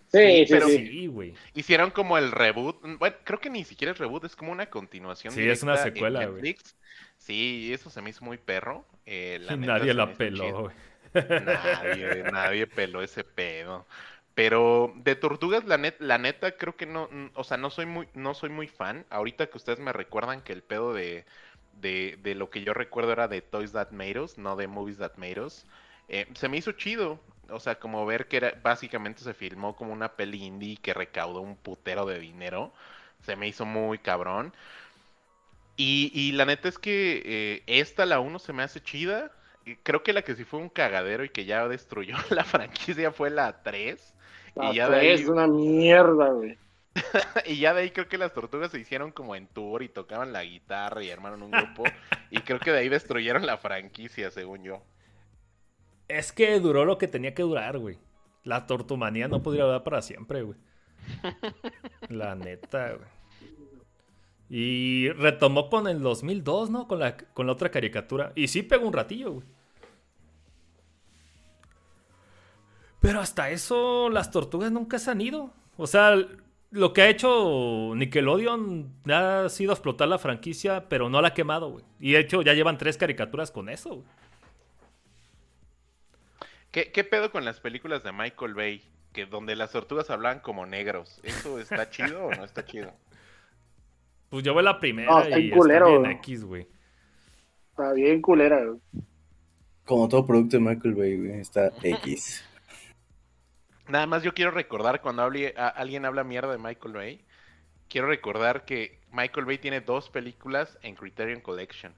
[0.08, 0.86] Sí, sí, pero- sí.
[0.86, 1.34] Sí, güey.
[1.54, 2.80] Hicieron como el reboot.
[2.98, 5.32] Bueno, creo que ni siquiera es reboot, es como una continuación.
[5.32, 6.42] Sí, es una secuela, güey.
[6.42, 6.76] Netflix.
[7.16, 8.86] Sí, eso se me hizo muy perro.
[9.06, 10.74] eh, la Y neta nadie la peló, güey.
[11.14, 13.86] Nadie, nadie peló ese pedo.
[14.34, 18.08] Pero de tortugas, la, net, la neta, creo que no, o sea, no soy muy,
[18.14, 19.06] no soy muy fan.
[19.10, 21.24] Ahorita que ustedes me recuerdan que el pedo de,
[21.80, 24.98] de, de lo que yo recuerdo era de Toys That Made Us, no de Movies
[24.98, 25.66] That Made Us,
[26.08, 27.20] eh, se me hizo chido.
[27.50, 31.40] O sea, como ver que era, básicamente se filmó como una peli indie que recaudó
[31.40, 32.72] un putero de dinero.
[33.22, 34.52] Se me hizo muy cabrón.
[35.76, 39.32] Y, y la neta es que eh, esta, la 1, se me hace chida.
[39.82, 43.30] Creo que la que sí fue un cagadero y que ya destruyó la franquicia fue
[43.30, 44.14] la 3.
[44.54, 46.58] La Y ya de tres ahí, es una mierda, güey.
[47.46, 50.32] y ya de ahí creo que las tortugas se hicieron como en tour y tocaban
[50.32, 51.84] la guitarra y armaron un grupo.
[52.30, 54.82] y creo que de ahí destruyeron la franquicia, según yo.
[56.08, 57.98] Es que duró lo que tenía que durar, güey.
[58.42, 60.58] La tortumanía no podría durar para siempre, güey.
[62.08, 63.08] La neta, güey.
[64.50, 66.86] Y retomó con el 2002, ¿no?
[66.86, 68.32] Con la, con la otra caricatura.
[68.34, 69.46] Y sí pegó un ratillo, güey.
[73.00, 75.52] Pero hasta eso las tortugas nunca se han ido.
[75.76, 76.16] O sea,
[76.74, 81.70] lo que ha hecho Nickelodeon ha sido explotar la franquicia, pero no la ha quemado,
[81.70, 81.84] güey.
[82.00, 84.06] Y de hecho ya llevan tres caricaturas con eso, güey.
[86.72, 88.82] ¿Qué, qué pedo con las películas de Michael Bay?
[89.12, 91.20] Que donde las tortugas hablaban como negros.
[91.22, 92.92] ¿Eso está chido o no está chido?
[94.28, 96.16] Pues yo veo la primera No, está y culero, está bien güey.
[96.16, 96.68] X, güey.
[97.70, 98.80] Está bien culera, güey.
[99.84, 102.44] Como todo producto de Michael Bay, güey, está X.
[103.88, 107.24] Nada más yo quiero recordar cuando alguien habla mierda de Michael Bay,
[107.88, 111.94] quiero recordar que Michael Bay tiene dos películas en Criterion Collection.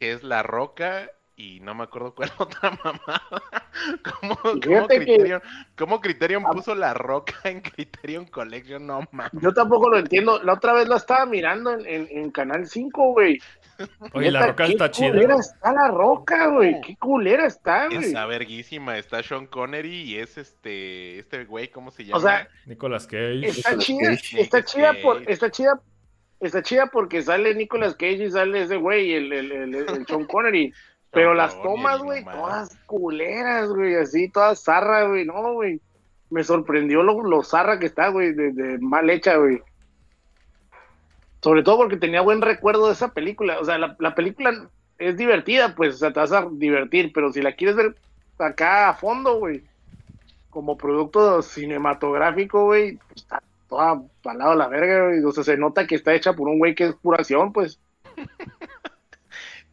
[0.00, 3.22] Que es La Roca y no me acuerdo cuál otra mamada.
[4.20, 5.42] ¿Cómo, cómo Fíjate que- Criterion,
[5.76, 6.50] cómo Criterion Ah.
[6.52, 8.86] puso La Roca en Criterion Collection?
[8.86, 9.32] No mames.
[9.42, 10.42] Yo tampoco lo entiendo.
[10.42, 13.38] La otra vez la estaba mirando en, en, en Canal 5, güey.
[14.14, 15.08] Oye, la roca qué está chida.
[15.10, 15.40] culera güey.
[15.40, 16.80] está la roca, güey.
[16.80, 17.98] Qué culera está, güey.
[18.04, 22.16] Está verguísima, está Sean Connery y es este, este güey, ¿cómo se llama?
[22.16, 23.46] O sea, Nicolas Cage.
[23.46, 24.40] está Nicolas chida, Cage.
[24.40, 25.78] está chida por, está chida,
[26.40, 30.24] está chida porque sale Nicolas Cage y sale ese güey, el, el, el, el Sean
[30.24, 30.72] Connery.
[31.16, 35.80] Pero las tomas, güey, todas culeras, güey, así, todas zarra, güey, no, güey.
[36.28, 39.62] Me sorprendió lo, lo zarra que está, güey, de, de mal hecha, güey.
[41.40, 43.58] Sobre todo porque tenía buen recuerdo de esa película.
[43.60, 44.68] O sea, la, la película
[44.98, 47.96] es divertida, pues, o sea, te vas a divertir, pero si la quieres ver
[48.38, 49.62] acá a fondo, güey,
[50.50, 55.24] como producto cinematográfico, güey, pues, está toda al lado de la verga, güey.
[55.24, 57.80] O sea, se nota que está hecha por un güey que es pura acción, pues.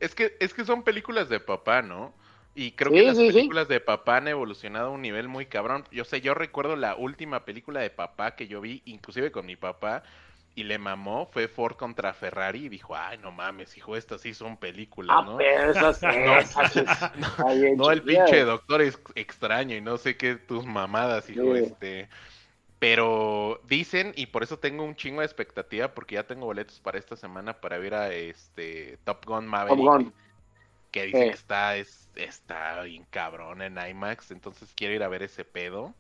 [0.04, 2.14] Es que, es que son películas de papá, ¿no?
[2.56, 3.38] Y creo Sí, que las sí, sí.
[3.38, 5.86] películas de papá han evolucionado a un nivel muy cabrón.
[5.92, 9.56] Yo sé, yo recuerdo la última película de papá que yo vi, inclusive con mi
[9.56, 10.04] papá,
[10.56, 14.36] y le mamó, fue Ford contra Ferrari, y dijo, ay, no mames, hijo, estas sí
[14.36, 15.38] son películas, Ah, ¿no?
[15.38, 20.36] pero esas, esas, está bien No, el pinche doctor es extraño y no sé qué
[20.36, 22.10] tus mamadas, hijo, este.
[22.84, 27.00] Pero dicen, y por eso tengo un chingo de expectativa, porque ya tengo boletos para
[27.00, 29.78] esta semana para ver a este Top Gun Maverick.
[29.78, 30.14] Top Gun.
[30.92, 31.28] Que dicen Eh.
[31.30, 35.94] que está, es, está bien cabrón en IMAX, entonces quiero ir a ver ese pedo.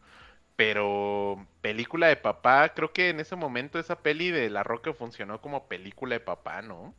[0.57, 5.39] Pero película de papá, creo que en ese momento esa peli de La Roca funcionó
[5.39, 6.93] como película de papá, ¿no?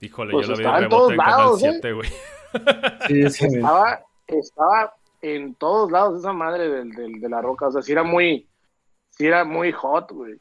[0.00, 1.68] Híjole, Pues yo la vi en en Canal lados, ¿eh?
[1.80, 2.10] 7, güey.
[3.06, 7.68] Sí, sí, Estaba, estaba en todos lados esa madre del, del- de la roca.
[7.68, 8.48] O sea, sí era muy,
[9.10, 10.38] sí era muy hot, güey.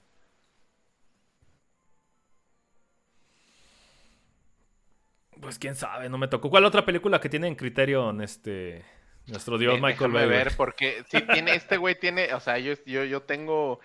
[5.41, 6.49] Pues quién sabe, no me tocó.
[6.49, 8.83] ¿Cuál otra película que tiene en Criterion este
[9.27, 10.27] nuestro dios Eh, Michael Bay?
[10.27, 13.79] ver, porque si tiene, este güey tiene, o sea, yo, yo, yo tengo.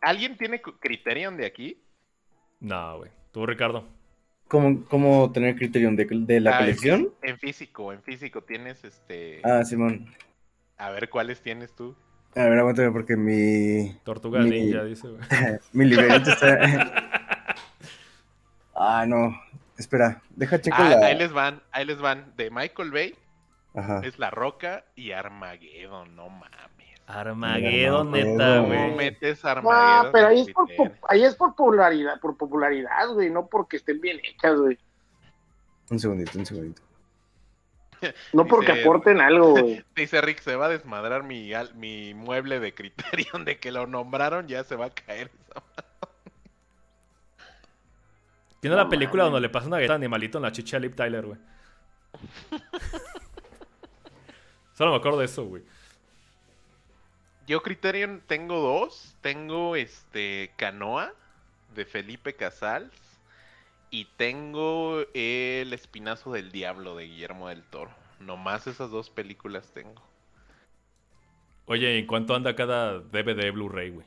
[0.00, 1.82] ¿Alguien tiene Criterion de aquí?
[2.60, 3.10] No, güey.
[3.32, 3.84] Tú, Ricardo.
[4.48, 7.10] ¿Cómo, cómo tener criterion de, de la Ah, colección?
[7.22, 9.40] En físico, en físico tienes este.
[9.44, 10.06] Ah, Simón.
[10.78, 11.94] A ver cuáles tienes tú.
[12.34, 15.20] A ver, aguántame porque mi, Tortuga Mi- Ninja, dice, güey.
[15.72, 16.58] mi librerito está...
[18.74, 19.36] Ah, no.
[19.76, 21.06] Espera, deja checo Ah, la...
[21.06, 22.32] ahí les van, ahí les van.
[22.36, 23.14] De Michael Bay
[23.74, 24.00] Ajá.
[24.04, 26.77] es La Roca y Armageddon, no mames.
[27.08, 28.94] Armageddon, neta, No, ¿Cómo güey.
[28.94, 30.06] metes Armageddon?
[30.06, 30.96] Ah, pero ahí es por, Criterion?
[31.00, 34.78] po- ahí es por popularidad, por popularidad, güey, no porque estén bien hechas, güey.
[35.90, 36.82] Un segundito, un segundito.
[38.32, 39.84] No porque Dice- aporten algo, güey.
[39.96, 43.86] Dice Rick, se va a desmadrar mi, al- mi mueble de Criterion de que lo
[43.86, 45.30] nombraron, ya se va a caer.
[45.50, 45.62] esa
[48.60, 50.94] Tiene No la película donde le pasa una galleta animalito en la chicha a Lip
[50.94, 51.38] Tyler, güey.
[54.74, 55.62] Solo me acuerdo de eso, güey.
[57.48, 59.16] Yo Criterion tengo dos.
[59.22, 61.14] Tengo este Canoa
[61.74, 62.92] de Felipe Casals
[63.90, 67.90] y tengo El Espinazo del Diablo de Guillermo del Toro.
[68.20, 70.02] Nomás esas dos películas tengo.
[71.64, 74.06] Oye, ¿en cuánto anda cada DVD Blu-ray, güey?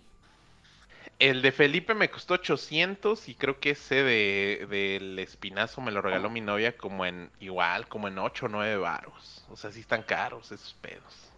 [1.18, 6.04] El de Felipe me costó 800 y creo que ese de del Espinazo me lo
[6.04, 9.44] regaló mi novia como en igual, como en 8 o 9 varos.
[9.50, 11.31] O sea, sí están caros esos pedos.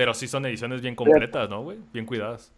[0.00, 1.78] Pero sí son ediciones bien completas, ¿no, güey?
[1.92, 2.54] Bien cuidadas.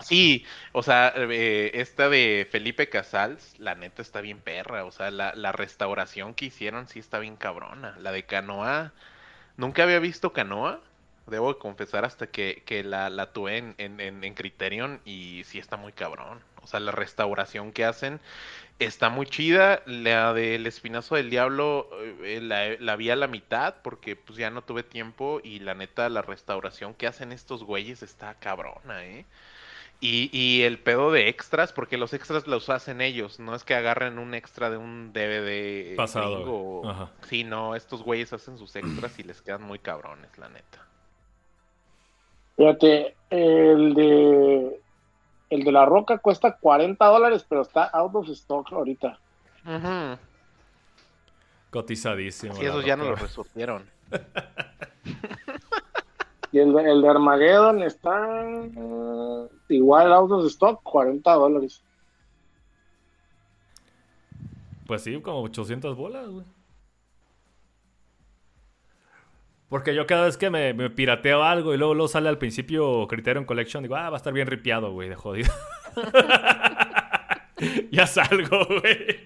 [0.00, 4.84] Sí, o sea, eh, esta de Felipe Casals, la neta está bien perra.
[4.84, 7.96] O sea, la, la restauración que hicieron sí está bien cabrona.
[8.00, 8.92] La de Canoa,
[9.56, 10.80] nunca había visto Canoa.
[11.26, 15.58] Debo confesar hasta que, que la, la tuve en, en, en- en Criterion y sí
[15.58, 16.40] está muy cabrón.
[16.62, 18.20] O sea, la restauración que hacen
[18.84, 19.82] está muy chida.
[19.86, 21.88] La del Espinazo del Diablo
[22.22, 25.74] eh, la, la vi a la mitad porque pues ya no tuve tiempo y la
[25.74, 29.24] neta la restauración que hacen estos güeyes está cabrona, ¿eh?
[30.00, 33.76] Y, y el pedo de extras, porque los extras los hacen ellos, no es que
[33.76, 36.90] agarren un extra de un DVD Pasado, gringo.
[36.90, 37.12] Ajá.
[37.28, 40.84] Sí, no, estos güeyes hacen sus extras y les quedan muy cabrones, la neta.
[42.56, 44.81] Fíjate, el de
[45.54, 49.18] el de la roca cuesta 40 dólares, pero está out of stock ahorita.
[49.66, 50.18] Ujú.
[51.70, 52.54] Cotizadísimo.
[52.54, 53.22] Sí, esos ya no los güey.
[53.22, 53.84] resolvieron.
[56.52, 61.82] Y el de, el de Armageddon está eh, igual out of stock, 40 dólares.
[64.86, 66.46] Pues sí, como 800 bolas, güey.
[69.72, 73.08] Porque yo cada vez que me, me pirateo algo y luego, luego sale al principio
[73.08, 75.50] Criterion Collection, digo, ah, va a estar bien ripiado, güey, de jodido.
[77.90, 79.20] ya salgo, güey.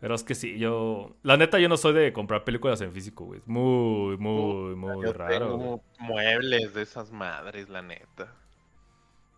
[0.00, 1.16] Pero es que sí, yo...
[1.22, 3.42] La neta, yo no soy de comprar películas en físico, güey.
[3.44, 8.32] Muy, muy, muy Yo raro, tengo muebles de esas madres, la neta.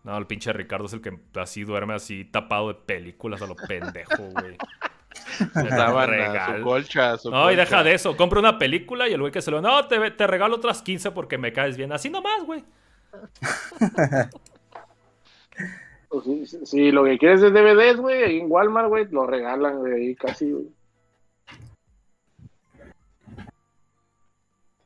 [0.05, 3.55] No, el pinche Ricardo es el que así duerme así tapado de películas a lo
[3.57, 4.55] pendejo, güey.
[6.57, 8.17] Su colcha, su No, y deja de eso.
[8.17, 9.61] Compra una película y el güey que se lo...
[9.61, 11.91] No, te, te regalo otras 15 porque me caes bien.
[11.91, 12.63] Así nomás, güey.
[16.09, 19.27] Pues sí, sí, sí, lo que quieres es DVDs, güey, ahí en Walmart, güey, lo
[19.27, 20.67] regalan, güey, ahí casi, güey.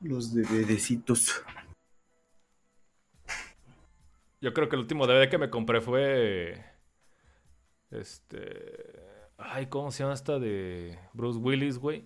[0.01, 1.45] Los DVDcitos.
[4.41, 6.65] Yo creo que el último DVD que me compré fue...
[7.89, 9.12] Este...
[9.37, 12.05] Ay, ¿cómo se llama esta de Bruce Willis, güey?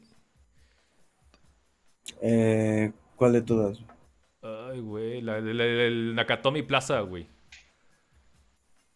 [2.22, 3.80] Eh, ¿Cuál de todas?
[4.42, 7.28] Ay, güey, la, la- la- el Nakatomi Plaza, güey.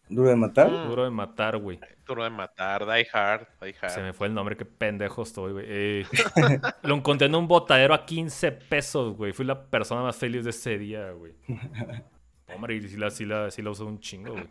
[0.08, 0.70] ¿Duro de matar?
[0.70, 0.88] Mm.
[0.88, 1.78] Duro de matar, güey.
[2.06, 3.90] Duro de matar, Die Hard, Die Hard.
[3.90, 5.64] Se me fue el nombre, qué pendejo estoy, güey.
[5.68, 6.06] Eh,
[6.82, 9.32] lo encontré en un botadero a 15 pesos, güey.
[9.32, 11.34] Fui la persona más feliz de ese día, güey.
[12.54, 14.48] Hombre, y si la, si la, si la uso un chingo, güey.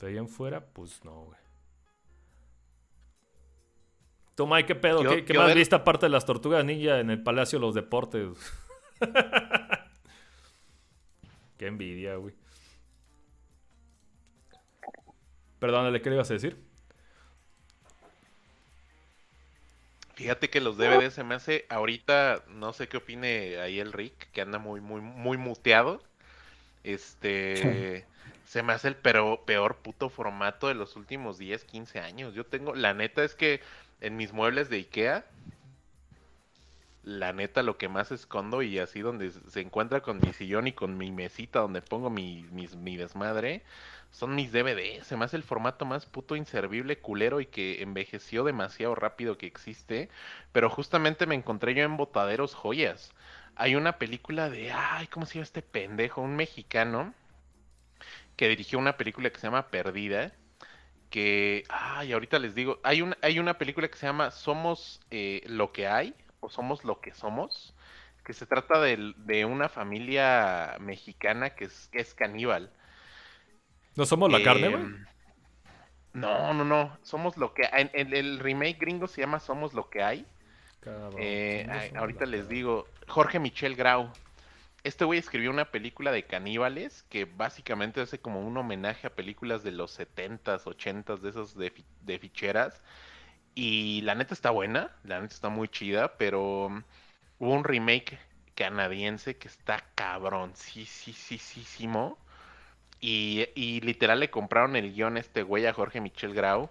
[0.00, 1.38] De ahí en fuera, pues no, güey.
[4.34, 5.02] Tú, Mike, ¿qué pedo?
[5.02, 7.58] Yo- ¿Qué, qué yo más ver- viste aparte de las tortugas ninja en el Palacio
[7.58, 8.28] de los Deportes?
[11.58, 12.34] qué envidia, güey.
[15.58, 16.56] Perdónale, ¿qué le ibas a decir?
[20.14, 24.30] Fíjate que los DVDs se me hace ahorita, no sé qué opine ahí el Rick,
[24.32, 26.02] que anda muy, muy, muy muteado.
[26.84, 28.04] Este,
[28.46, 32.34] se me hace el peor puto formato de los últimos 10, 15 años.
[32.34, 33.60] Yo tengo, la neta es que
[34.02, 35.26] en mis muebles de Ikea,
[37.04, 40.72] la neta lo que más escondo y así donde se encuentra con mi sillón y
[40.72, 43.62] con mi mesita donde pongo mi, mis- mi desmadre,
[44.10, 45.06] son mis DVDs.
[45.06, 49.46] Se me hace el formato más puto inservible, culero y que envejeció demasiado rápido que
[49.46, 50.08] existe.
[50.52, 53.12] Pero justamente me encontré yo en Botaderos Joyas.
[53.56, 56.20] Hay una película de, ay, ¿cómo se llama este pendejo?
[56.22, 57.14] Un mexicano
[58.36, 60.32] que dirigió una película que se llama Perdida.
[61.12, 65.42] Que, ay, ahorita les digo, hay, un, hay una película que se llama Somos eh,
[65.46, 67.74] lo que hay o Somos lo que somos.
[68.24, 72.70] Que se trata del- de, una familia mexicana que es, que es caníbal.
[73.94, 74.84] ¿No somos la carne, güey?
[76.14, 76.96] No, no, no.
[77.02, 80.26] Somos lo que en, en el remake gringo se llama Somos lo que hay.
[80.80, 84.10] Cabrón, Eh, ahorita les digo, Jorge Michel Grau.
[84.84, 89.62] Este güey escribió una película de caníbales que básicamente hace como un homenaje a películas
[89.62, 92.82] de los 70s, 80s, de esos de, fi- de ficheras.
[93.54, 96.84] Y la neta está buena, la neta está muy chida, pero mm,
[97.40, 98.18] hubo un remake
[98.56, 101.64] canadiense que está cabrón, sí, sí, sí, sí.
[103.00, 106.70] Y, y literal le compraron el guion a este güey a Jorge Michel Grau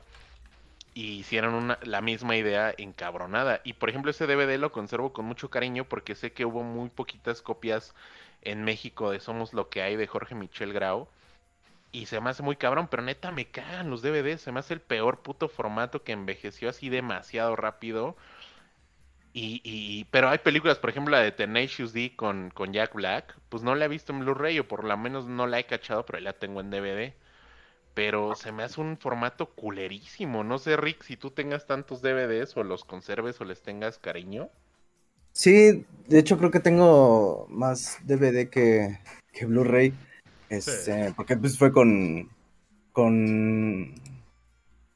[0.93, 3.61] y hicieron una, la misma idea encabronada.
[3.63, 6.89] Y por ejemplo, ese DVD lo conservo con mucho cariño porque sé que hubo muy
[6.89, 7.95] poquitas copias
[8.41, 11.07] en México de Somos lo que hay de Jorge Michel Grau.
[11.91, 14.41] Y se me hace muy cabrón, pero neta me cagan los DVDs.
[14.41, 18.18] Se me hace el peor puto formato que envejeció así demasiado rápido.
[19.34, 23.35] Y, y- pero hay películas, por ejemplo, la de Tenacious D con, con Jack Black.
[23.49, 26.05] Pues no la he visto en Blu-ray o por lo menos no la he cachado,
[26.05, 27.13] pero la tengo en DVD.
[27.93, 30.43] Pero se me hace un formato culerísimo.
[30.43, 34.49] No sé, Rick, si tú tengas tantos DVDs o los conserves o les tengas cariño.
[35.34, 38.99] Sí, de hecho creo que tengo más DVD que,
[39.34, 39.93] que Blu-ray.
[40.49, 42.30] Este, porque pues fue con,
[42.91, 43.93] con,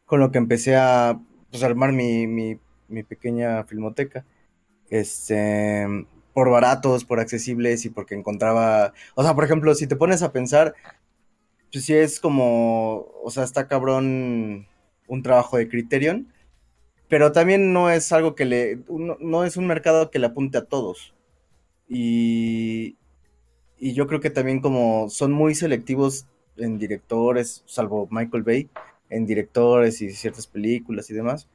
[0.06, 1.20] con lo que empecé a
[1.50, 4.26] pues, armar mi, mi, mi pequeña filmoteca.
[4.90, 5.88] Este,
[6.36, 10.34] por baratos, por accesibles y porque encontraba, o sea, por ejemplo, si te pones a
[10.34, 10.76] pensar,
[11.72, 14.68] pues sí es como, o sea, está cabrón
[15.08, 16.32] un trabajo de Criterion,
[17.08, 20.66] pero también no es algo que le, no, es un mercado que le apunte a
[20.66, 21.14] todos.
[21.88, 22.98] Y,
[23.78, 26.28] y yo creo que también como son muy selectivos
[26.58, 28.70] en directores, salvo Michael Bay,
[29.10, 31.48] en directores y ciertas películas y demás,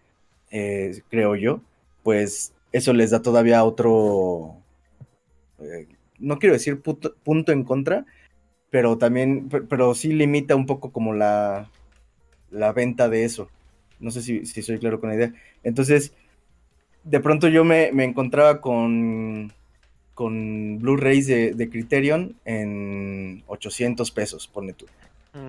[0.50, 1.60] eh, creo yo,
[2.02, 4.56] pues eso les da todavía otro,
[5.60, 5.88] eh,
[6.18, 8.06] no quiero decir punto en contra,
[8.70, 11.68] pero también, pe- pero sí limita un poco como la,
[12.50, 13.48] la venta de eso.
[14.00, 15.34] No sé si, si soy claro con la idea.
[15.62, 16.12] Entonces,
[17.04, 19.52] de pronto yo me, me encontraba con,
[20.14, 24.86] con Blu-rays de, de Criterion en 800 pesos, pone tú.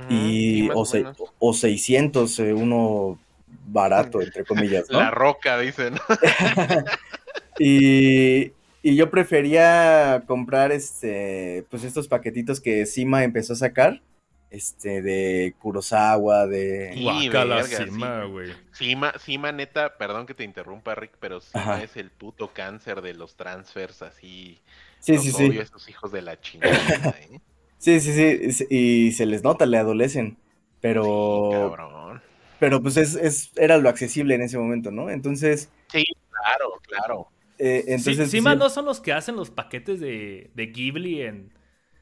[0.10, 1.06] Y, o, se-
[1.40, 3.20] o 600, eh, uno
[3.68, 5.00] barato, entre comillas, ¿no?
[5.00, 5.96] La roca, dicen.
[7.60, 14.02] Y, y yo prefería comprar este, pues estos paquetitos que Sima empezó a sacar,
[14.50, 16.92] este, de Kurosawa, de...
[16.94, 17.76] Sí, Guacala sí.
[18.32, 18.52] güey.
[18.74, 21.84] Cima, Cima, neta, perdón que te interrumpa, Rick, pero Cima Ajá.
[21.84, 24.62] es el puto cáncer de los transfers, así.
[25.00, 25.58] Sí, Los sí, sí.
[25.58, 27.40] a esos hijos de la chingada, ¿eh?
[27.78, 28.68] Sí, sí, sí.
[28.70, 30.32] Y se les nota, le adolecen.
[30.32, 30.38] Sí,
[30.82, 32.22] Pero, cabrón.
[32.60, 35.10] pero pues es, es, era lo accesible en ese momento, ¿no?
[35.10, 35.70] Entonces,
[36.32, 37.28] Claro, claro.
[37.62, 38.30] Eh, entonces...
[38.32, 41.52] sí, pues, no son los que hacen los paquetes de, de Ghibli en...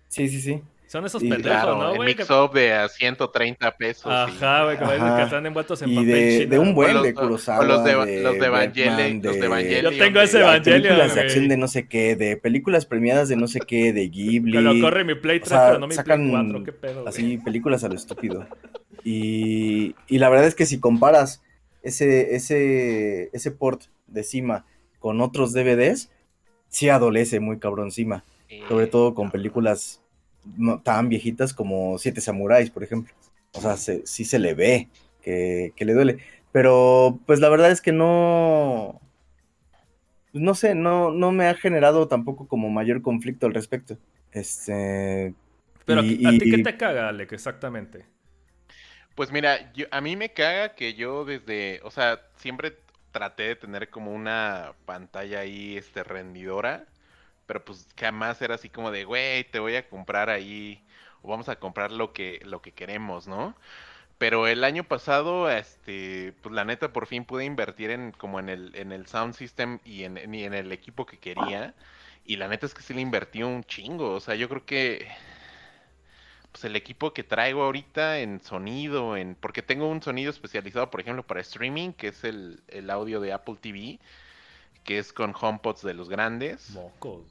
[0.07, 0.61] sí, sí, sí.
[0.87, 2.15] Son esos pendejos, Claro, ¿no, güey?
[2.15, 4.01] Mix-up de a 130 pesos.
[4.05, 4.09] sí.
[4.41, 6.49] Ajá, güey, como que están envueltos en Y papel de, chino.
[6.49, 9.21] de un buen O los- de o- Kurosawa, o los de- de los de Evangelion,
[9.21, 9.93] los de Evangelion.
[9.93, 11.25] Yo tengo ese de- de Evangelion, películas de güey.
[11.27, 14.51] acción de no sé qué, de películas premiadas de no sé qué, de Ghibli.
[14.53, 16.63] Que lo corre mi Play O 3, sea, pero no mi sacan Play 4.
[16.63, 17.07] ¿Qué pedo, güey?
[17.07, 18.47] así películas a lo estúpido.
[19.03, 21.43] Y, y la verdad es que si comparas
[21.83, 24.65] ese, ese, ese port de Cima
[24.99, 26.09] con otros DVDs,
[26.69, 28.23] sí adolece muy cabrón encima.
[28.67, 30.01] Sobre Eh, todo con películas
[30.57, 33.13] no tan viejitas como Siete Samuráis, por ejemplo.
[33.53, 34.89] O sea, se- sí se le ve
[35.21, 36.19] que, que le duele.
[36.51, 38.99] Pero, pues la verdad es que no.
[40.31, 43.97] No sé, no, no me ha generado tampoco como mayor conflicto al respecto.
[44.31, 45.33] Este.
[45.85, 48.05] Pero y- ¿a ti qué te caga, Alec, exactamente?
[49.15, 52.77] Pues mira, yo, a mí me caga que yo desde, o sea, siempre
[53.11, 56.87] traté de tener como una pantalla ahí, este, rendidora,
[57.47, 60.85] pero pues jamás era así como de, güey, te voy a comprar ahí,
[61.21, 63.55] o vamos a comprar lo que, lo que queremos, ¿no?
[64.17, 68.49] Pero el año pasado, este, pues la neta por fin pude invertir en como en
[68.49, 71.75] el, en el sound system y en, en- en el equipo que quería.
[72.25, 74.13] Y la neta es que sí le invertí un chingo.
[74.13, 75.07] O sea, yo creo que
[76.51, 81.01] pues el equipo que traigo ahorita en sonido, en porque tengo un sonido especializado, por
[81.01, 83.99] ejemplo, para streaming, que es el, el audio de Apple TV,
[84.83, 86.71] que es con HomePods de los grandes.
[86.71, 87.25] Mocos.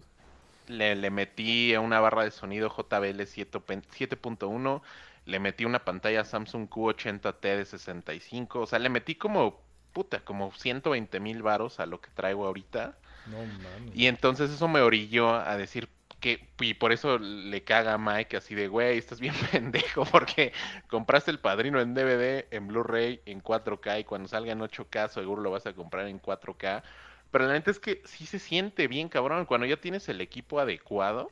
[0.68, 4.82] Le, le metí a una barra de sonido JBL 7 pen- 7.1,
[5.24, 9.60] le metí una pantalla Samsung Q80T de 65, o sea, le metí como,
[9.92, 12.96] puta, como 120 mil varos a lo que traigo ahorita.
[13.26, 13.94] No mames.
[13.94, 15.88] Y entonces eso me orilló a decir
[16.20, 20.52] que, y por eso le caga a Mike así de, güey, estás bien pendejo porque
[20.88, 25.42] compraste el padrino en DVD, en Blu-ray, en 4K y cuando salga en 8K seguro
[25.42, 26.82] lo vas a comprar en 4K.
[27.30, 30.60] Pero la neta es que sí se siente bien cabrón cuando ya tienes el equipo
[30.60, 31.30] adecuado,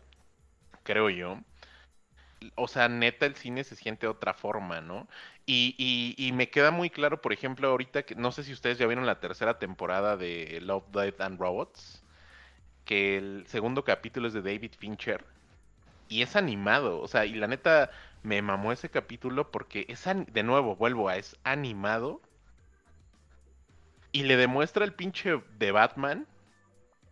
[0.83, 1.41] creo yo.
[2.55, 5.09] O sea, neta el cine se siente de otra forma, ¿no?
[5.47, 8.79] Y, y, y me queda muy claro, por ejemplo, ahorita que no sé si ustedes
[8.79, 12.06] ya vieron la tercera temporada de Love, Death and Robots
[12.87, 15.27] que el segundo capítulo es de David Fincher
[16.09, 17.91] y es animado, o sea, y la neta
[18.23, 22.23] me mamó ese capítulo porque es de nuevo, vuelvo a es animado
[24.13, 26.27] y le demuestra el pinche de Batman,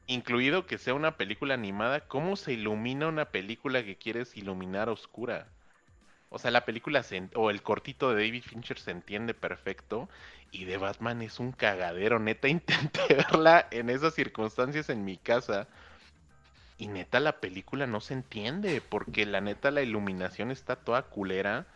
[0.07, 5.49] incluido que sea una película animada, cómo se ilumina una película que quieres iluminar oscura.
[6.31, 10.09] O sea, la película se o el cortito de David Fincher se entiende perfecto
[10.55, 12.19] y de Batman es un cagadero.
[12.19, 15.67] Neta, intenté verla en esas circunstancias en mi casa.
[16.79, 21.67] Y neta, la película no se entiende, porque la neta, la iluminación está toda culera.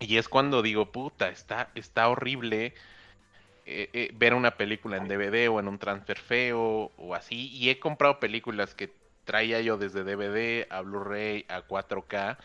[0.00, 2.74] Y es cuando digo, puta, está, está horrible
[3.64, 7.48] eh, eh, ver una película en DVD o en un transfer feo o así.
[7.52, 8.92] Y he comprado películas que
[9.24, 12.38] traía yo desde DVD a Blu-ray a 4K.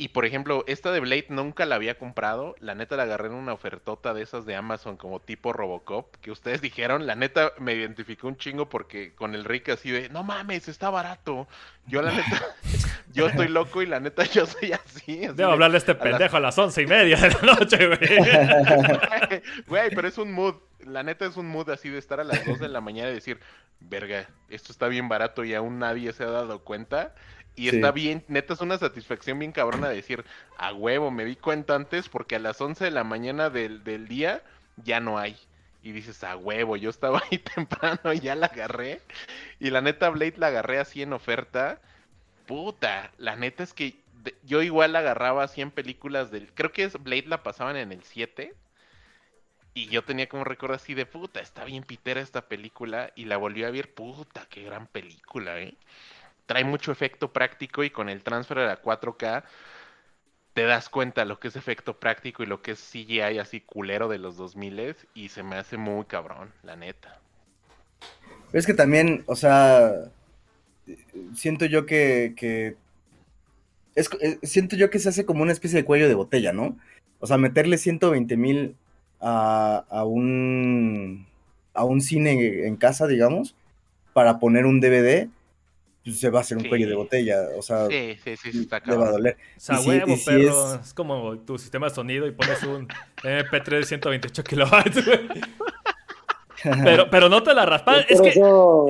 [0.00, 2.56] Y por ejemplo, esta de Blade nunca la había comprado.
[2.58, 6.16] La neta la agarré en una ofertota de esas de Amazon como tipo Robocop.
[6.22, 10.08] Que ustedes dijeron, la neta me identificó un chingo porque con el Rick así de,
[10.08, 11.46] no mames, está barato.
[11.86, 12.42] Yo la neta,
[13.12, 15.02] yo estoy loco y la neta yo soy así.
[15.02, 17.86] así Debo de, hablarle a este pendejo a las once y media de la noche,
[17.86, 19.42] güey.
[19.66, 20.54] Güey, pero es un mood.
[20.78, 23.14] La neta es un mood así de estar a las 2 de la mañana y
[23.14, 23.38] decir,
[23.80, 27.14] verga, esto está bien barato y aún nadie se ha dado cuenta.
[27.60, 27.76] Y Sí.
[27.76, 30.24] está bien, neta es una satisfacción bien cabrona de decir,
[30.56, 34.08] a huevo, me di cuenta antes porque a las 11 de la mañana del, del
[34.08, 34.42] día
[34.76, 35.38] ya no hay.
[35.82, 39.04] Y dices, a huevo, yo estaba ahí temprano y ya la agarré.
[39.58, 41.80] Y la neta Blade la agarré así en oferta.
[42.46, 44.02] Puta, la neta es que
[44.42, 46.52] yo igual agarraba así en películas del...
[46.54, 48.56] Creo que es Blade la pasaban en el 7.
[49.74, 53.12] Y yo tenía como recuerdo así de puta, está bien pitera esta película.
[53.16, 55.76] Y la volví a ver, puta, qué gran película, ¿eh?
[56.50, 59.44] Trae mucho efecto práctico y con el transfer a la 4K
[60.52, 64.08] te das cuenta lo que es efecto práctico y lo que es CGI así culero
[64.08, 67.20] de los 2000 y se me hace muy cabrón, la neta.
[68.52, 69.92] Es que también, o sea,
[71.36, 72.74] siento yo que,
[74.42, 76.76] siento yo que se hace como una especie de cuello de botella, ¿no?
[77.20, 78.74] O sea, meterle 120 mil
[79.20, 81.28] a, a un
[81.74, 83.54] a un cine en casa, digamos,
[84.14, 85.28] para poner un DVD,
[86.12, 86.68] se va a hacer un Sí.
[86.68, 89.36] cuello de botella, o sea, Sí, sí, sí, sí, está le va a doler.
[89.56, 90.74] O sea, huevo, si perro.
[90.74, 90.94] es- Es...
[90.94, 92.88] como tu sistema de sonido y pones un
[93.22, 95.20] MP3 de 128 kilobytes, güey.
[96.84, 98.02] Pero, pero no te la raspan.
[98.02, 98.34] Por Es que,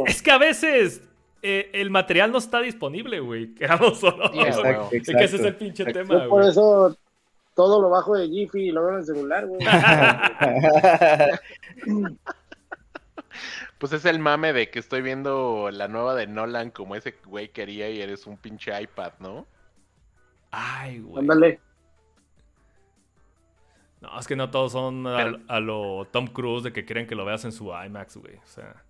[0.07, 1.03] es que a veces
[1.41, 3.55] eh, el material no está disponible, güey.
[3.55, 4.33] Quedamos solos.
[4.33, 4.89] Yeah.
[4.91, 6.09] Es que ese es el pinche exacto.
[6.09, 6.51] tema, yo por güey.
[6.51, 6.97] eso
[7.55, 9.61] todo lo bajo de Jiffy y lo veo en el celular, güey.
[13.81, 17.49] Pues es el mame de que estoy viendo la nueva de Nolan como ese güey
[17.49, 19.47] quería y eres un pinche iPad, ¿no?
[20.53, 21.21] Ay, güey.
[21.23, 21.61] Ándale.
[24.01, 27.07] No, es que no todos son a, Pero- a lo Tom Cruise de que quieren
[27.07, 28.37] que lo veas en su IMAX, güey.
[28.37, 28.83] O sea.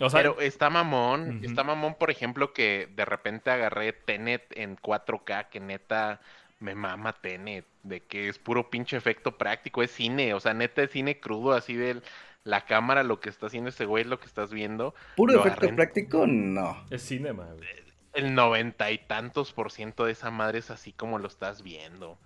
[0.00, 1.46] O sea, Pero está mamón, Ujú.
[1.46, 6.20] está mamón, por ejemplo, que de repente agarré Tenet en 4K, que neta
[6.58, 10.82] me mama Tenet, de que es puro pinche efecto práctico, es cine, o sea, neta
[10.82, 12.02] es cine crudo, así del,
[12.44, 14.94] la cámara, lo que está haciendo ese güey, lo que estás viendo.
[15.16, 16.76] Puro efecto práctico, no.
[16.90, 17.68] Es cinema, güey.
[18.12, 22.16] El noventa y tantos por ciento de esa madre es así como lo estás viendo.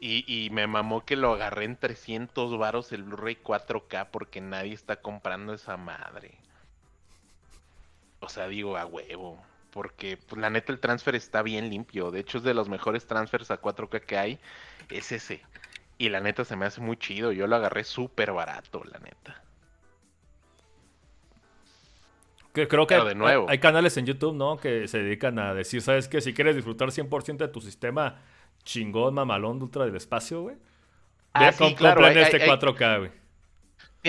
[0.00, 4.72] Y, y me mamó que lo agarré en 300 varos el Blu-ray 4K porque nadie
[4.72, 6.38] está comprando esa madre.
[8.20, 9.42] O sea, digo, a huevo.
[9.72, 12.10] Porque pues, la neta el transfer está bien limpio.
[12.10, 14.38] De hecho es de los mejores transfers a 4K que hay.
[14.90, 15.42] Es ese.
[15.98, 17.32] Y la neta se me hace muy chido.
[17.32, 19.42] Yo lo agarré súper barato, la neta.
[22.66, 23.46] Creo que Pero hay, de nuevo.
[23.48, 24.56] hay canales en YouTube, ¿no?
[24.56, 26.20] Que se dedican a decir, ¿sabes qué?
[26.20, 28.16] Si quieres disfrutar 100% de tu sistema
[28.64, 30.56] chingón, mamalón, de ultra del espacio, güey.
[31.32, 33.10] Ah, ve, sí, claro, hay- este hay- hay- 4K, güey.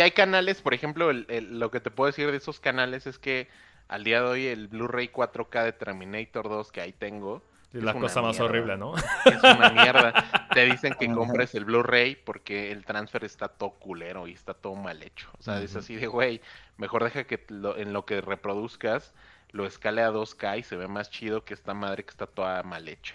[0.02, 3.18] Hay canales, por ejemplo, el- el- lo que te puedo decir de esos canales es
[3.20, 3.48] que
[3.88, 7.42] al día de hoy el Blu-ray 4K de Terminator 2 que ahí tengo
[7.74, 8.96] Es la cosa más horrible, ¿no?
[8.96, 10.14] es una mierda.
[10.58, 14.74] Te dicen que compres el Blu-ray porque el transfer está todo culero y está todo
[14.74, 15.30] mal hecho.
[15.38, 16.42] O sea, es así de, güey,
[16.78, 19.14] mejor deja que lo- en lo que reproduzcas
[19.52, 22.64] lo escale a 2K y se ve más chido que esta madre que está toda
[22.64, 23.14] mal hecha.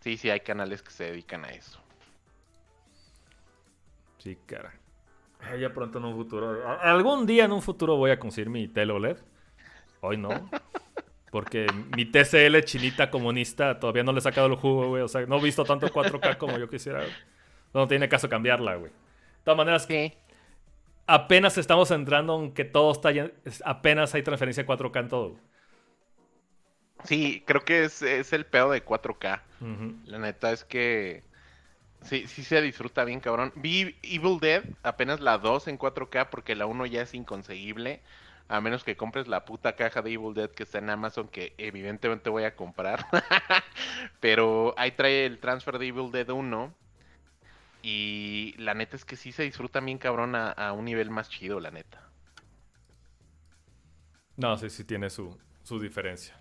[0.00, 1.80] Sí, sí, hay canales que se dedican a eso.
[4.18, 4.72] Sí, cara.
[5.40, 6.68] Ay, Ya pronto en un futuro.
[6.82, 9.16] Algún día en un futuro voy a conseguir mi tele OLED.
[10.02, 10.28] Hoy no.
[11.30, 11.66] Porque
[11.96, 15.02] mi TCL chinita comunista todavía no le he sacado el jugo, güey.
[15.02, 17.00] O sea, no he visto tanto 4K como yo quisiera.
[17.00, 17.12] güey.
[17.72, 18.90] No tiene caso cambiarla, güey.
[18.90, 20.12] De todas maneras, Sí.
[21.06, 23.30] apenas estamos entrando en que todo está ya-
[23.64, 25.28] Apenas hay transferencia 4K en todo.
[25.30, 25.42] güey.
[27.04, 29.42] Sí, creo que es, es el pedo de 4K.
[29.60, 29.94] Ujú.
[30.06, 31.22] La neta es que
[32.02, 33.52] sí, sí se disfruta bien, cabrón.
[33.56, 38.00] Vi Evil Dead, apenas la 2 en 4K, porque la 1 ya es inconseguible.
[38.50, 41.54] A menos que compres la puta caja de Evil Dead que está en Amazon, que
[41.56, 43.06] evidentemente voy a comprar.
[44.20, 46.74] Pero ahí trae el transfer de Evil Dead 1.
[47.82, 51.30] Y la neta es que sí se disfruta bien, cabrón, a, a un nivel más
[51.30, 52.10] chido, la neta.
[54.36, 56.34] No, sí, sí tiene su, su diferencia.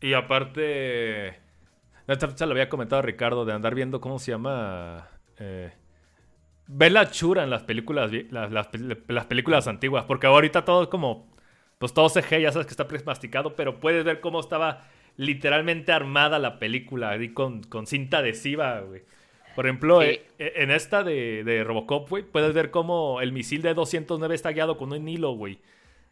[0.00, 1.40] Y aparte,
[2.06, 5.08] ya lo había comentado a Ricardo de andar viendo cómo se llama.
[5.38, 5.72] Eh,
[6.66, 10.82] ver la chura en las películas, las, las pel- las películas antiguas, porque ahorita todo
[10.84, 11.28] es como,
[11.78, 14.84] pues todo CG, ya sabes que está masticado, pero puedes ver cómo estaba
[15.16, 19.02] literalmente armada la película, ahí con, con cinta adhesiva, güey.
[19.54, 20.06] Por ejemplo, Sí.
[20.08, 24.34] eh, eh, en esta de, de Robocop, güey, puedes ver cómo el misil de 209
[24.34, 25.58] está guiado con un hilo, güey.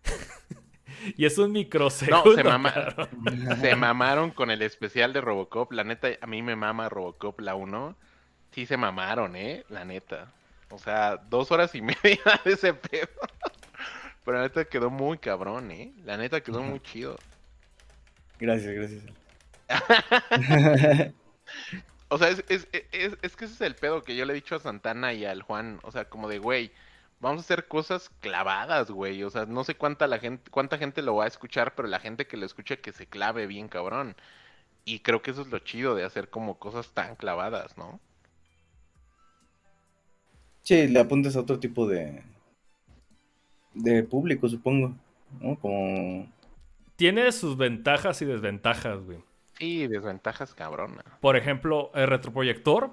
[1.16, 2.24] y es un microsegundo.
[2.31, 2.94] No, se, mama-
[3.60, 5.72] se mamaron con el especial de Robocop.
[5.72, 7.97] La neta, a mí me mama Robocop la 1.
[8.52, 9.64] Sí se mamaron, ¿eh?
[9.70, 10.32] La neta.
[10.70, 13.09] O sea, dos horas y media de ese pedo.
[14.24, 15.92] Pero la neta quedó muy cabrón, ¿eh?
[16.05, 17.16] La neta quedó muy chido.
[18.38, 19.02] Gracias, gracias.
[22.12, 24.34] O sea, es, es, es, es que ese es el pedo que yo le he
[24.34, 25.78] dicho a Santana y al Juan.
[25.84, 26.72] O sea, como de, güey,
[27.20, 29.22] vamos a hacer cosas clavadas, güey.
[29.22, 32.01] O sea, no sé cuánta la gente, cuánta gente lo va a escuchar, pero la
[32.01, 34.16] gente que lo escuche que se clave bien, cabrón.
[34.84, 38.01] Y creo que eso es lo chido de hacer como cosas tan clavadas, ¿no?
[40.62, 42.23] Sí, le apuntes a otro tipo de
[43.74, 44.95] de público, supongo,
[45.41, 45.57] ¿no?
[45.57, 46.27] Como
[46.97, 49.19] Tiene sus ventajas y desventajas, güey.
[49.59, 51.05] Sí, desventajas cabrona.
[51.20, 52.91] Por ejemplo, el retroproyector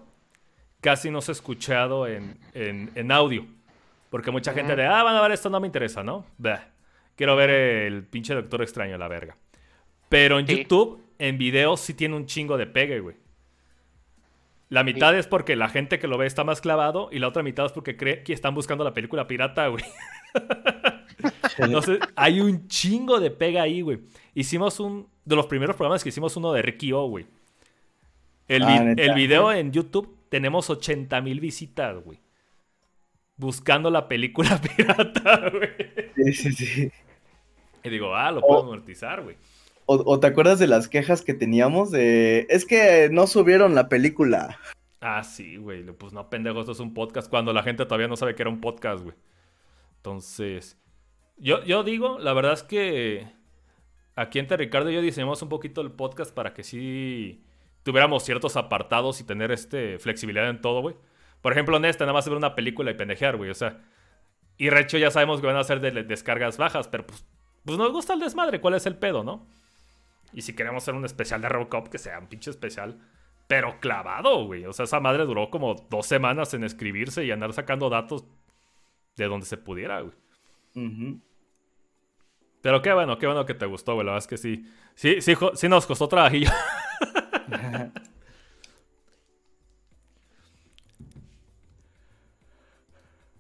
[0.82, 3.46] casi no se ha escuchado en, en- en audio.
[4.10, 6.26] Porque mucha gente de, ah, van a ver esto, no me interesa, ¿no?
[6.38, 6.70] Bah,
[7.16, 9.36] quiero ver el pinche Doctor Extraño, la verga.
[10.08, 10.60] Pero en Sí.
[10.60, 13.16] YouTube, en video, sí tiene un chingo de pegue, güey.
[14.70, 17.42] La mitad es porque la gente que lo ve está más clavado y la otra
[17.42, 19.84] mitad es porque cree que están buscando la película pirata, güey.
[21.58, 24.00] Entonces, hay un chingo de pega ahí, güey.
[24.34, 25.08] Hicimos un.
[25.26, 27.26] De los primeros programas que hicimos uno de Ricky O, güey.
[28.48, 32.20] El, Ah, el video en YouTube tenemos 80 mil visitas, güey.
[33.36, 35.70] Buscando la película pirata, güey.
[36.16, 36.92] Sí, sí, sí.
[37.84, 39.38] Y digo, ah, lo puedo amortizar, güey.
[39.90, 44.60] O, te acuerdas de las quejas que teníamos de es que no subieron la película.
[45.00, 45.84] Ah, sí, güey.
[45.84, 48.50] Pues no, pendejo, esto es un podcast cuando la gente todavía no sabe que era
[48.50, 49.16] un podcast, güey.
[49.96, 50.78] Entonces,
[51.38, 53.32] yo, yo digo, la verdad es que
[54.16, 57.46] aquí entre Ricardo y yo diseñamos un poquito el podcast para que sí
[57.84, 60.98] tuviéramos ciertos apartados y tener este flexibilidad en todo, güey.
[61.42, 63.52] Por ejemplo, en esta, nada más ver una película y pendejear, güey.
[63.52, 63.80] O sea,
[64.58, 67.26] y Recho ya sabemos que van a ser de descargas bajas, pero pues,
[67.64, 68.60] pues nos gusta el desmadre.
[68.60, 69.48] ¿Cuál es el pedo, no?
[70.34, 73.00] Y si queremos hacer un especial de Robocop, que sea un pinche especial
[73.48, 74.66] pero clavado, güey.
[74.66, 78.26] O sea, esa madre duró como dos semanas en escribirse y andar sacando datos
[79.16, 80.14] de donde se pudiera, güey.
[82.62, 84.06] Pero qué bueno, qué bueno que te gustó, güey.
[84.06, 84.66] La verdad es que sí.
[84.96, 86.52] Sí, sí, sí nos costó trabajillo.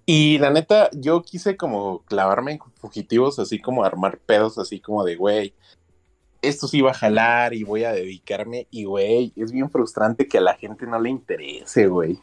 [0.09, 5.03] Y la neta, yo quise como clavarme en fugitivos, así como armar pedos, así como
[5.03, 5.53] de, güey,
[6.41, 8.67] esto sí va a jalar y voy a dedicarme.
[8.71, 12.19] Y, güey, es bien frustrante que a la gente no le interese, güey.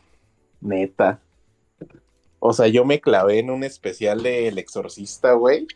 [0.60, 1.20] Neta.
[2.39, 5.67] O sea, yo me clavé en un especial de El Exorcista, güey.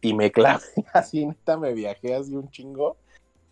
[0.00, 2.96] Y me clavé así, neta, me viajé así un chingo.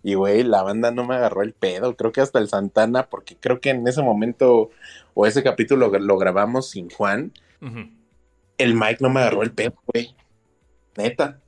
[0.02, 1.96] Y, güey, la banda no me agarró el pedo.
[1.96, 4.70] Creo que hasta el Santana, porque creo que en ese momento
[5.14, 7.32] o ese capítulo lo grabamos sin Juan
[8.62, 10.14] el Mike no me agarró el pedo, güey.
[10.96, 11.40] Neta.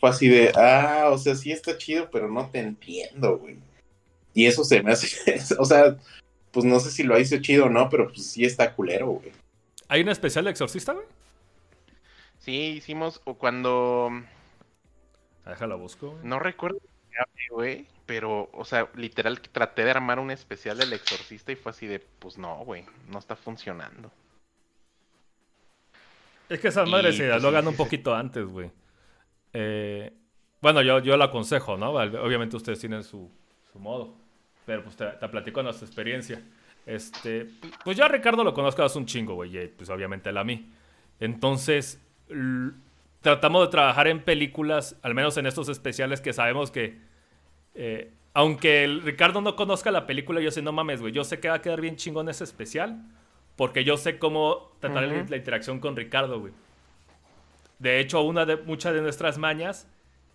[0.00, 3.58] Fue así de, ah, o sea, sí está chido, pero no te entiendo, güey.
[4.32, 5.96] Y eso se me hace, o sea,
[6.50, 9.32] pues no sé si lo hizo chido o no, pero pues sí está culero, güey.
[9.88, 11.04] ¿Hay un especial de Exorcista, güey?
[12.38, 14.10] Sí, hicimos cuando...
[15.44, 16.18] Ah, déjala busco.
[16.22, 16.78] No recuerdo,
[17.50, 21.86] güey, pero, o sea, literal traté de armar un especial del Exorcista y fue así
[21.86, 24.10] de, pues no, güey, no está funcionando.
[26.48, 28.70] Es que esas madres se pues, lo un poquito antes, güey.
[29.52, 30.12] Eh,
[30.60, 31.90] bueno, yo, yo lo aconsejo, ¿no?
[31.90, 33.30] Obviamente ustedes tienen su,
[33.74, 34.14] modo.
[34.66, 36.42] Pero pues te, te, platico nuestra experiencia.
[36.86, 37.46] Este,
[37.84, 39.56] pues ya a Ricardo lo conozco hace un chingo, güey.
[39.56, 40.70] Y pues obviamente él a mí.
[41.18, 42.00] Entonces,
[43.20, 46.98] tratamos de trabajar en películas, al menos en estos especiales que sabemos que...
[47.74, 51.12] Eh, aunque el Ricardo no conozca la película, yo sé, no mames, güey.
[51.12, 53.02] Yo sé que va a quedar bien chingón ese especial
[53.56, 56.52] porque yo sé cómo tratar la interacción con Ricardo, güey.
[57.80, 59.88] De hecho, una de muchas de nuestras mañas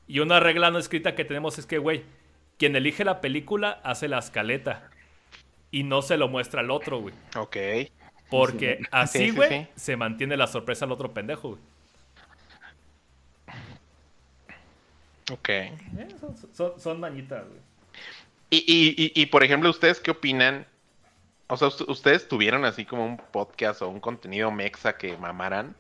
[0.08, 2.04] y una regla no escrita que tenemos es que, güey,
[2.58, 4.90] quien elige la película hace la escaleta
[5.72, 7.16] y no se lo muestra al otro, güey.
[7.38, 7.56] Ok.
[8.30, 11.62] Porque así, güey, se mantiene la sorpresa al otro pendejo, güey.
[15.32, 15.50] Ok.
[15.50, 15.72] Eh,
[16.78, 17.62] son, mañitas, güey.
[18.50, 20.66] Y, y, y, por ejemplo, ¿ustedes qué opinan
[21.48, 25.76] o sea, ustedes tuvieron así como un podcast o un contenido mexa que mamaran.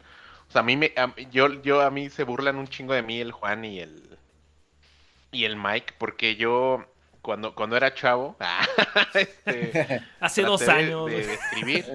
[0.47, 0.93] O sea, a mí me,
[1.31, 4.17] yo, yo a mí se burlan un chingo de mí el Juan y el
[5.31, 6.85] y el Mike porque yo
[7.21, 8.37] cuando cuando era chavo,
[9.15, 11.85] este, hace dos años de, escribir.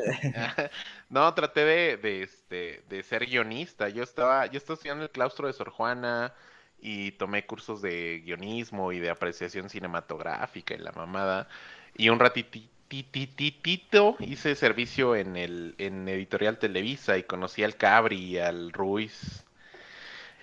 [1.09, 3.89] no, traté de, de, este, de ser guionista.
[3.89, 6.35] Yo estaba yo estaba estudiando el claustro de Sor Juana
[6.81, 11.49] y tomé cursos de guionismo y de apreciación cinematográfica y la mamada.
[11.95, 18.19] Y un ratitito tititito hice servicio en el en Editorial Televisa y conocí al Cabri
[18.19, 19.45] y al Ruiz.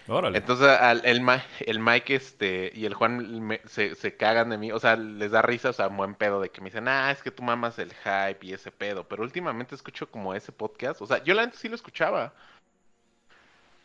[0.08, 0.38] Órale.
[0.38, 1.22] Entonces al, el,
[1.66, 5.42] el Mike este y el Juan se, se, cagan de mí, o sea, les da
[5.42, 7.92] risa, o sea, buen pedo de que me dicen, ah, es que tú mamas el
[7.94, 11.60] hype y ese pedo, pero últimamente escucho como ese podcast, o sea, yo la antes
[11.60, 12.34] sí lo escuchaba,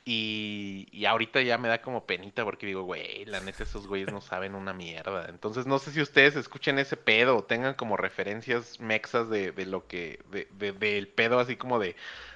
[0.05, 4.11] y, y, ahorita ya me da como penita porque digo, güey, la neta esos güeyes
[4.11, 5.29] no saben una mierda.
[5.29, 9.67] Entonces no sé si ustedes escuchen ese pedo o tengan como referencias mexas de, de
[9.67, 11.95] lo que, de, de, del pedo así como de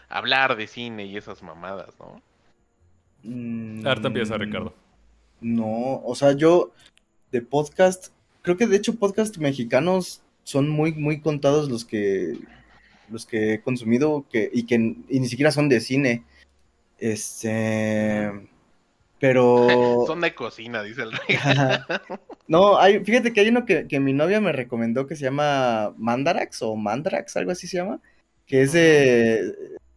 [0.09, 2.23] hablar de cine y esas mamadas, ¿no?
[3.25, 4.73] Mm, Ahora empieza, Ricardo.
[5.41, 6.73] No, o sea, yo
[7.33, 8.12] de podcast,
[8.43, 12.39] creo que de hecho podcast mexicanos son muy, muy contados los que
[13.11, 16.25] los que he consumido que, y que y ni siquiera son de cine.
[16.99, 18.49] Este.
[19.20, 19.66] Pero.
[20.07, 21.39] Son de cocina, dice el rey.
[22.49, 26.62] no, hay, fíjate que hay uno que, mi novia me recomendó que se llama Mandarax
[26.62, 28.00] o Mandrax, algo así se llama.
[28.47, 29.52] Que es de.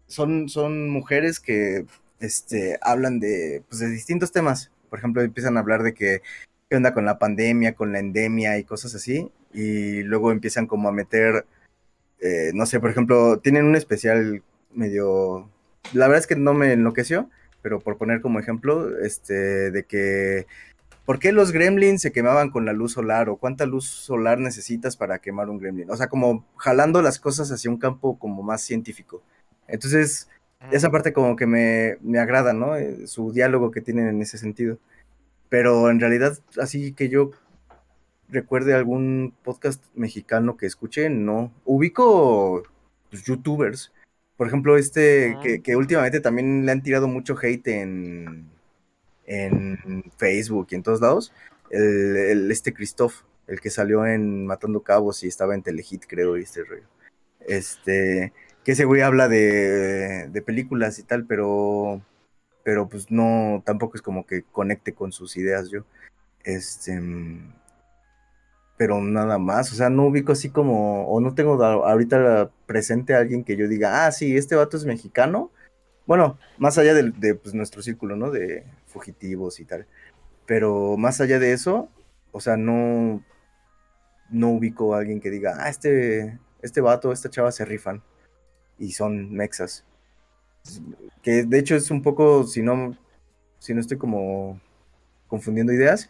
[0.08, 1.86] Son, son mujeres que
[2.20, 4.72] este, hablan de, pues, de distintos temas.
[4.90, 6.22] Por ejemplo, empiezan a hablar de que
[6.70, 9.32] qué onda con la pandemia, con la endemia y cosas así.
[9.54, 11.46] Y luego empiezan como a meter,
[12.22, 15.50] eh, no sé, por ejemplo, tienen un especial medio
[15.94, 17.30] la verdad es que no me enloqueció,
[17.62, 20.48] pero por poner como ejemplo, este, de que,
[21.06, 23.30] ¿por qué los gremlins se quemaban con la luz solar?
[23.30, 25.90] ¿O cuánta luz solar necesitas para quemar un gremlin?
[25.92, 29.22] O sea, como jalando las cosas hacia un campo como más científico.
[29.68, 30.30] Entonces,
[30.72, 32.76] esa parte como que me, me agrada, ¿no?
[32.76, 34.78] Eh, su diálogo que tienen en ese sentido.
[35.50, 37.32] Pero en realidad, así que yo
[38.30, 41.52] recuerde algún podcast mexicano que escuche, no.
[41.66, 42.64] Ubico
[43.10, 43.92] pues, youtubers
[44.40, 48.50] por ejemplo, este que, últimamente también le han tirado mucho hate en,
[49.26, 51.34] en Facebook y en todos lados.
[51.70, 56.44] El, este Christoph, el que salió en Matando Cabos y estaba en Telehit, creo, y
[56.44, 56.88] este rollo.
[57.42, 58.32] Este,
[58.64, 62.02] que ese güey habla de, de películas y tal, pero,
[62.64, 65.84] pero pues no, tampoco es como que conecte con sus ideas yo.
[66.46, 66.98] Este,
[68.80, 73.18] pero nada más, o sea, no ubico así como, o no tengo ahorita presente a
[73.18, 75.52] alguien que yo diga, ah, sí, este vato es mexicano.
[76.08, 78.32] Bueno, más allá de, pues, nuestro círculo, ¿no?
[78.32, 79.86] De fugitivos y tal.
[80.46, 81.90] Pero más allá de eso,
[82.32, 83.22] o sea, no,
[84.30, 88.02] no ubico a alguien que diga, ah, este, este vato, esta chava se rifan.
[88.78, 89.84] Y son mexas.
[91.22, 92.96] que de hecho es un poco, si no,
[93.60, 94.62] si no estoy como
[95.28, 96.10] confundiendo ideas,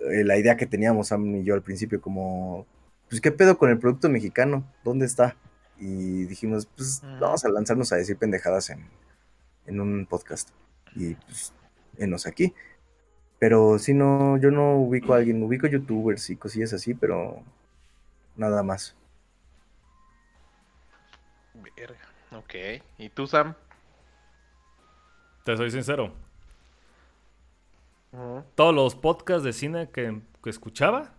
[0.00, 2.66] eh, la idea que teníamos Sam y yo al principio, como,
[3.08, 4.64] pues, ¿qué pedo con el producto mexicano?
[4.84, 5.36] ¿Dónde está?
[5.78, 8.86] Y dijimos, pues, vamos a lanzarnos a decir pendejadas en,
[9.66, 10.50] en un podcast.
[10.94, 11.52] Y, pues,
[11.98, 12.54] enos aquí.
[13.38, 17.42] Pero si no, yo no ubico a alguien, ubico youtubers y cosillas así, pero
[18.36, 18.94] nada más.
[21.76, 21.96] Verga.
[22.32, 22.82] Ok.
[22.98, 23.54] ¿Y tú, Sam?
[25.44, 26.12] Te soy sincero.
[28.54, 31.14] Todos los podcasts de cine que, que, escuchaba,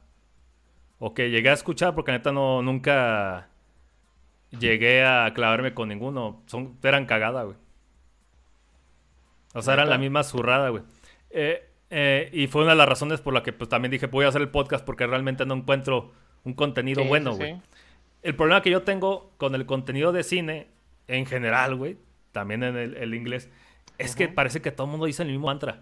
[0.99, 3.47] o que llegué a escuchar, porque neta no, nunca
[4.59, 7.57] llegué a clavarme con ninguno, son, eran cagada, güey.
[9.53, 10.83] O sea, eran la misma zurrada, güey.
[11.29, 14.25] Eh, eh, y fue una de las razones por la que pues, también dije, voy
[14.25, 16.11] a hacer el podcast porque realmente no encuentro
[16.43, 17.61] un contenido bueno, güey.
[18.23, 20.67] El problema que yo tengo con el contenido de cine,
[21.07, 21.97] en general, güey,
[22.31, 23.49] también en el, inglés,
[23.97, 25.81] es que parece que todo el mundo dice el mismo mantra.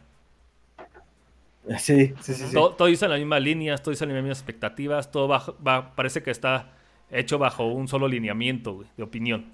[1.80, 2.53] Sí, sí, sí.
[2.53, 5.95] Todo, todo dice en la misma línea, todo dice en las mismas expectativas, todo va,
[5.95, 6.72] parece que está
[7.11, 9.51] hecho bajo un solo lineamiento, güey, de opinión.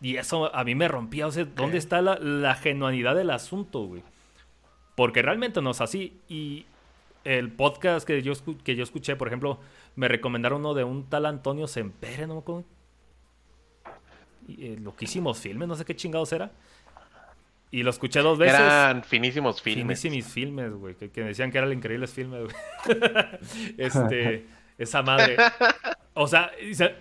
[0.00, 1.26] Y eso a mí me rompía.
[1.26, 4.02] O sea, ¿dónde está la, la, genuinidad del asunto, güey?
[4.94, 6.20] Porque realmente no es así.
[6.28, 6.66] Y
[7.24, 9.58] el podcast que yo, que yo escuché, por ejemplo,
[9.94, 12.64] me recomendaron uno de un tal Antonio Sempere, ¿no acuerdo?
[14.48, 16.52] Eh, loquísimos filmes, no sé qué chingados era.
[17.76, 18.58] Y lo escuché dos veces.
[18.58, 20.00] Eran finísimos filmes.
[20.00, 20.94] Finísimos filmes, güey.
[20.94, 22.56] Que, que, decían que eran increíbles filmes, güey.
[23.76, 24.46] este,
[24.78, 25.36] esa madre.
[26.14, 26.52] O sea,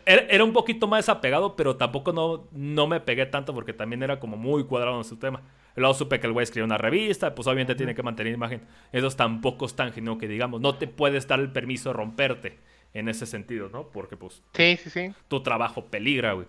[0.06, 4.20] era un poquito más desapegado, pero tampoco no, no me pegué tanto porque también era
[4.20, 5.44] como muy cuadrado en su tema.
[5.78, 8.60] Luego supe que el güey escribió una revista, pues obviamente tiene que mantener imagen.
[8.92, 12.58] Esos tampoco están genuino que digamos, no te puedes dar el permiso de romperte
[12.94, 13.88] en ese sentido, ¿no?
[13.92, 15.14] Porque pues sí, sí, sí.
[15.30, 16.48] tu trabajo peligra, güey.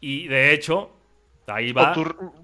[0.00, 0.90] Y de hecho,
[1.50, 1.94] ahí va.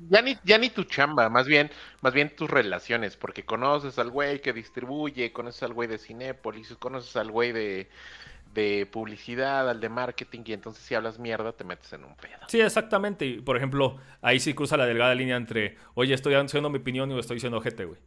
[0.09, 1.70] ya, ni, ya ni tu chamba, más bien,
[2.01, 6.75] más bien tus relaciones, porque conoces al güey que distribuye, conoces al güey de Cinépolis,
[6.78, 7.89] conoces al güey de
[8.57, 12.41] de publicidad, al de marketing, y entonces si hablas mierda te metes en un pedo.
[12.49, 13.26] Sí, exactamente.
[13.26, 17.12] Y, por ejemplo, ahí sí cruza la delgada línea entre, oye, estoy haciendo mi opinión
[17.12, 18.01] y estoy diciendo gente, güey.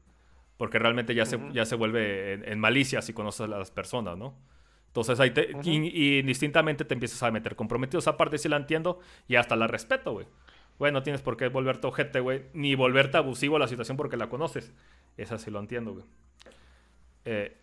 [0.58, 4.36] Porque realmente ya, se, ya se vuelve en, malicia si conoces a las personas, ¿no?
[4.88, 8.04] Entonces ahí te, y, distintamente te empiezas a meter comprometidos.
[8.04, 10.26] Esa parte sí la entiendo y hasta la respeto, güey.
[10.80, 12.46] Güey, no tienes por qué volverte ojete, güey.
[12.54, 14.72] Ni volverte abusivo a la situación porque la conoces.
[15.18, 16.06] Esa sí lo entiendo, güey.
[17.26, 17.58] Eh,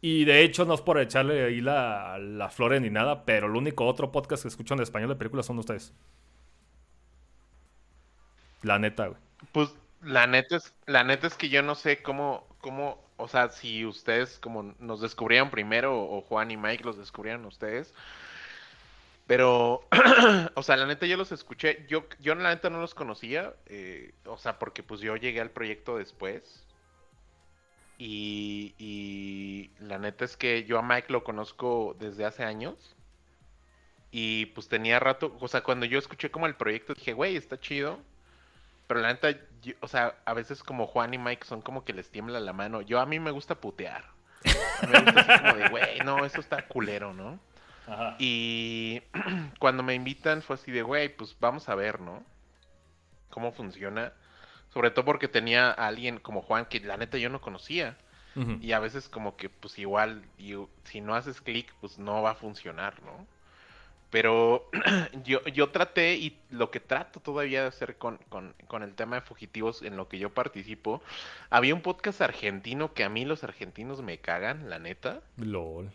[0.00, 3.56] y de hecho, no es por echarle ahí la, la flores ni nada, pero el
[3.56, 5.92] único otro podcast que escucho en español de películas son ustedes.
[8.62, 9.20] La neta, güey.
[9.52, 13.50] Pues la neta es, la neta es que yo no sé cómo, cómo, o sea,
[13.50, 17.92] si ustedes como nos descubrieron primero o Juan y Mike los descubrieron ustedes.
[19.26, 19.82] Pero,
[20.54, 24.12] o sea, la neta yo los escuché, yo, yo la neta no los conocía, eh,
[24.24, 26.66] o sea, porque pues yo llegué al proyecto después,
[27.98, 32.94] y, la neta es que yo a Mike lo conozco desde hace años.
[34.10, 37.58] Y pues tenía rato, o sea, cuando yo escuché como el proyecto dije, güey, está
[37.60, 37.98] chido.
[38.86, 39.28] Pero la neta,
[39.80, 42.82] o sea, a veces como Juan y Mike son como que les tiembla la mano.
[42.82, 44.04] Yo a mí me gusta putear.
[44.88, 47.40] Me gusta así como de, güey, no, eso está culero, ¿no?
[48.18, 49.02] Y
[49.58, 52.22] cuando me invitan fue así de, güey, pues vamos a ver, ¿no?
[53.30, 54.12] Cómo funciona.
[54.72, 57.96] Sobre todo porque tenía a alguien como Juan que la neta yo no conocía.
[58.60, 60.22] Y a veces como que pues igual,
[60.84, 63.26] si no haces clic, pues no va a funcionar, ¿no?
[64.10, 64.68] Pero
[65.24, 69.22] yo, yo traté y lo que trato todavía de hacer con, con, el tema de
[69.22, 71.02] fugitivos en lo que yo participo,
[71.48, 75.22] había un podcast argentino que a mí los argentinos me cagan, la neta.
[75.38, 75.90] LOL.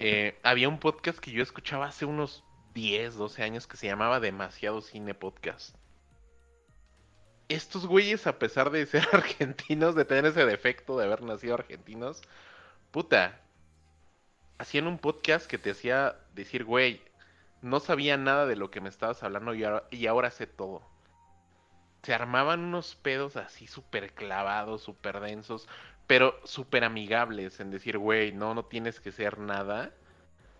[0.00, 2.44] Eh, había un podcast que yo escuchaba hace unos
[2.74, 5.76] 10, 12 años que se llamaba Demasiado Cine Podcast
[7.48, 12.22] estos güeyes, a pesar de ser argentinos, de tener ese defecto de haber nacido argentinos,
[12.90, 13.40] puta,
[14.58, 17.02] hacían un podcast que te hacía decir, güey,
[17.62, 20.82] no sabía nada de lo que me estabas hablando y ahora, y ahora sé todo.
[22.02, 25.68] Se armaban unos pedos así súper clavados, súper densos,
[26.08, 29.92] pero súper amigables en decir, güey, no, no tienes que ser nada.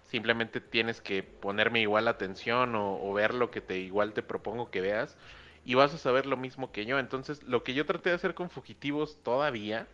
[0.05, 4.83] Simplemente tienes que ponerme igual atención o, ver lo que te igual te propongo que
[4.83, 5.17] veas
[5.65, 6.99] y vas a saber lo mismo que yo.
[6.99, 9.86] Entonces, lo que yo traté de hacer con Fugitivos todavía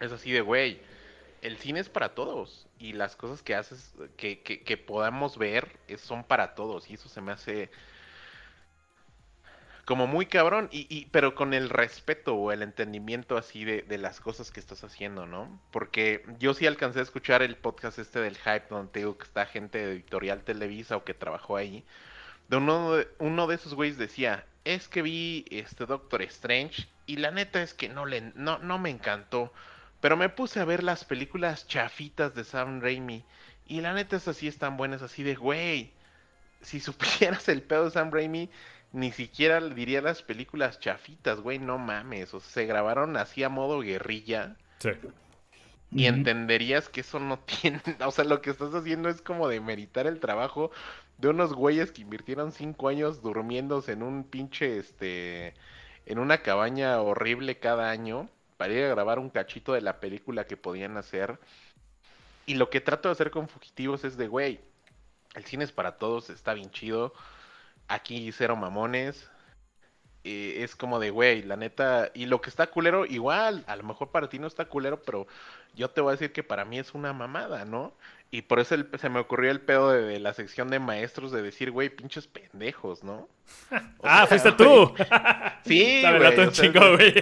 [0.00, 0.80] es así de, güey,
[1.42, 6.22] el cine es para todos y las cosas que haces, que, que, podamos ver, son
[6.22, 7.68] para todos y eso se me hace
[9.90, 14.52] como muy cabrón, y, pero con el respeto o el entendimiento así de, las cosas
[14.52, 15.60] que estás haciendo, ¿no?
[15.72, 19.24] Porque yo sí alcancé a escuchar el podcast este del hype donde te digo que
[19.24, 21.84] está gente de Editorial Televisa o que trabajó ahí.
[22.48, 27.16] de uno de, uno de esos güeyes decía, es que vi este Doctor Strange y
[27.16, 29.52] la neta es que no, le, no, no me encantó.
[30.00, 33.24] Pero me puse a ver las películas chafitas de Sam Raimi.
[33.66, 35.90] Y la neta, esas sí están buenas, así de, güey.
[36.62, 38.50] Si supieras el pedo de Sam Raimi,
[38.92, 42.34] ni siquiera diría las películas chafitas, güey, no mames.
[42.34, 44.56] O sea, se grabaron así a modo guerrilla.
[44.78, 44.90] Sí.
[45.92, 47.80] Y entenderías que eso no tiene.
[48.04, 50.70] O sea, lo que estás haciendo es como de meritar el trabajo
[51.18, 55.54] de unos güeyes que invirtieron cinco años durmiéndose en un pinche, este.
[56.06, 60.46] En una cabaña horrible cada año para ir a grabar un cachito de la película
[60.46, 61.38] que podían hacer.
[62.46, 64.60] Y lo que trato de hacer con Fugitivos es de, güey,
[65.34, 67.14] el cine es para todos, está bien chido.
[67.90, 69.28] Aquí cero mamones.
[70.22, 72.10] Eh, es como de, güey, la neta.
[72.14, 75.26] Y lo que está culero, igual, a lo mejor para ti no está culero, pero
[75.74, 77.94] yo te voy a decir que para mí es una mamada, ¿no?
[78.30, 81.32] Y por eso el- se me ocurrió el pedo de, de la sección de maestros
[81.32, 83.28] de decir, güey, pinches pendejos, ¿no?
[83.98, 84.94] O ah, sea, fuiste güey, tú.
[85.64, 87.14] Sí, La güey, un o sea, chingo, güey.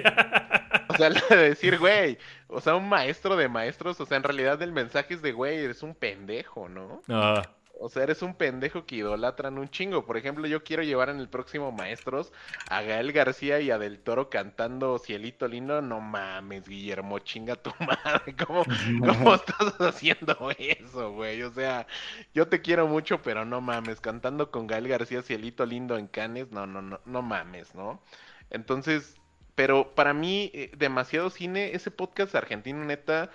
[0.89, 4.23] O sea, lo de decir, güey, o sea, un maestro de maestros, o sea, en
[4.25, 7.01] realidad el mensaje es de, güey, eres un pendejo, ¿no?
[7.09, 7.43] Ah,
[7.81, 10.05] O sea, eres un pendejo que idolatran un chingo.
[10.05, 12.33] Por ejemplo, yo quiero llevar en el próximo Maestros
[12.69, 15.81] a Gael García y a Del Toro cantando Cielito Lindo.
[15.81, 18.35] No mames, Guillermo, chinga tu madre.
[18.47, 18.65] ¿Cómo,
[19.01, 21.43] cómo estás haciendo eso, güey?
[21.43, 21.87] O sea,
[22.35, 24.01] yo te quiero mucho, pero no mames.
[24.01, 28.03] Cantando con Gael García Cielito Lindo en Canes, no, no, no, no mames, ¿no?
[28.51, 29.17] Entonces,
[29.55, 33.31] pero para mí, eh, demasiado cine, ese podcast argentino neta,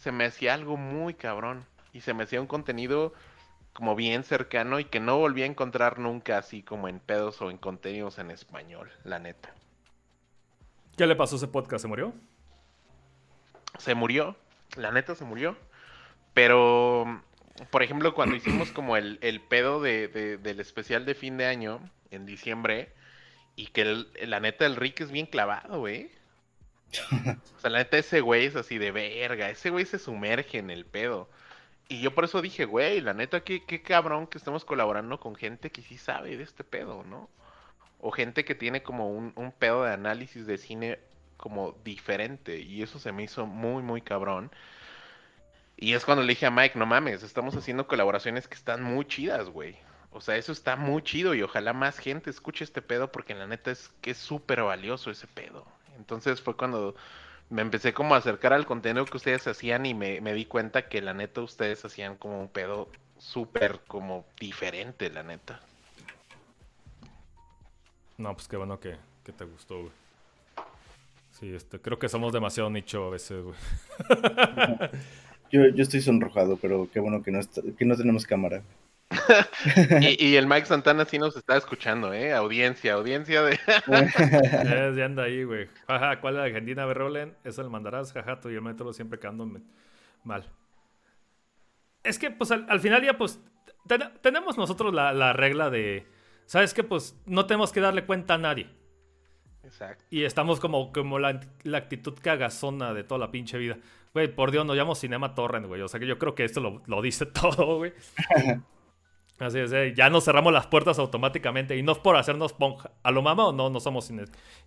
[0.00, 1.66] se me hacía algo muy cabrón.
[1.92, 3.14] Y se me hacía un contenido
[3.78, 7.48] como bien cercano y que no volví a encontrar nunca así como en pedos o
[7.48, 9.54] en contenidos en español, la neta.
[10.96, 11.82] ¿Qué le pasó a ese podcast?
[11.82, 12.12] ¿Se murió?
[13.78, 14.34] Se murió,
[14.76, 15.56] la neta se murió.
[16.34, 17.22] Pero,
[17.70, 21.46] por ejemplo, cuando hicimos como el, el pedo de, de- del especial de fin de
[21.46, 21.78] año,
[22.10, 22.92] en diciembre,
[23.54, 26.10] y que el- la neta el Rick es bien clavado, güey.
[27.56, 30.70] O sea, la neta ese güey es así de verga, ese güey se sumerge en
[30.70, 31.30] el pedo.
[31.88, 35.34] Y yo por eso dije, güey, la neta, qué, qué cabrón que estamos colaborando con
[35.34, 37.30] gente que sí sabe de este pedo, ¿no?
[37.98, 40.98] O gente que tiene como un, un pedo de análisis de cine
[41.38, 42.58] como diferente.
[42.60, 44.50] Y eso se me hizo muy, muy cabrón.
[45.76, 49.06] Y es cuando le dije a Mike, no mames, estamos haciendo colaboraciones que están muy
[49.06, 49.78] chidas, güey.
[50.10, 53.46] O sea, eso está muy chido y ojalá más gente escuche este pedo porque la
[53.46, 55.66] neta es que es súper valioso ese pedo.
[55.96, 56.96] Entonces fue cuando
[57.50, 60.88] me empecé como a acercar al contenido que ustedes hacían y me, me di cuenta
[60.88, 65.60] que la neta ustedes hacían como un pedo súper como diferente, la neta.
[68.16, 69.92] No, pues qué bueno que, que te gustó, güey.
[71.38, 73.56] Sí, este, creo que somos demasiado nicho a veces, güey.
[75.50, 78.62] Yo, yo estoy sonrojado, pero qué bueno que no, está- que no tenemos cámara.
[80.00, 82.32] Y, y el Mike Santana sí nos está escuchando, ¿eh?
[82.32, 83.58] Audiencia, audiencia de...
[83.86, 85.68] Ya, ya anda ahí, güey.
[85.86, 86.82] Jaja, ¿cuál es la Argentina?
[86.82, 89.48] A ver, Rolen, eso le mandarás, jajato, y el metro siempre quedando
[90.24, 90.48] mal.
[92.02, 93.40] Es que, pues, al, al final ya, pues,
[93.86, 96.06] ten- tenemos nosotros la, la regla de,
[96.46, 96.84] ¿sabes qué?
[96.84, 98.68] Pues, no tenemos que darle cuenta a nadie.
[99.64, 100.04] Exacto.
[100.10, 103.76] Y estamos como, como la, la actitud cagazona de toda la pinche vida.
[104.14, 105.82] Güey, por Dios, nos llamamos Cinema Torrent, güey.
[105.82, 107.92] O sea que yo creo que esto lo, lo dice todo, güey.
[109.38, 111.76] Así es, eh, ya nos cerramos las puertas automáticamente.
[111.76, 112.90] Y no es por hacernos ponja.
[113.02, 114.12] A lo mama o no, no somos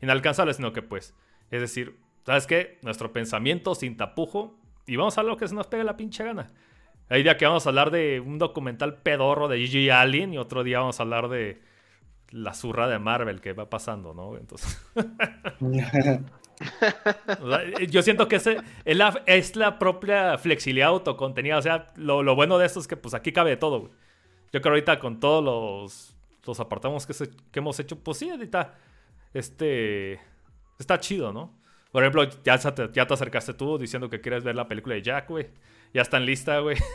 [0.02, 1.14] inalcanzables, sino que pues.
[1.50, 2.80] Es decir, ¿sabes qué?
[2.82, 4.58] Nuestro pensamiento sin tapujo.
[4.88, 6.52] Y vamos a lo que se nos pegue la pinche gana.
[7.10, 10.34] Hay día que vamos a hablar de un documental pedorro de Gigi Allen.
[10.34, 11.62] Y otro día vamos a hablar de
[12.30, 14.38] la zurra de Marvel que va pasando, ¿no?
[14.38, 14.82] Entonces.
[16.64, 21.58] Eh, yo siento que ese es la, es la propia flexibilidad autocontenida.
[21.58, 23.92] O sea, lo, lo bueno de esto es que pues aquí cabe de todo, güey.
[24.54, 26.16] Yo creo ahorita con todos los,
[26.46, 28.76] los apartamos que, se- que hemos hecho, pues sí, ahorita
[29.34, 30.20] este,
[30.80, 31.58] está chido, ¿no?
[31.92, 35.02] Por ejemplo, ya, te, ya te acercaste tú diciendo que quieres ver la película de
[35.02, 35.50] Jack, güey.
[35.94, 36.78] Ya está en lista, güey.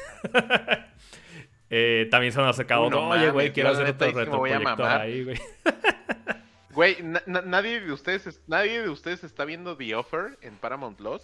[1.68, 5.00] Eh, también se han acercado, no oye, güey, quiero hacer otro mamar.
[5.00, 5.36] ahí, güey.
[6.70, 10.54] Güey, na- na- nadie de ustedes es- nadie de ustedes está viendo The Offer en
[10.58, 11.22] Paramount Plus.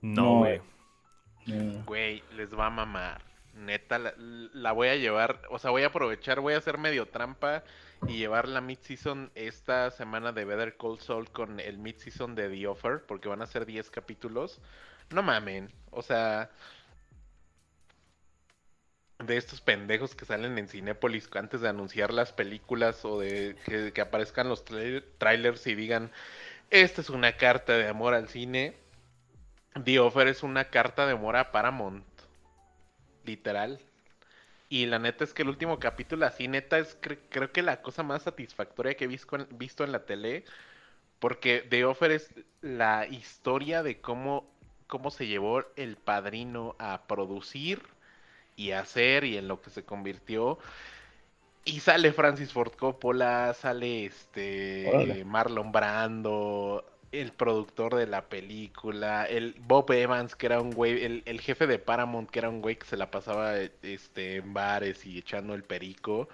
[0.00, 0.60] No, No, güey.
[1.48, 3.20] Eh, Güey, les va a mamar.
[3.54, 7.64] Neta, la, voy a llevar, o sea, voy a aprovechar, voy a hacer medio trampa
[8.08, 12.66] y llevar la mid-season esta semana de Better Call Saul con el mid-season de The
[12.66, 14.60] Offer, porque van a ser 10 capítulos.
[15.10, 16.50] No mamen, o sea,
[19.18, 23.56] de estos pendejos que salen en Cinépolis antes de anunciar las películas o de
[23.94, 26.10] que, aparezcan los tra- trailers y digan,
[26.70, 28.76] esta es una carta de amor al cine.
[29.84, 32.04] The Offer es una carta de amor a Paramount.
[33.24, 33.80] Literal.
[34.68, 37.82] Y la neta es que el último capítulo, así neta, es cre- creo que la
[37.82, 40.44] cosa más satisfactoria que he visto en, visto en la tele.
[41.18, 42.30] Porque The Offer es
[42.62, 44.50] la historia de cómo,
[44.88, 47.82] cómo se llevó el padrino a producir
[48.56, 50.58] y a hacer y en lo que se convirtió.
[51.64, 55.22] Y sale Francis Ford Coppola, sale este.
[55.26, 61.22] Marlon Brando, el productor de la película, el Bob Evans, que era un güey, el,
[61.26, 65.04] el jefe de Paramount, que era un güey que se la pasaba este, en bares
[65.06, 66.28] y echando el perico.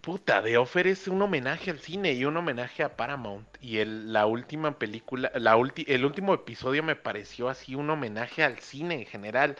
[0.00, 3.48] Puta, The Offer es un homenaje al cine y un homenaje a Paramount.
[3.60, 8.44] Y el, la última película, la ulti- el último episodio me pareció así un homenaje
[8.44, 9.56] al cine en general.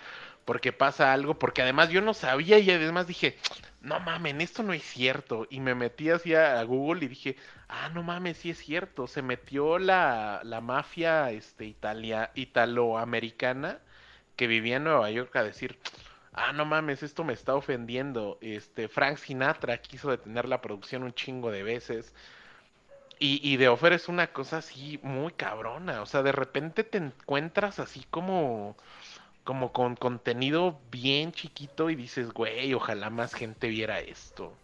[0.46, 3.36] Porque pasa algo, porque además yo no sabía y además dije,
[3.82, 5.46] no mamen, esto no es cierto.
[5.50, 7.36] Y me metí así a, Google y dije,
[7.68, 9.06] ah, no mames, sí es cierto.
[9.06, 11.76] Se metió la, la mafia este,
[12.34, 13.80] italoamericana
[14.36, 15.78] que vivía en Nueva York a decir,
[16.32, 18.38] ah, no mames, esto me está ofendiendo.
[18.40, 22.14] Este, Frank Sinatra quiso detener la producción un chingo de veces.
[23.18, 26.02] Y, y The Offer es una cosa así muy cabrona.
[26.02, 28.76] O sea, de repente te encuentras así como,
[29.46, 34.54] como con contenido bien chiquito y dices, güey, ojalá más gente viera esto.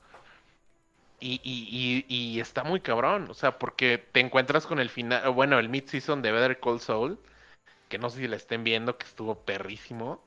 [1.20, 5.31] Y, y, y, y está muy cabrón, o sea, porque te encuentras con el final,
[5.31, 7.19] bueno, el mid-season de Better Call Saul,
[7.89, 10.23] que no sé si la estén viendo, que estuvo perrísimo.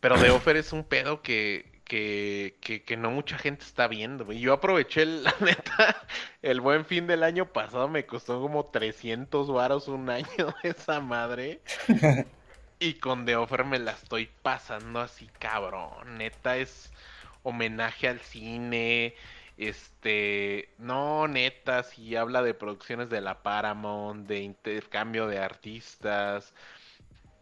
[0.00, 4.24] Pero The Offer es un pedo que, que, que, no mucha gente está viendo.
[4.26, 4.40] güey.
[4.40, 6.06] Yo aproveché, el- la neta,
[6.42, 10.26] el buen fin del año pasado me costó como 300 varos un año
[10.62, 11.60] esa madre.
[12.84, 16.18] Y con The Offer me la estoy pasando así cabrón.
[16.18, 16.92] Neta es
[17.42, 19.14] homenaje al cine.
[19.56, 26.52] Este, no, neta, si habla de producciones de la Paramount, de intercambio de artistas.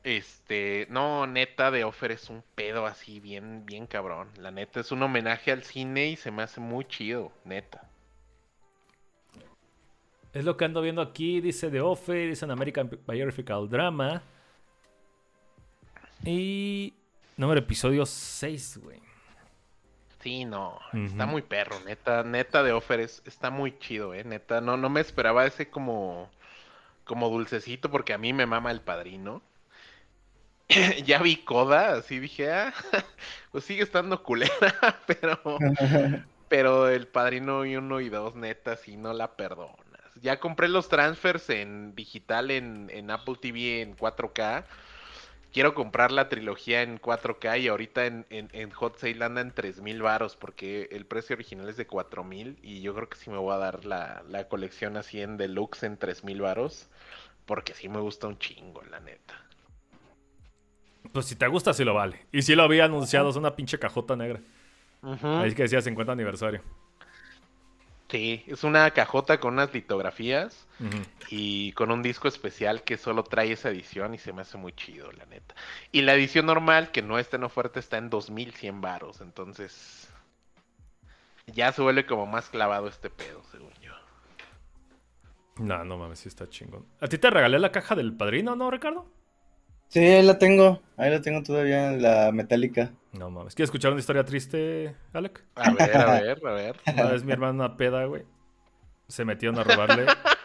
[0.04, 4.28] Este, no, neta, The Offer es un pedo así bien, bien cabrón.
[4.38, 7.90] La neta es un homenaje al cine y se me hace muy chido, neta.
[10.32, 11.40] Es lo que ando viendo aquí.
[11.40, 14.22] Dice The Offer, dice American Biographical Drama.
[16.24, 16.94] Y.
[17.36, 19.00] Número episodio 6, güey.
[20.22, 24.60] Sí, no, está muy perro, neta, neta de Offer es, está muy chido, eh, neta,
[24.60, 26.30] no, no me esperaba ese como,
[27.02, 29.42] como dulcecito porque a mí me mama el padrino.
[31.04, 32.72] Ya vi Coda, así dije, ah,
[33.50, 35.58] pues sigue estando culera, pero,
[36.48, 39.76] pero el padrino y uno y dos, neta, si no la perdonas.
[40.20, 44.64] Ya compré los transfers en digital en, en Apple TV en 4K.
[45.52, 49.52] Quiero comprar la trilogía en 4K y ahorita en, en, en Hot Sale anda en
[49.52, 53.36] 3000 varos porque el precio original es de 4000 y yo creo que sí me
[53.36, 56.88] voy a dar la, la colección así en deluxe en 3000 varos
[57.44, 59.34] porque sí me gusta un chingo, la neta.
[61.12, 62.24] Pues si te gusta, sí lo vale.
[62.32, 64.40] Y sí lo había anunciado, es una pinche cajota negra.
[65.02, 66.62] Ahí es que decía 50 aniversario.
[68.08, 70.66] Sí, es una cajota con unas litografías
[71.28, 74.72] Y con un disco especial que solo trae esa edición y se me hace muy
[74.72, 75.54] chido, la neta.
[75.92, 80.08] Y la edición normal, que no está en oferta, está en 2100 varos, entonces
[81.46, 83.92] ya se vuelve como más clavado este pedo, según yo.
[85.58, 86.86] No, no mames, sí está chingón.
[87.00, 89.06] ¿A ti te regalé la caja del padrino, no, Ricardo?
[89.88, 90.80] Sí, ahí la tengo.
[90.96, 92.92] Ahí la tengo todavía, la metálica.
[93.12, 93.54] No mames.
[93.54, 95.44] ¿Quieres escuchar una historia triste, Alec?
[95.54, 96.76] A ver, a ver, a ver.
[96.94, 98.24] Una vez mi hermana peda, güey.
[99.08, 100.06] Se metieron a robarle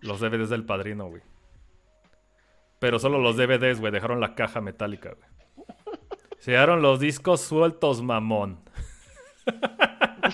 [0.00, 1.22] los DVDs del padrino, güey.
[2.78, 3.92] Pero solo los DVDs, güey.
[3.92, 5.28] Dejaron la caja metálica, güey.
[6.38, 8.60] Se llevaron los discos sueltos, mamón.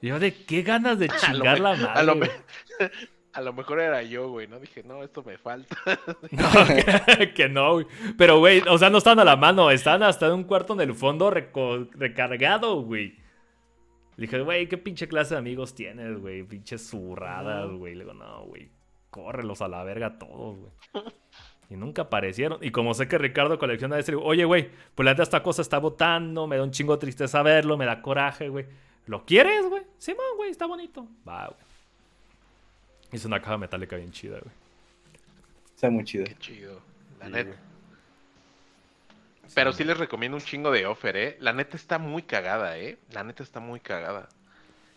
[0.00, 2.04] Yo de qué ganas de chingar la a madre.
[2.04, 2.28] lo güey.
[2.80, 2.90] me-
[3.34, 4.58] a lo mejor era yo, güey, ¿no?
[4.58, 5.74] Dije, no, esto me falta.
[6.32, 6.48] No,
[7.16, 7.86] que, que no, güey.
[8.18, 9.70] Pero, güey, o sea, no están a la mano.
[9.70, 13.21] Están hasta en un cuarto en el fondo reco- recargado, güey.
[14.16, 16.42] Le dije, güey, ¿qué pinche clase de amigos tienes, güey?
[16.42, 17.94] Pinches zurradas, güey.
[17.94, 18.68] Le digo, no, güey.
[19.10, 21.04] Córrelos a la verga todos, güey.
[21.70, 22.58] Y nunca aparecieron.
[22.60, 25.62] Y como sé que Ricardo colecciona ese, digo, oye, güey, pues la neta esta cosa
[25.62, 26.46] está botando.
[26.46, 27.78] Me da un chingo de tristeza verlo.
[27.78, 28.66] Me da coraje, güey.
[29.06, 29.82] ¿Lo quieres, güey?
[29.98, 31.08] Simón, güey, está bonito.
[31.26, 31.58] Va, güey.
[33.12, 34.54] Hizo una caja metálica bien chida, güey.
[35.74, 36.24] Está muy chido.
[36.24, 36.80] Qué chido,
[37.18, 37.56] la Sí, neta.
[39.54, 41.36] Pero sí les recomiendo un chingo de offer, ¿eh?
[41.40, 42.98] La neta está muy cagada, ¿eh?
[43.10, 44.28] La neta está muy cagada.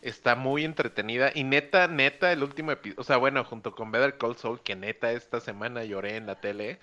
[0.02, 1.32] Está muy entretenida.
[1.34, 3.02] Y neta, neta, el último episodio.
[3.02, 6.36] O sea, bueno, junto con Better Call Saul, que neta esta semana lloré en la
[6.36, 6.80] tele.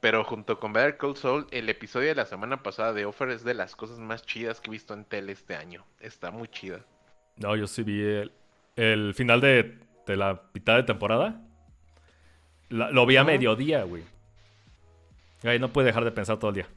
[0.00, 3.44] Pero junto con Better Call Saul, el episodio de la semana pasada de Offer es
[3.44, 5.84] de las cosas más chidas que he visto en tele este año.
[6.00, 6.80] Está muy chida.
[7.36, 8.32] No, yo sí vi el,
[8.76, 11.40] el final de, de la mitad de temporada.
[12.70, 14.02] La- lo vi a mediodía, güey.
[15.42, 16.68] Ay, no puede dejar de pensar todo el día.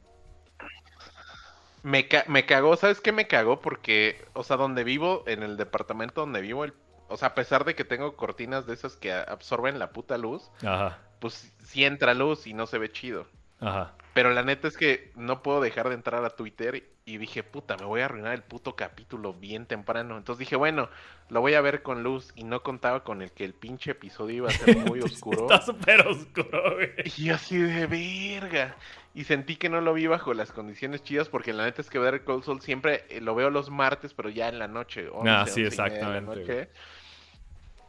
[1.82, 3.60] Me, ca- me cagó, ¿sabes qué me cagó?
[3.60, 6.74] Porque, o sea, donde vivo, en el departamento donde vivo, el-
[7.08, 10.50] o sea, a pesar de que tengo cortinas de esas que absorben la puta luz,
[10.62, 13.26] Ajá, pues sí entra luz y no se ve chido.
[13.60, 13.94] Ajá.
[14.14, 17.76] Pero la neta es que no puedo dejar de entrar a Twitter y dije, puta,
[17.76, 20.16] me voy a arruinar el puto capítulo bien temprano.
[20.16, 20.88] Entonces dije, bueno,
[21.28, 24.38] lo voy a ver con luz y no contaba con el que el pinche episodio
[24.38, 25.42] iba a ser muy oscuro.
[25.42, 26.90] Está súper oscuro, güey.
[27.04, 28.74] Y yo así de verga.
[29.14, 32.00] Y sentí que no lo vi bajo las condiciones chidas porque la neta es que
[32.00, 35.08] ver Cold Soul siempre eh, lo veo los martes, pero ya en la noche.
[35.08, 36.70] 11, Ah, sí, 11 y media de la exactamente, noche.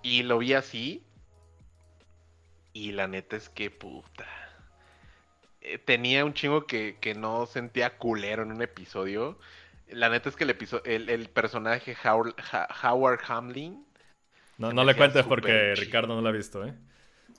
[0.04, 1.04] Y lo vi así.
[2.72, 4.28] Y la neta es que puta.
[5.62, 9.38] Eh, tenía un chingo que, que no sentía culero en un episodio.
[9.90, 12.36] La neta es que el, episo- el, el personaje Howard,
[12.84, 13.86] Howard Hamlin.
[14.58, 15.86] No, no le cuentes porque chido.
[15.86, 16.74] Ricardo no lo ha visto, ¿eh?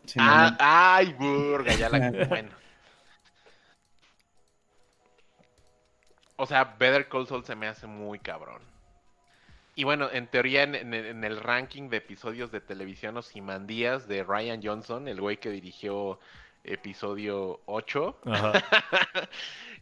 [0.07, 2.11] Sí, Ah, no, ay, burga, ya la.
[2.29, 2.51] Bueno.
[6.37, 8.63] O sea, Better Call Saul se me hace muy cabrón.
[9.75, 14.25] Y bueno, en teoría, en, en- en el ranking de episodios de televisión Osimandías de
[14.25, 16.19] Ryan Johnson, el güey que dirigió
[16.65, 18.53] episodio 8, Ajá.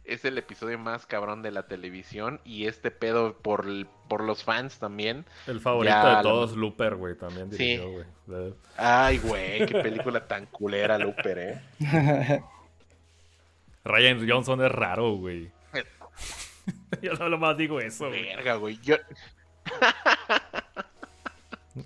[0.05, 2.41] es el episodio más cabrón de la televisión.
[2.45, 3.65] Y este pedo por,
[4.07, 5.25] por los fans también.
[5.47, 7.57] El favorito Ya, de la- todos, Looper, güey, también Sí.
[7.77, 8.05] dirigió, güey.
[8.49, 11.61] Eh, Ay, güey, qué película tan culera, Looper, eh.
[13.83, 15.51] Ryan Johnson es raro, güey.
[17.01, 18.23] Yo no lo más digo eso, güey.
[18.25, 18.77] Verga, güey.
[18.81, 18.95] Yo...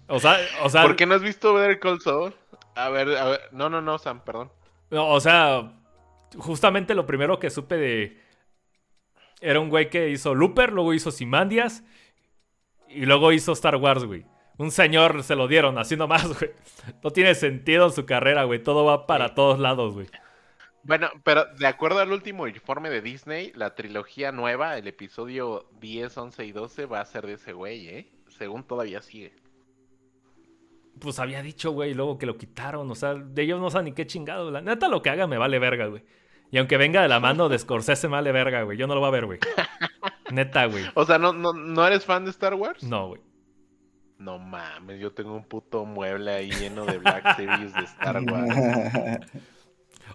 [0.07, 2.33] O sea, o sea, ¿Por qué no has visto Better Call Saul?
[2.75, 3.41] A ver, a ver.
[3.51, 4.51] No, no, no, Sam, perdón.
[4.93, 5.73] No, o sea,
[6.37, 8.21] justamente lo primero que supe de
[9.41, 11.83] era un güey que hizo Looper, luego hizo Simandias
[12.87, 14.25] y luego hizo Star Wars, güey.
[14.57, 16.51] Un señor se lo dieron, así nomás, güey.
[17.03, 18.61] No tiene sentido su carrera, güey.
[18.61, 20.07] Todo va para todos lados, güey.
[20.83, 26.15] Bueno, pero de acuerdo al último informe de Disney, la trilogía nueva, el episodio 10,
[26.15, 28.11] 11 y 12, va a ser de ese güey, ¿eh?
[28.29, 29.33] Según todavía sigue.
[30.99, 32.89] Pues había dicho, güey, y luego que lo quitaron.
[32.89, 34.51] O sea, de ellos no saben ni qué chingado.
[34.51, 36.03] La neta, lo que haga me vale verga, güey.
[36.51, 38.77] Y aunque venga de la mano de Scorsese, me vale verga, güey.
[38.77, 39.39] Yo no lo voy a ver, güey.
[40.31, 40.85] Neta, güey.
[40.93, 42.83] O sea, ¿no, no, ¿no eres fan de Star Wars?
[42.83, 43.21] No, güey.
[44.19, 49.27] No mames, yo tengo un puto mueble ahí lleno de Black Series de Star Wars.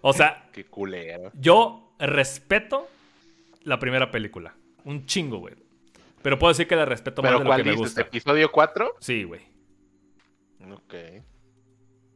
[0.00, 1.30] O sea, Qué culero.
[1.34, 2.86] yo respeto
[3.64, 4.54] la primera película.
[4.84, 5.54] Un chingo, güey.
[6.22, 8.00] Pero puedo decir que la respeto más ¿Pero de lo cuál que me gusta.
[8.00, 8.94] ¿Episodio 4?
[9.00, 9.42] Sí, güey.
[10.72, 10.94] Ok.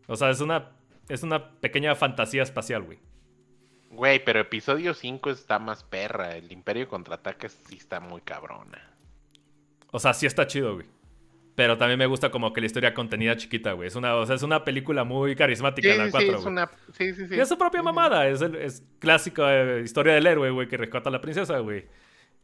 [0.09, 0.71] O sea, es una,
[1.09, 2.99] es una pequeña fantasía espacial, güey.
[3.91, 6.37] Güey, pero episodio 5 está más perra.
[6.37, 8.91] El Imperio contraataca sí está muy cabrona.
[9.91, 10.87] O sea, sí está chido, güey.
[11.55, 13.89] Pero también me gusta como que la historia contenida chiquita, güey.
[13.89, 16.47] Es una, o sea, es una película muy carismática Sí, la sí, 4, sí, güey.
[16.47, 16.71] una...
[16.95, 17.35] sí, sí, sí.
[17.37, 18.27] Y es su propia mamada.
[18.27, 21.85] Es, el- es clásica eh, historia del héroe, güey, que rescata a la princesa, güey.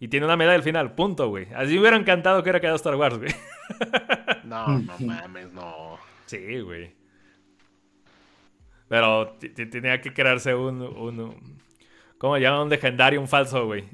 [0.01, 1.49] Y tiene una medalla al final, punto, güey.
[1.55, 3.35] Así me hubiera encantado que hubiera quedado Star Wars, güey.
[4.45, 5.99] No, no mames, no.
[6.25, 6.95] Sí, güey.
[8.89, 9.37] Pero
[9.71, 11.59] tenía que crearse un, un...
[12.17, 12.63] ¿Cómo se llama?
[12.63, 13.85] Un legendario, un falso, güey.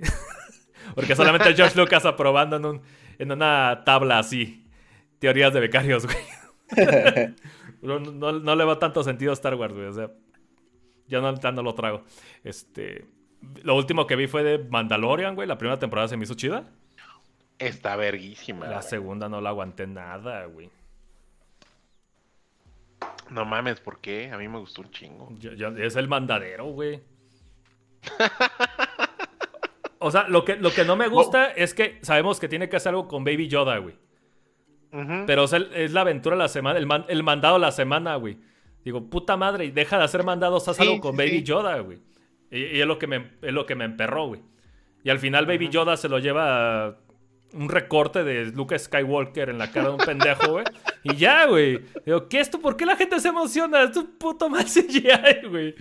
[0.94, 2.82] Porque solamente George Lucas aprobando en, un,
[3.18, 4.64] en una tabla así.
[5.18, 6.16] Teorías de becarios, güey.
[7.82, 9.86] no, no- no le va tanto sentido a Star Wars, güey.
[9.86, 10.10] O sea,
[11.08, 12.04] yo no, ya no lo trago.
[12.44, 13.06] Este...
[13.62, 15.48] Lo último que vi fue de Mandalorian, güey.
[15.48, 16.64] La primera temporada se me hizo chida.
[17.58, 18.66] Está verguísima.
[18.66, 18.88] La güey.
[18.88, 20.70] segunda no la aguanté nada, güey.
[23.30, 24.30] No mames, ¿por qué?
[24.32, 25.28] A mí me gustó un chingo.
[25.38, 27.00] Yo- yo- es el mandadero, güey.
[29.98, 32.76] O sea, lo que, lo que no me gusta es que sabemos que tiene que
[32.76, 33.96] hacer algo con Baby Yoda, güey.
[35.26, 38.36] Pero es, la aventura de la semana, el, man- el mandado de la semana, güey.
[38.84, 41.42] Digo, puta madre, deja de hacer mandados, haz Sí, algo con sí, Baby sí.
[41.44, 41.98] Yoda, güey.
[42.50, 44.40] Y, y es, lo que me, es lo que me emperró, güey.
[45.02, 46.96] Y al final Baby Yoda se lo lleva a
[47.52, 50.64] un recorte de Luke Skywalker en la cara de un pendejo, güey.
[51.04, 51.80] Y ya, güey.
[52.06, 52.60] Digo, ¿qué es esto?
[52.60, 53.82] ¿Por qué la gente se emociona?
[53.82, 55.74] Es un puto mal CGI, güey.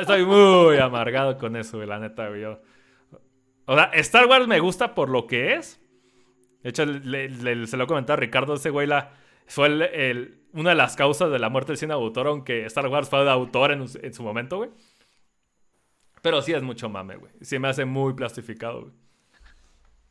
[0.00, 2.44] Estoy muy amargado con eso, güey, la neta, güey.
[2.44, 5.80] O sea, Star Wars me gusta por lo que es.
[6.62, 9.12] De hecho, le- le- se lo he comentado a Ricardo, ese güey la,
[9.46, 12.66] fue el- el- una de las causas de la muerte del cine de autor, aunque
[12.66, 14.70] Star Wars fue de autor en, en su momento, güey.
[16.22, 17.32] Pero sí es mucho mame, güey.
[17.40, 18.92] Sí me hace muy plastificado, güey.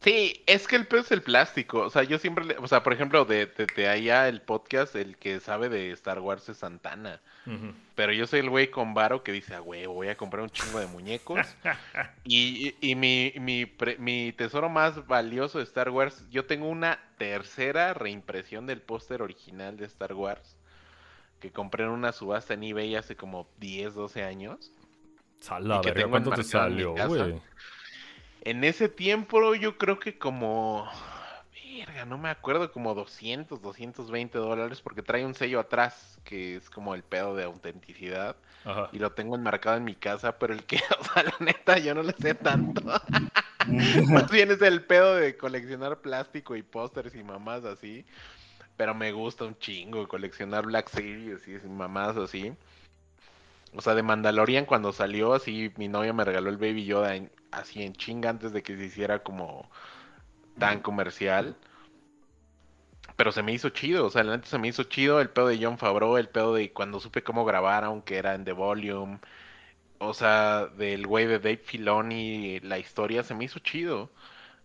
[0.02, 1.82] Sí, es que el peor es el plástico.
[1.82, 4.96] O sea, yo siempre, le- o sea, por ejemplo, de, de, de allá el podcast,
[4.96, 7.22] el que sabe de Star Wars es Santana.
[7.96, 10.52] Pero yo soy el güey con varo que dice, ah, güey, voy a comprar un
[10.52, 11.40] chingo de muñecos.
[12.24, 16.70] y y, y mi, mi, pre- mi tesoro más valioso de Star Wars, yo tengo
[16.70, 20.56] una tercera reimpresión del póster original de Star Wars.
[21.42, 24.72] Que compré en una subasta en eBay hace como 10, 12 años.
[25.40, 27.42] Sala, verga, tengo ¿cuánto te salió, güey?
[28.42, 30.90] En ese tiempo yo creo que como...
[31.78, 36.70] Verga, no me acuerdo, como 200, 220 dólares porque trae un sello atrás que es
[36.70, 38.36] como el pedo de autenticidad.
[38.66, 38.90] Ajá.
[38.92, 41.96] Y lo tengo enmarcado en mi casa, pero el que, o sea, la neta, yo
[41.96, 42.82] no le sé tanto.
[44.10, 48.06] Más bien es el pedo de coleccionar plástico y pósters y mamás así.
[48.76, 52.54] Pero me gusta un chingo coleccionar Black Series y mamás así.
[53.76, 57.32] O sea, de Mandalorian cuando salió, así mi novia me regaló el Baby Yoda en-
[57.52, 59.70] así en chinga antes de que se hiciera como
[60.58, 61.58] tan comercial.
[63.16, 65.60] Pero se me hizo chido, o sea, neta se me hizo chido el pedo de
[65.62, 69.20] John Favreau, el pedo de cuando supe cómo grabar, aunque era en The Volume.
[70.00, 74.12] O sea, del güey de Dave Filoni, la historia se me hizo chido.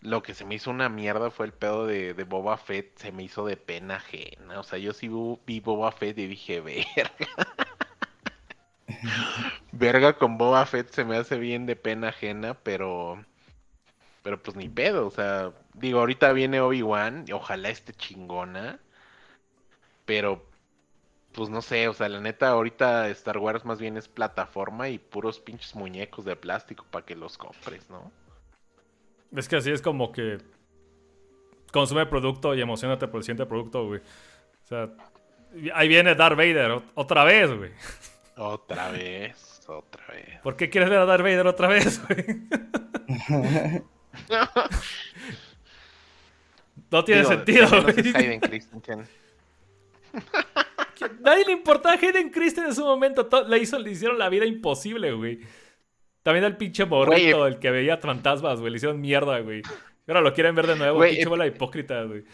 [0.01, 3.13] Lo que se me hizo una mierda fue el pedo de, de Boba Fett, se
[3.13, 4.61] me hizo de pena ajena.
[4.61, 5.09] O sea, yo sí
[5.47, 7.13] vi Boba Fett y dije, verga.
[9.73, 13.25] Verga con Boba Fett se me hace bien de pena ajena, pero...
[14.23, 18.79] Pero pues ni pedo, o sea, digo, ahorita viene Obi-Wan, y ojalá esté chingona.
[20.07, 20.47] Pero,
[21.33, 24.99] pues no sé, o sea, la neta, ahorita Star Wars más bien es plataforma y
[24.99, 28.11] puros pinches muñecos de plástico para que los compres, ¿no?
[29.37, 30.39] Es que así es como que
[31.71, 34.01] consume producto y emocionate por el siguiente producto, güey.
[34.01, 34.89] O sea,
[35.75, 37.73] ahí viene Darth Vader ot- otra vez, güey.
[38.37, 40.41] Otra vez, otra vez.
[40.43, 42.25] ¿Por qué quieres ver a Darth Vader otra vez, güey?
[46.91, 47.67] No tiene Digo, sentido,
[48.17, 49.07] Hayden Christensen.
[51.21, 53.27] Nadie le importaba a Hayden Christensen en su momento.
[53.27, 55.41] to- Le, hizo, le hicieron la vida imposible, güey.
[56.23, 58.71] También al pinche morrito, Güey, el que veía fantasmas, güey.
[58.71, 59.63] Le hicieron mierda, güey.
[60.07, 60.97] Ahora lo quieren ver de nuevo.
[60.99, 62.25] Güey, pinche bola hipócrita, güey.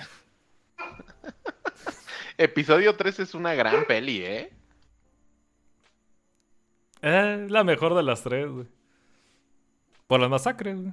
[2.38, 4.50] Episodio 3 es una gran peli, ¿eh?
[7.02, 8.66] Eh, la mejor de las tres, güey.
[10.06, 10.92] Por las masacres, güey.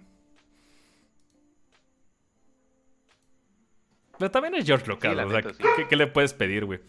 [4.18, 5.64] Pero también es George Lucas, Sí, o sea, sí.
[5.76, 6.80] ¿qué, qué le puedes pedir, güey?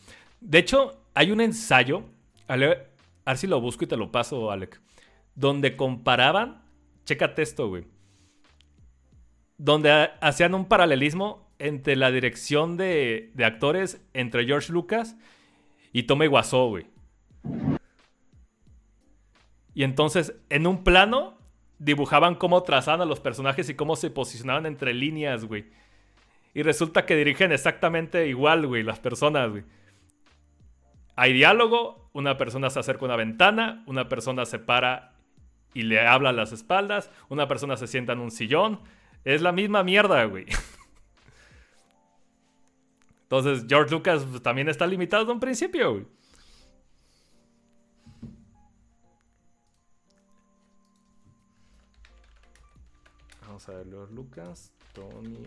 [0.40, 2.04] De hecho, hay un ensayo,
[2.46, 2.90] a ver
[3.36, 4.80] si lo busco y te lo paso, Alec,
[5.34, 6.62] donde comparaban,
[7.04, 7.84] chécate esto, güey,
[9.58, 15.16] donde ha- hacían un paralelismo entre la dirección de, de actores entre George Lucas
[15.92, 16.86] y Tommy Wiseau, güey.
[19.78, 21.38] Y entonces, en un plano,
[21.78, 25.66] dibujaban cómo trazaban a los personajes y cómo se posicionaban entre líneas, güey.
[26.52, 29.62] Y resulta que dirigen exactamente igual, güey, las personas, güey.
[31.14, 35.12] Hay diálogo, una persona se acerca a una ventana, una persona se para
[35.74, 38.80] y le habla a las espaldas, una persona se sienta en un sillón.
[39.24, 40.46] Es la misma mierda, güey.
[43.22, 46.06] Entonces, George Lucas también está limitado desde un principio, güey.
[53.58, 55.42] Vamos a ver, George Lucas, Tony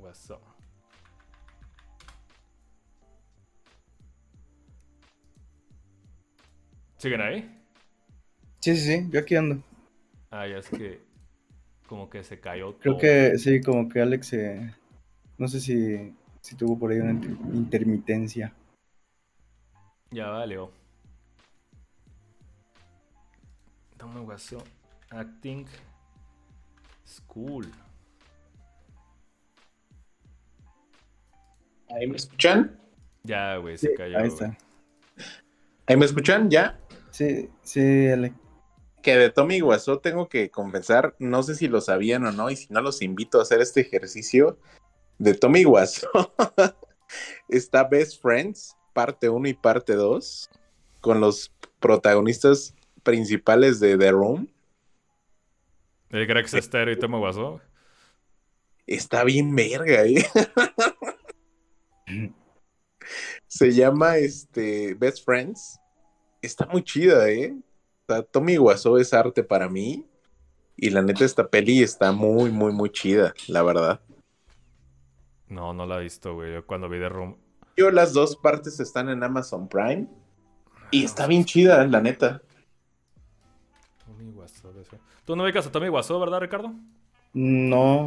[0.00, 0.40] Wiseau.
[6.96, 7.62] ¿Siguen ahí?
[8.58, 9.62] Sí, sí, sí, yo aquí ando.
[10.32, 11.00] Ah, ya es que
[11.86, 13.00] como que se cayó Creo todo.
[13.00, 14.74] que sí, como que Alex, eh,
[15.38, 18.52] no sé si, si tuvo por ahí una inter- intermitencia.
[20.10, 20.72] Ya valió.
[23.96, 24.64] Tony Wiseau,
[25.10, 25.64] Acting
[27.08, 27.72] School.
[31.90, 32.78] ¿Ahí me escuchan?
[33.22, 34.18] Ya, güey, se cayó.
[34.18, 34.56] Ahí está.
[35.86, 36.50] ¿Ahí me escuchan?
[36.50, 36.78] ¿Ya?
[37.10, 38.34] Sí, sí, Alex.
[39.02, 42.56] Que de Tommy Wiseau tengo que confesar, no sé si lo sabían o no, y
[42.56, 44.58] si no los invito a hacer este ejercicio.
[45.18, 46.10] De Tommy Wiseau
[47.48, 50.50] está Best Friends, parte 1 y parte 2,
[51.00, 54.48] con los protagonistas principales de The Room.
[56.10, 57.60] El Greg Sestero y Tony Wiseau.
[58.86, 60.24] Está bien verga, ¿eh?
[63.46, 65.78] Se llama este Best Friends.
[66.40, 67.54] Está muy chida, ¿eh?
[67.54, 70.06] O sea, Tommy Wiseau es arte para mí.
[70.76, 74.00] Y la neta, esta peli está muy, muy, muy chida, la verdad.
[75.48, 76.54] No, no la he visto, güey.
[76.54, 77.36] Yo cuando vi The Room.
[77.76, 80.08] Yo las dos partes están en Amazon Prime.
[80.90, 82.40] Y está bien chida, la neta.
[84.06, 84.57] Tommy Wiseau.
[85.28, 86.72] Tú no ubicas a Tommy Wiseau, ¿verdad, Ricardo?
[87.34, 88.06] No,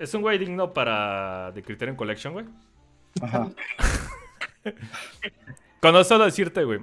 [0.00, 2.46] Es un güey digno para The Criterion Collection, güey.
[3.22, 3.48] ajá.
[5.80, 6.80] Con eso decirte, güey.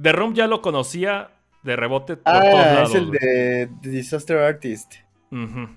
[0.00, 2.88] The Room ya lo conocía de rebote por todos Ah, lados.
[2.88, 3.18] es el güey.
[3.20, 4.94] de The Disaster Artist.
[5.30, 5.68] Ujú.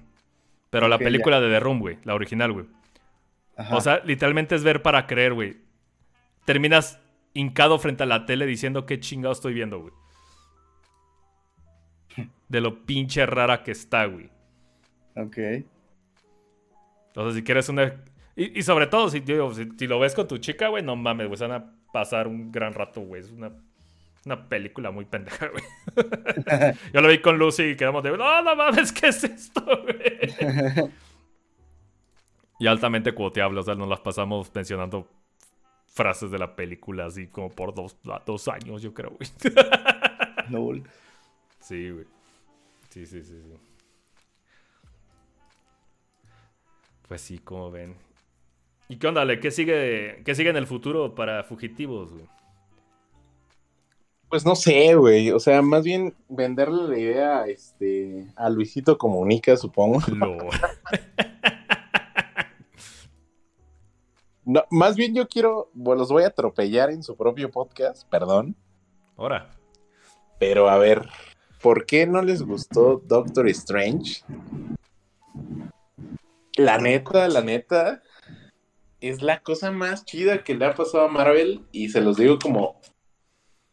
[0.69, 1.97] Pero la película de The Room, güey.
[2.05, 2.65] La original, güey.
[3.57, 3.75] Ajá.
[3.75, 5.57] O sea, literalmente es ver para creer, güey.
[6.45, 6.99] Terminas
[7.33, 9.93] hincado frente a la tele diciendo qué chingado estoy viendo, güey.
[12.47, 14.29] De lo pinche rara que está, güey.
[15.15, 15.37] Ok.
[17.07, 18.03] Entonces, si quieres una.
[18.35, 20.95] Y, y sobre todo, si, digo, si, si lo ves con tu chica, güey, no
[20.95, 21.37] mames, güey.
[21.37, 23.21] Se van a pasar un gran rato, güey.
[23.21, 23.51] Es una,
[24.25, 25.63] una película muy pendeja, güey.
[26.93, 28.17] Yo lo vi con Lucy y quedamos de.
[28.17, 30.89] No, no mames, ¿qué es esto, güey?
[32.59, 35.09] y altamente cuoteable, o sea, nos las pasamos mencionando
[35.87, 39.29] frases de la película así como por dos, dos años, yo creo, güey.
[40.49, 40.83] Lol.
[41.65, 42.05] Sí, güey.
[42.91, 43.53] Sí, sí, sí, sí.
[47.07, 47.95] Pues sí, como ven.
[48.87, 49.25] ¿Y qué onda?
[49.39, 52.27] ¿Qué sigue, ¿Qué sigue en el futuro para fugitivos, güey?
[54.29, 55.31] Pues no sé, güey.
[55.31, 59.99] O sea, más bien venderle la idea este, a Luisito Comunica, supongo.
[60.15, 60.37] No.
[64.47, 68.55] No, más bien yo quiero, bueno, los voy a atropellar en su propio podcast, perdón.
[69.17, 69.49] Ahora.
[70.37, 71.09] Pero a ver,
[71.65, 74.23] ¿por qué no les gustó Doctor Strange?
[76.57, 78.03] La neta, la neta,
[79.01, 82.37] es la cosa más chida que le ha pasado a Marvel y se los digo
[82.37, 82.79] como,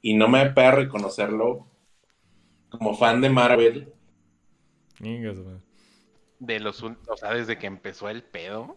[0.01, 1.67] y no me da reconocerlo,
[2.71, 3.93] como fan de Marvel.
[6.39, 8.75] De los, o sea, desde que empezó el pedo,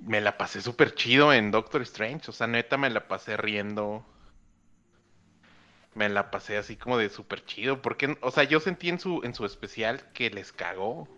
[0.00, 2.30] me la pasé súper chido en Doctor Strange.
[2.30, 4.06] O sea, neta me la pasé riendo.
[5.94, 7.82] Me la pasé así como de súper chido.
[7.82, 11.08] Porque, o sea, yo sentí en su, en su especial que les cagó.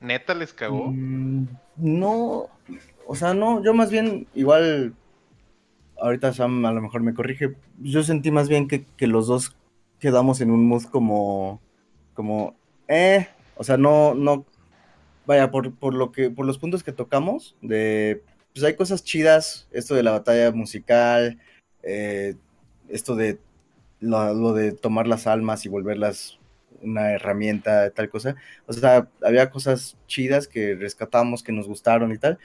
[0.00, 0.90] Neta les cagó.
[0.92, 1.46] Mm,
[1.76, 2.48] No,
[3.06, 4.94] o sea, no, yo más bien, igual,
[5.98, 9.56] ahorita Sam a lo mejor me corrige, yo sentí más bien que, que los dos
[9.98, 11.60] quedamos en un mood como,
[12.14, 12.54] como,
[12.88, 14.44] eh, o sea, no, no,
[15.26, 18.22] vaya, por, por lo que, por los puntos que tocamos, de,
[18.52, 21.40] pues hay cosas chidas, esto de la batalla musical,
[21.86, 22.34] eh,
[22.88, 23.38] esto de
[24.00, 26.38] lo, de tomar las almas y volverlas
[26.82, 28.36] una herramienta, tal cosa.
[28.66, 32.38] O sea, había cosas chidas que rescatamos, que nos gustaron y tal,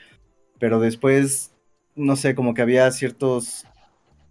[0.60, 1.54] pero después,
[1.96, 3.66] no sé, como que había ciertos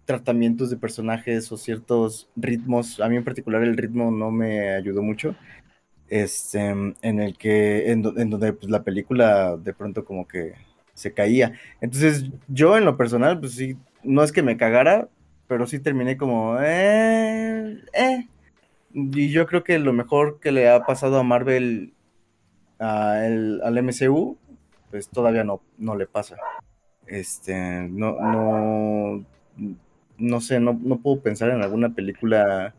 [0.05, 5.03] tratamientos de personajes o ciertos ritmos, a mí en particular el ritmo no me ayudó
[5.03, 5.35] mucho,
[6.07, 10.53] este, en el que, en, en donde pues, la película de pronto como que
[10.99, 11.53] se caía.
[11.81, 15.09] Entonces, yo en lo personal, pues sí, no es que me cagara,
[15.47, 18.27] pero sí terminé como, eh, eh.
[18.93, 21.93] Y yo creo que lo mejor que le ha pasado a Marvel
[22.79, 24.37] a el- al MCU,
[24.91, 26.37] pues todavía no, no le pasa.
[27.07, 27.55] Este,
[27.89, 29.25] no, no,
[30.17, 32.75] no sé, no, no puedo pensar en alguna película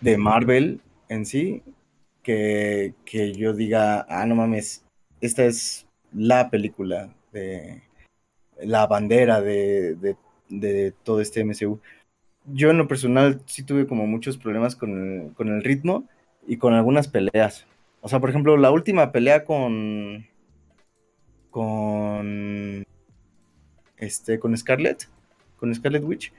[0.00, 1.62] de Marvel en sí
[2.22, 4.84] que, que yo diga, ah, no mames,
[5.20, 7.82] esta es la película de
[8.62, 10.16] la bandera de, de,
[10.48, 11.80] de todo este MCU
[12.52, 16.08] yo en lo personal sí tuve como muchos problemas con el, con el ritmo
[16.46, 17.66] y con algunas peleas.
[18.00, 20.26] O sea, por ejemplo, la última pelea con.
[21.50, 22.84] con.
[23.96, 24.38] este.
[24.38, 25.08] con Scarlet.
[25.56, 26.32] Con Scarlet Witch.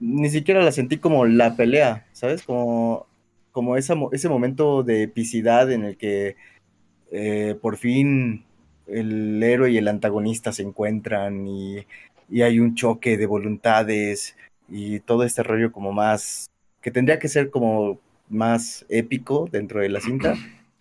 [0.00, 2.42] Ni siquiera la sentí como la pelea, ¿sabes?
[2.42, 3.06] Como.
[3.52, 6.36] como esa, ese momento de epicidad en el que
[7.12, 8.44] eh, por fin
[8.86, 11.86] el héroe y el antagonista se encuentran y,
[12.28, 14.36] y hay un choque de voluntades
[14.68, 17.98] y todo este rollo como más, que tendría que ser como
[18.28, 20.34] más épico dentro de la cinta,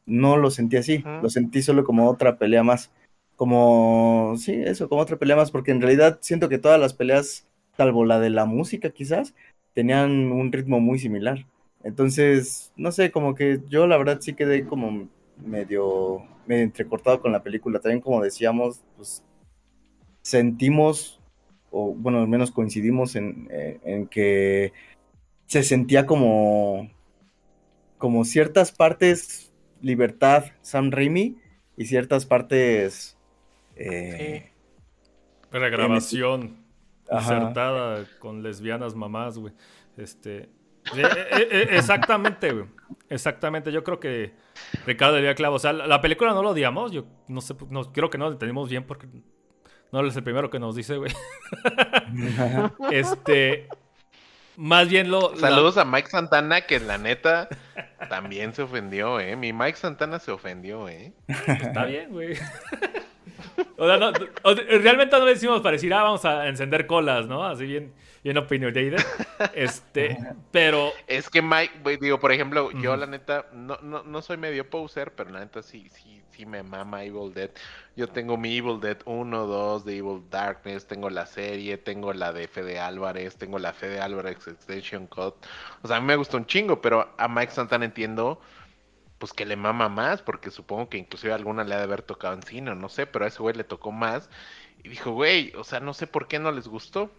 [0.05, 2.91] no lo sentí así, lo sentí solo como otra pelea más,
[3.35, 7.45] como, sí, eso, como otra pelea más, porque en realidad siento que todas las peleas,
[7.77, 9.33] salvo la de la música quizás,
[9.73, 11.45] tenían un ritmo muy similar.
[11.83, 15.09] Entonces, no sé, como que yo la verdad sí quedé como
[15.45, 17.79] medio, medio entrecortado con la película.
[17.79, 19.23] También como decíamos, pues
[20.21, 21.19] sentimos,
[21.71, 24.73] o bueno, al menos coincidimos en, eh, en que
[25.45, 26.89] se sentía como,
[27.97, 31.37] como ciertas partes libertad Sam Raimi
[31.77, 33.17] y ciertas partes...
[33.75, 34.49] eh,
[35.51, 36.57] Regrabación
[37.09, 37.35] Ajá.
[37.35, 39.53] insertada con lesbianas mamás, güey.
[39.97, 40.49] Este.
[40.95, 42.65] Eh, eh, eh, exactamente, güey.
[43.09, 43.71] Exactamente.
[43.71, 44.33] Yo creo que
[44.85, 45.55] Ricardo diría clavo.
[45.55, 46.91] O sea, la, la película no lo odiamos.
[46.91, 49.07] Yo no sé, no, creo que no la entendimos bien porque
[49.91, 51.11] no es el primero que nos dice, güey.
[52.91, 53.67] Este.
[54.55, 55.31] Más bien lo.
[55.33, 57.47] la- Saludos a Mike Santana, que la neta
[58.09, 59.35] también se ofendió, ¿eh?
[59.35, 61.13] Mi Mike Santana se ofendió, ¿eh?
[61.27, 62.37] Está bien, güey.
[63.77, 64.11] O sea, no,
[64.43, 67.43] o- realmente no lo decimos para decir, ah, vamos a encender colas, ¿no?
[67.45, 67.93] Así bien,
[68.23, 68.95] bien opinionated.
[69.53, 70.17] Este,
[70.51, 74.69] pero Es que Mike, digo, por ejemplo, yo la neta, no, no, no soy medio
[74.69, 77.49] poser, pero la neta sí, sí, sí me mama Evil Dead.
[77.95, 82.31] Yo tengo mi Evil Dead 1, 2 de Evil Darkness, tengo la serie, tengo la
[82.33, 85.35] de Fede Álvarez, tengo la Fede Álvarez Extension Cut.
[85.81, 88.39] O sea, a mí me gustó un chingo, pero a Mike Santana entiendo,
[89.23, 92.33] pues que le mama más, porque supongo que inclusive alguna le ha de haber tocado
[92.33, 94.29] en cine, o no sé, pero a ese güey le tocó más.
[94.83, 97.09] Y dijo, güey, o sea, no sé por qué no les gustó,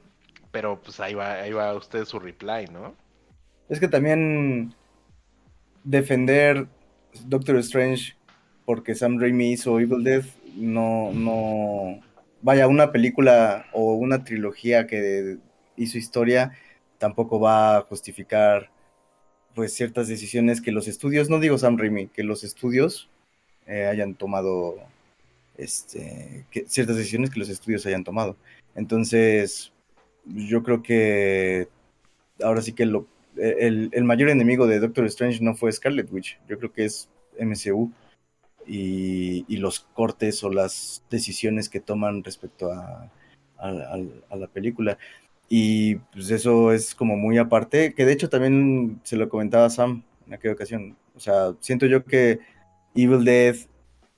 [0.51, 2.95] pero pues ahí va, ahí va usted su reply, ¿no?
[3.71, 4.75] Es que también
[5.83, 6.67] defender
[7.25, 8.15] Doctor Strange
[8.67, 10.25] porque Sam Raimi hizo Evil Dead
[10.57, 12.03] no, no,
[12.43, 15.39] vaya, una película o una trilogía que
[15.79, 16.53] hizo historia
[16.99, 18.74] tampoco va a justificar
[19.55, 23.09] pues ciertas decisiones que los estudios, no digo Sam Raimi, que los estudios
[23.67, 24.77] eh, hayan tomado
[25.57, 28.37] este, ciertas decisiones que los estudios hayan tomado.
[28.75, 29.73] Entonces,
[30.25, 31.69] yo creo que
[32.43, 36.39] ahora sí que lo, el, el, mayor enemigo de Doctor Strange no fue Scarlet Witch,
[36.49, 37.09] yo creo que es
[37.39, 37.93] MCU
[38.67, 43.11] y, y los cortes o las decisiones que toman respecto a,
[43.59, 43.99] a, a,
[44.31, 44.99] a, la película.
[45.49, 50.03] Y pues eso es como muy aparte, que de hecho también se lo comentaba Sam
[50.27, 50.97] en aquella ocasión.
[51.15, 52.41] O sea, siento yo que
[52.95, 53.57] Evil Dead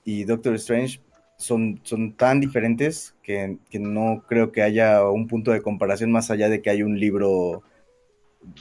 [0.03, 1.01] y Doctor Strange
[1.37, 6.31] son, son tan diferentes que, que, no creo que haya un punto de comparación más
[6.31, 7.61] allá de que hay un libro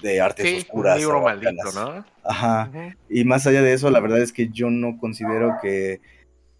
[0.03, 0.97] de artes sí, oscuras.
[0.97, 2.05] Un libro maldito, ¿no?
[2.25, 2.70] Ajá.
[2.73, 2.97] Uh -huh.
[3.09, 6.01] Y más allá de eso, la verdad es que yo no considero que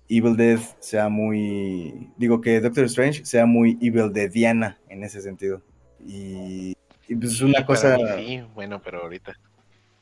[0.09, 2.11] Evil Dead sea muy.
[2.17, 5.63] Digo que Doctor Strange sea muy Evil Deadiana en ese sentido.
[6.05, 6.77] Y,
[7.09, 7.97] y pues es una cosa.
[8.17, 9.37] Sí, bueno, pero ahorita.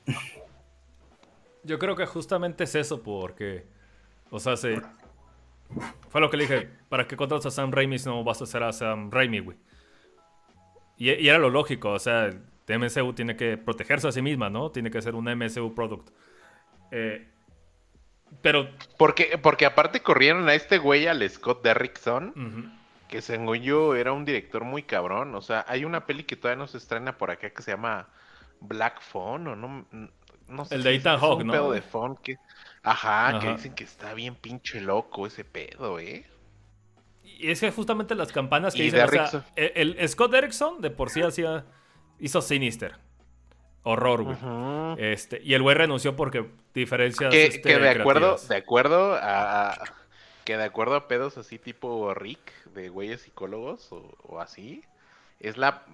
[1.65, 3.67] Yo creo que justamente es eso, porque.
[4.31, 4.81] O sea, se.
[6.09, 6.71] Fue lo que le dije.
[6.89, 9.57] ¿Para qué contratas a Sam Raimi si no vas a hacer a Sam Raimi, güey?
[10.97, 12.31] Y, y, era lo lógico, o sea,
[12.69, 14.71] MCU tiene que protegerse a sí misma, ¿no?
[14.71, 16.11] Tiene que ser un MCU product.
[16.91, 17.27] Eh,
[18.43, 18.69] pero.
[18.99, 22.29] Porque, porque aparte corrieron a este güey, al Scott Derrickson.
[22.29, 22.84] Uh -huh.
[23.15, 25.37] Que según yo era un director muy cabrón.
[25.37, 28.09] O sea, hay una peli que todavía no se estrena por acá que se llama
[28.59, 29.87] Black Phone, o no.
[30.49, 31.53] no sé El de Ethan un ¿no?
[31.53, 32.39] pedo de phone que.
[32.83, 36.27] Ajá, Ajá, que dicen que está bien pinche loco ese pedo, ¿eh?
[37.23, 40.91] Y es que justamente las campanas que dicen, o sea, el, el Scott Derrickson de
[40.91, 41.67] por sí hacía,
[42.19, 42.97] hizo Sinister.
[43.85, 44.37] Horror, güey.
[44.99, 49.77] Este, y el güey renunció porque diferencias que, este, que de acuerdo, de acuerdo a-
[50.45, 54.85] que de acuerdo a pedos así tipo Rick, de güeyes psicólogos o, o así,
[55.41, 55.85] es la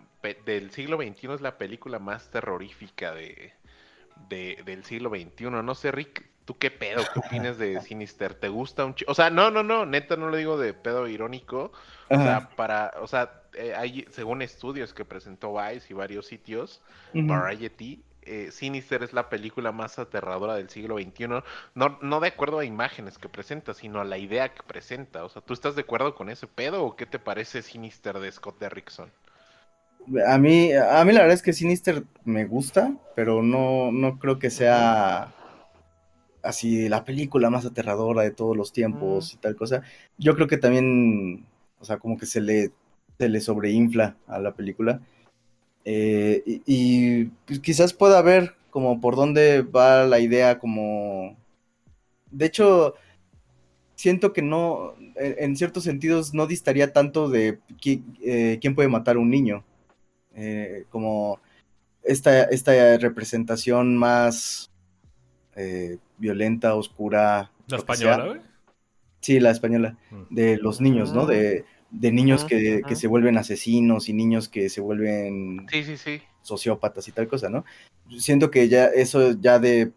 [0.44, 3.52] del siglo XXI es la película más terrorífica de,
[4.16, 5.62] de- del siglo XXI.
[5.62, 7.10] No sé, Rick, ¿tú qué pedo?
[7.12, 8.34] ¿Qué opinas de Sinister?
[8.34, 9.10] ¿Te gusta un chico?
[9.12, 11.72] O sea, no, no, no, neta no lo digo de pedo irónico.
[12.12, 12.20] O Ajá.
[12.20, 16.82] sea, para, o sea, eh, hay, según estudios que presentó Vice y varios sitios,
[17.14, 17.50] Ujú.
[17.52, 21.42] Variety, eh, Sinister es la película más aterradora del siglo XXI,
[21.74, 25.24] no, no de acuerdo a imágenes que presenta, sino a la idea que presenta.
[25.24, 28.30] O sea, ¿tú estás de acuerdo con ese pedo o qué te parece Sinister de
[28.30, 29.10] Scott Derrickson?
[30.26, 34.38] A mí, a mí la verdad es que Sinister me gusta, pero no, no creo
[34.38, 35.32] que sea
[36.42, 39.82] así la película más aterradora de todos los tiempos y tal cosa.
[40.18, 41.46] Yo creo que también,
[41.78, 42.72] o sea, como que se le,
[43.18, 45.00] se le sobreinfla a la película.
[45.92, 51.36] Eh, y, y, pues, quizás pueda ver como por dónde va la idea, como...
[52.30, 52.94] De hecho,
[53.96, 59.16] siento que no, en, ciertos sentidos no distaría tanto de qui- eh, quién puede matar
[59.16, 59.64] a un niño.
[60.36, 61.40] Eh, como
[62.04, 64.70] esta, esta representación más
[65.56, 67.50] eh, violenta, oscura.
[67.66, 68.40] La española, güey.
[69.20, 69.98] Sí, la española.
[70.12, 70.34] Mm.
[70.34, 71.22] De los niños, ¿no?
[71.22, 71.32] Ujú.
[71.32, 75.96] De, de niños que, que se vuelven asesinos y niños que se vuelven Sí, sí,
[75.96, 76.22] sí.
[76.42, 77.64] sociópatas y tal cosa, ¿no?
[78.18, 79.92] Siento que ya eso ya de,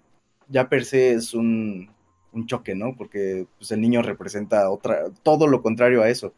[0.49, 1.89] ya per se es un,
[2.31, 2.95] un choque, ¿no?
[2.95, 6.33] Porque pues, el niño representa otra, todo lo contrario a eso.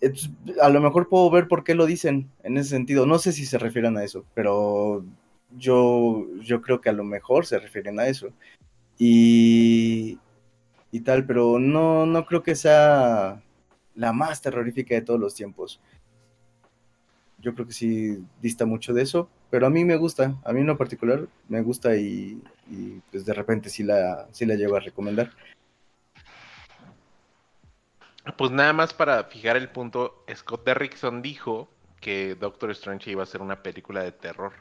[0.00, 0.30] Entonces,
[0.60, 3.06] a lo mejor puedo ver por qué lo dicen en ese sentido.
[3.06, 5.04] No sé si se refieren a eso, pero
[5.56, 8.28] yo, yo creo que a lo mejor se refieren a eso.
[8.98, 10.18] Y,
[10.90, 13.42] y tal, pero no, no creo que sea
[13.94, 15.80] la más terrorífica de todos los tiempos.
[17.38, 20.60] Yo creo que sí dista mucho de eso, pero a mí me gusta, a mí
[20.60, 24.76] en lo particular me gusta y, y, pues de repente sí la, sí la llevo
[24.76, 25.30] a recomendar.
[28.38, 31.68] Pues nada más para fijar el punto, Scott Derrickson dijo
[32.00, 34.52] que Doctor Strange iba a ser una película de terror.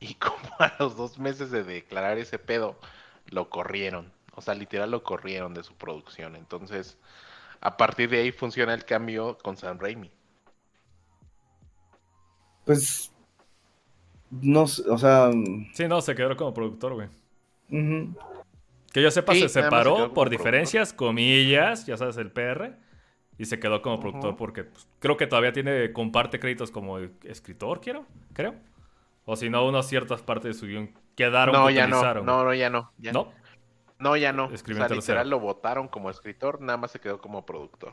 [0.00, 2.78] Y como a los dos meses de declarar ese pedo,
[3.26, 4.12] lo corrieron.
[4.34, 6.36] O sea, literal lo corrieron de su producción.
[6.36, 6.96] Entonces,
[7.60, 10.10] a partir de ahí funciona el cambio con Sam Raimi.
[12.64, 13.12] Pues.
[14.30, 15.30] No o sea.
[15.74, 17.08] Sí, no, se quedó como productor, güey.
[18.92, 20.30] Que yo sepa, Sí, se separó por productor.
[20.30, 22.76] diferencias, comillas, ya sabes, el PR.
[23.38, 27.80] Y se quedó como productor porque pues, creo que todavía tiene, comparte créditos como escritor,
[27.80, 28.54] quiero, creo.
[29.24, 32.02] O si no, unas ciertas partes de su guion quedaron No, que ya no.
[32.22, 32.92] No, no, ya no.
[32.98, 33.32] ya ¿No?
[34.00, 34.46] No, ya no.
[34.46, 37.92] O sea, literal lo votaron como escritor, nada más se quedó como productor.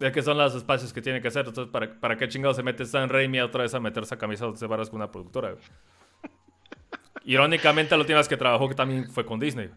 [0.00, 1.46] Es que son los espacios que tiene que hacer.
[1.46, 4.46] Entonces, ¿para, para qué chingado se mete Sam Raimi otra vez a meterse a camisa
[4.50, 5.52] de varas con una productora?
[5.52, 5.62] güey?
[7.24, 9.70] Irónicamente, la última vez que trabajó también fue con Disney.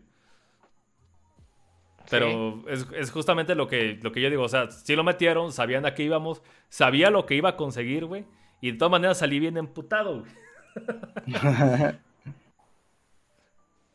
[2.09, 4.43] Pero es, es justamente lo que, lo que yo digo.
[4.43, 8.05] O sea, sí lo metieron, sabían a qué íbamos, sabía lo que iba a conseguir,
[8.05, 8.25] güey.
[8.61, 10.31] Y de todas maneras salí bien emputado, güey.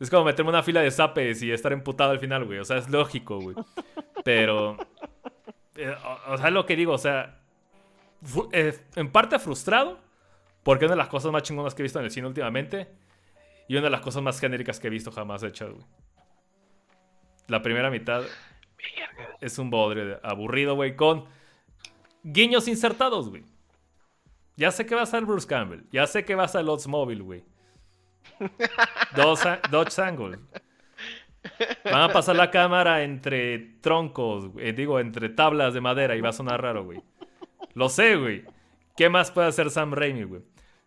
[0.04, 2.58] Es como meterme una fila de zapes y estar emputado al final, güey.
[2.58, 3.56] O sea, es lógico, güey.
[4.22, 4.76] Pero.
[5.76, 5.94] eh,
[6.28, 7.40] o, o sea, lo que digo, o sea.
[8.52, 9.98] eh, en parte frustrado.
[10.62, 12.88] Porque una de las cosas más chingonas que he visto en el cine últimamente.
[13.68, 15.84] Y una de las cosas más genéricas que he visto jamás hechas, güey.
[17.48, 18.22] La primera mitad
[19.40, 21.26] es un bodrio aburrido, güey, con
[22.22, 23.44] guiños insertados, güey.
[24.56, 25.82] Ya sé que va a ser Bruce Campbell.
[25.90, 27.44] Ya sé que va a ser Oldsmobile, güey.
[29.16, 30.38] Dos Dodge Angle.
[31.84, 36.30] Van a pasar la cámara entre troncos, eh, digo, entre tablas de madera y va
[36.30, 37.02] a sonar raro, güey.
[37.74, 38.44] Lo sé, güey.
[38.96, 40.42] ¿Qué más puede hacer Sam Raimi, güey?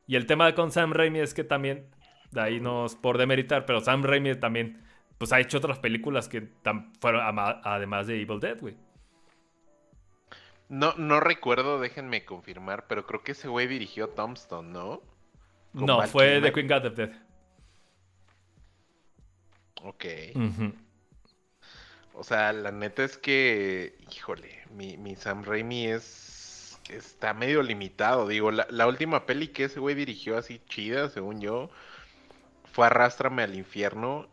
[0.08, 1.90] Y el tema con Sam Raimi es que también,
[2.32, 4.82] de ahí no es por demeritar, pero Sam Raimi también,
[5.18, 6.50] pues ha hecho otras películas que
[7.00, 7.22] fueron
[7.64, 8.78] además de Evil Dead, güey.
[10.70, 15.02] No, no recuerdo, déjenme confirmar, pero creo que ese güey dirigió Tombstone, ¿no?
[15.74, 16.44] Con No, Val fue Kilmer.
[16.44, 17.16] The Queen God of Death.
[19.84, 20.06] Ok.
[22.14, 28.28] O sea, la neta es que, híjole, mi, mi Sam Raimi es está medio limitado.
[28.28, 31.70] Digo, la, la última peli que ese güey dirigió así chida, según yo,
[32.72, 34.28] fue Arrástrame al infierno.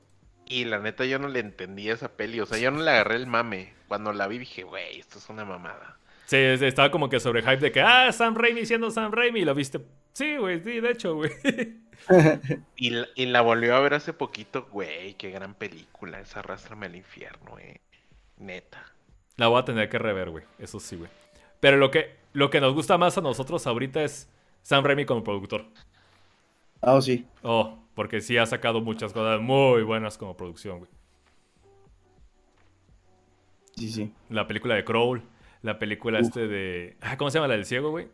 [0.46, 2.38] Y la neta yo no le entendí esa peli.
[2.40, 3.72] O sea, yo no le agarré el mame.
[3.88, 5.98] Cuando la vi dije, güey, esto es una mamada.
[6.26, 9.40] Sí, es- estaba como que sobre hype de que, ah, Sam Raimi siendo Sam Raimi,
[9.40, 9.80] y lo viste.
[10.12, 11.30] Sí, güey, sí, de hecho, güey.
[12.76, 16.20] Y la, y la volvió a ver hace poquito, güey, qué gran película.
[16.20, 17.80] Es Arrástrame al infierno, eh.
[18.38, 18.84] Neta.
[19.36, 20.44] La voy a tener que rever, güey.
[20.58, 21.10] Eso sí, güey.
[21.60, 24.28] Pero lo que, lo que nos gusta más a nosotros ahorita es
[24.62, 25.64] Sam Raimi como productor.
[26.82, 27.26] Ah, oh, sí.
[27.42, 30.90] Oh, porque sí ha sacado muchas cosas muy buenas como producción, güey.
[33.76, 34.12] Sí, sí.
[34.28, 35.22] La película de Crawl,
[35.62, 36.26] la película Uf.
[36.26, 36.96] este de...
[37.00, 38.08] ah, ¿Cómo se llama la del ciego, güey?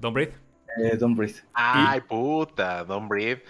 [0.00, 0.34] Don't Breathe.
[0.78, 1.36] Eh, Don't Breathe.
[1.52, 3.42] Ay, puta, Don't Breathe.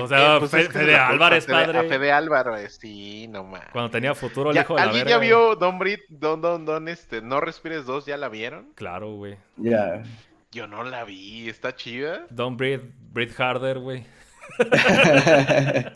[0.00, 1.78] O sea, pues Fede culpa Álvarez, a Fede- padre.
[1.78, 3.64] A Fede Álvarez, sí, no más.
[3.72, 5.16] Cuando tenía futuro, el Ya, hijo de la ¿Alguien verga.
[5.18, 6.04] ya vio Don't Breathe?
[6.08, 8.06] Don, don, don, este, No Respires 2?
[8.06, 8.72] ¿Ya la vieron?
[8.76, 9.36] Claro, güey.
[9.56, 10.02] Ya.
[10.52, 12.26] Yo no la vi, ¿está chida?
[12.30, 14.06] Don't Breathe, Breathe Harder, güey.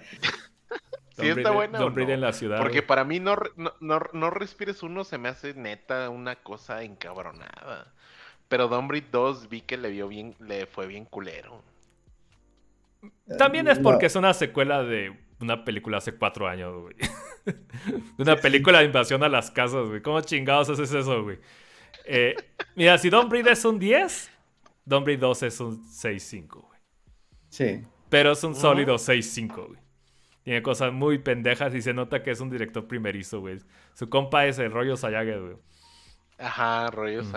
[1.17, 1.79] Sí, Don't está Breathe- buena.
[1.79, 2.15] o Don't Breathe no?
[2.15, 2.59] en la ciudad.
[2.59, 2.87] Porque güey.
[2.89, 6.83] para mí no, Re- no, no, no Respires 1 se me hace neta una cosa
[6.83, 7.93] encabronada.
[8.55, 11.61] Pero Breathe 2 vi que le vio bien, le fue bien culero.
[13.37, 13.83] También es No.
[13.83, 16.95] porque es una secuela de una película hace cuatro años, güey.
[17.45, 20.03] De una película de invasión a las casas, güey.
[20.03, 21.41] ¿Cómo chingados haces eso, güey?
[22.05, 22.37] Eh,
[22.77, 24.31] mira, si Don't Breathe es un 10,
[24.85, 26.81] Don't Breathe 2 es un 6-5, güey.
[27.49, 27.83] Sí.
[28.09, 29.81] Pero es un sólido 6-5, güey.
[30.45, 33.59] Tiene cosas muy pendejas y se nota que es un director primerizo, güey.
[33.95, 35.57] Su compa es el rollo Sayaga, güey.
[36.39, 37.33] Ajá, rollos Ujú.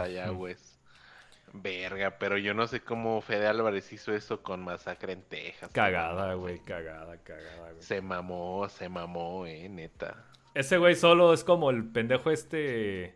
[1.54, 5.70] Verga, pero yo no sé cómo Fede Álvarez hizo eso con Masacre en Texas.
[5.74, 6.60] Cagada, güey.
[6.60, 7.82] Cagada, cagada, güey.
[7.82, 10.26] Se mamó, se mamó, eh, neta.
[10.54, 13.16] Ese güey solo es como el pendejo este.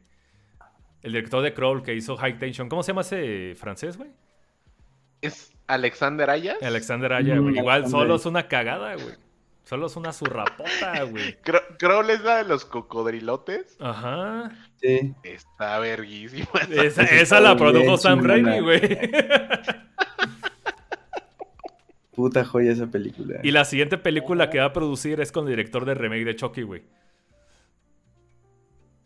[1.02, 2.70] El director de Crawl que hizo High Tension.
[2.70, 4.12] ¿Cómo se llama ese francés, güey?
[5.22, 6.62] ¿Es Alexander Ayas?
[6.62, 7.54] Alexander Aya, güey.
[7.54, 9.16] Mm, Igual solo es una cagada, güey.
[9.64, 11.38] Solo es una zurrapota, güey.
[11.44, 13.78] Cro- Crowl es la de los cocodrilotes.
[13.80, 14.52] Ajá.
[14.82, 15.14] Sí.
[15.24, 16.48] Está verguísima.
[16.70, 18.22] Esa, la produjo Sam.
[18.24, 18.82] Raimi, güey.
[22.12, 23.40] Puta joya esa película.
[23.44, 26.36] Y la siguiente película que va a producir es con el director de remake de
[26.36, 26.84] Chucky, güey.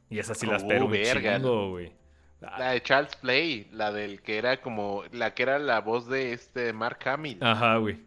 [0.09, 1.35] Y esa sí la Oh, espero un verga.
[1.37, 1.91] chingo, güey.
[2.41, 6.33] La de Charles Play, la del que era como, la que era la voz de
[6.33, 7.37] este Mark Hamill.
[7.41, 7.99] Ajá, güey.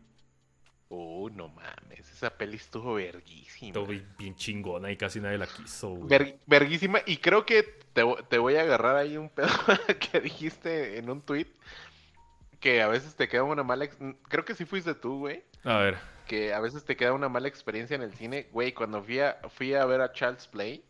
[0.90, 3.68] Uh, no mames, esa peli estuvo verguísima.
[3.68, 3.86] Estuvo
[4.18, 6.08] bien, chingona y casi nadie la quiso, güey.
[6.08, 7.00] Ver- verguísima.
[7.06, 9.48] Y creo que te, te voy a agarrar ahí un pedo
[10.12, 11.47] que dijiste en un tweet.
[12.60, 13.84] Que a veces te queda una mala...
[13.84, 13.97] ex-
[14.28, 15.44] Creo que sí fuiste tú, güey.
[15.64, 15.97] A ver.
[16.26, 18.48] Que a veces te queda una mala experiencia en el cine.
[18.52, 20.82] Güey, cuando fui a, fui a ver a Charles Play,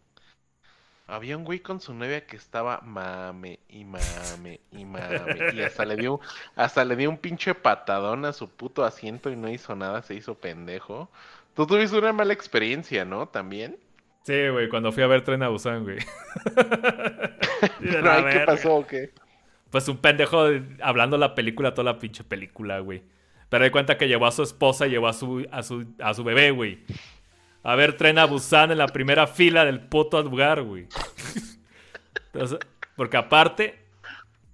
[1.09, 5.55] había un güey con su novia que estaba mame y mame y mame.
[5.55, 6.21] Y hasta le dio,
[6.55, 10.15] hasta le dio un pinche patadón a su puto asiento y no hizo nada, se
[10.15, 11.11] hizo pendejo.
[11.55, 13.27] Tú tuviste una mala experiencia, ¿no?
[13.27, 13.79] También.
[14.23, 15.99] Sí, güey, cuando fui a ver Tren a Busan, güey.
[18.05, 19.11] Ay, ¿Qué pasó o qué?
[19.71, 20.47] Pues un pendejo
[20.83, 23.03] hablando la película, toda la pinche película, güey.
[23.49, 26.13] Pero de cuenta que llevó a su esposa y llevó a su, a su, a
[26.13, 26.85] su bebé, güey.
[27.63, 30.89] A ver Tren a Busan en la primera fila del puto lugar, güey.
[32.33, 32.59] Entonces,
[32.97, 33.85] porque aparte,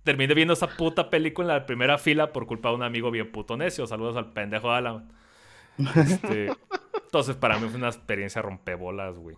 [0.03, 3.31] terminé viendo esa puta película en la primera fila por culpa de un amigo bien
[3.31, 3.87] puto necio.
[3.87, 5.11] Saludos al pendejo Alan.
[5.97, 6.53] Este,
[7.05, 9.37] entonces, para mí fue una experiencia rompebolas, güey.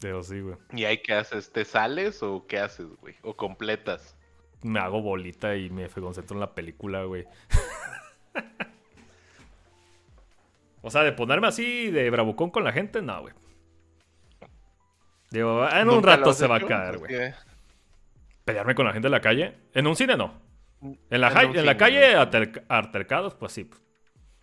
[0.00, 0.56] Pero sí, güey.
[0.72, 1.52] ¿Y ahí qué haces?
[1.52, 3.16] ¿Te sales o qué haces, güey?
[3.22, 4.18] ¿O completas?
[4.62, 7.26] me hago bolita y me concentro en la película, güey.
[10.82, 13.34] o sea, de ponerme así de bravucón con la gente, no, güey.
[15.30, 17.12] Digo, en un ¿Nunca lo rato se va a caer, güey.
[17.14, 17.34] Porque-
[18.44, 19.58] ¿Pelearme con la gente en la calle?
[19.74, 20.40] En un cine no.
[21.10, 22.20] En la, En calle ¿no?
[22.22, 23.68] ater- altercados, pues sí.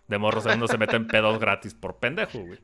[0.06, 2.60] De morros uno se meten pedos gratis por pendejo, güey.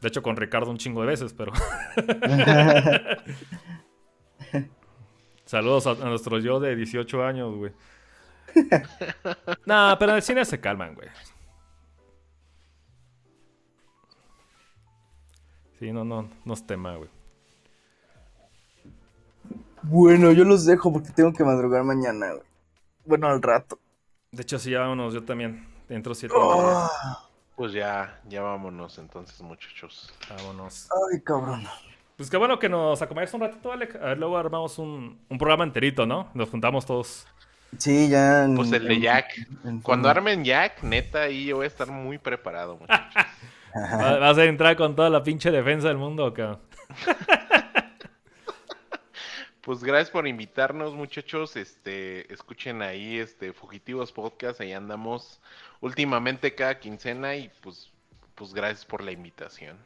[0.00, 1.52] De hecho, con Ricardo un chingo de veces, pero...
[5.44, 7.72] Saludos a, a nuestro yo de 18 años, güey.
[9.66, 11.08] nah, pero en el cine se calman, güey.
[15.82, 17.10] Sí, no, no, no es tema, güey.
[19.82, 22.44] Bueno, yo los dejo porque tengo que madrugar mañana, güey.
[23.04, 23.80] Bueno, al rato.
[24.30, 25.66] De hecho, sí, ya vámonos, yo también.
[25.88, 26.36] Dentro siete.
[26.40, 26.88] Ah,
[27.56, 30.14] Pues ya, ya vámonos entonces, muchachos.
[30.30, 30.88] Vámonos.
[31.12, 31.64] ay, cabrón.
[32.16, 33.96] Pues qué bueno que nos acompañes un ratito, Alec.
[33.96, 36.28] A ver, luego armamos un, un programa enterito, ¿no?
[36.32, 37.26] Nos juntamos todos.
[37.76, 38.44] Sí, ya.
[38.44, 39.48] en- Pues el de en- Jack.
[39.64, 43.24] en- Cuando armen Jack, neta, ahí yo voy a estar muy preparado, muchachos.
[43.74, 46.60] Va- Vas a entrar con toda la pinche defensa del mundo, cabrón.
[49.60, 51.56] Pues gracias por invitarnos, muchachos.
[51.56, 55.40] Este, escuchen ahí, este, Fugitivos Podcast, ahí andamos
[55.80, 57.90] últimamente cada quincena y pues,
[58.34, 59.76] pues gracias por la invitación.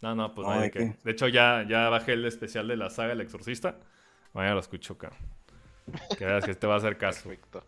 [0.00, 0.96] No, no, pues No, no hay ¿de que.
[1.04, 3.76] De hecho, ya, ya bajé el especial de la saga El Exorcista.
[4.32, 5.20] Mañana lo escucho, cabrón.
[6.18, 7.22] Que veas que te va a hacer caso.
[7.28, 7.62] Perfecto.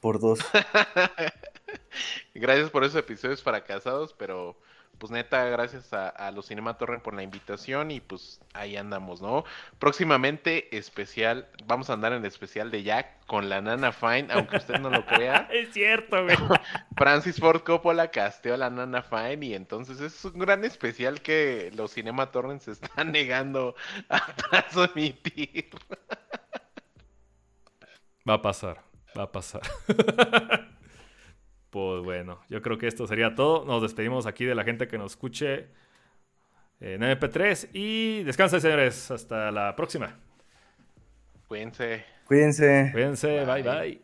[0.00, 0.40] Por dos.
[2.34, 4.56] Gracias por esos episodios fracasados, pero
[4.98, 9.20] pues neta, gracias a, a los Cinema Torre por la invitación y pues ahí andamos,
[9.20, 9.44] ¿no?
[9.78, 14.56] Próximamente especial, vamos a andar en el especial de Jack con la Nana Fine, aunque
[14.56, 15.48] usted no lo crea.
[15.52, 16.36] Es cierto, güey.
[16.96, 21.70] Francis Ford Coppola casteó a la Nana Fine y entonces es un gran especial que
[21.74, 23.74] los Cinema Torrent se están negando
[24.08, 25.70] a transmitir.
[28.28, 28.82] Va a pasar,
[29.16, 29.62] va a pasar.
[31.74, 33.64] Pues bueno, yo creo que esto sería todo.
[33.64, 35.66] Nos despedimos aquí de la gente que nos escuche
[36.78, 39.10] en MP3 y descansen, señores.
[39.10, 40.16] Hasta la próxima.
[41.48, 42.04] Cuídense.
[42.26, 42.90] Cuídense.
[42.92, 43.62] Cuídense, bye Bye.
[43.64, 44.03] bye.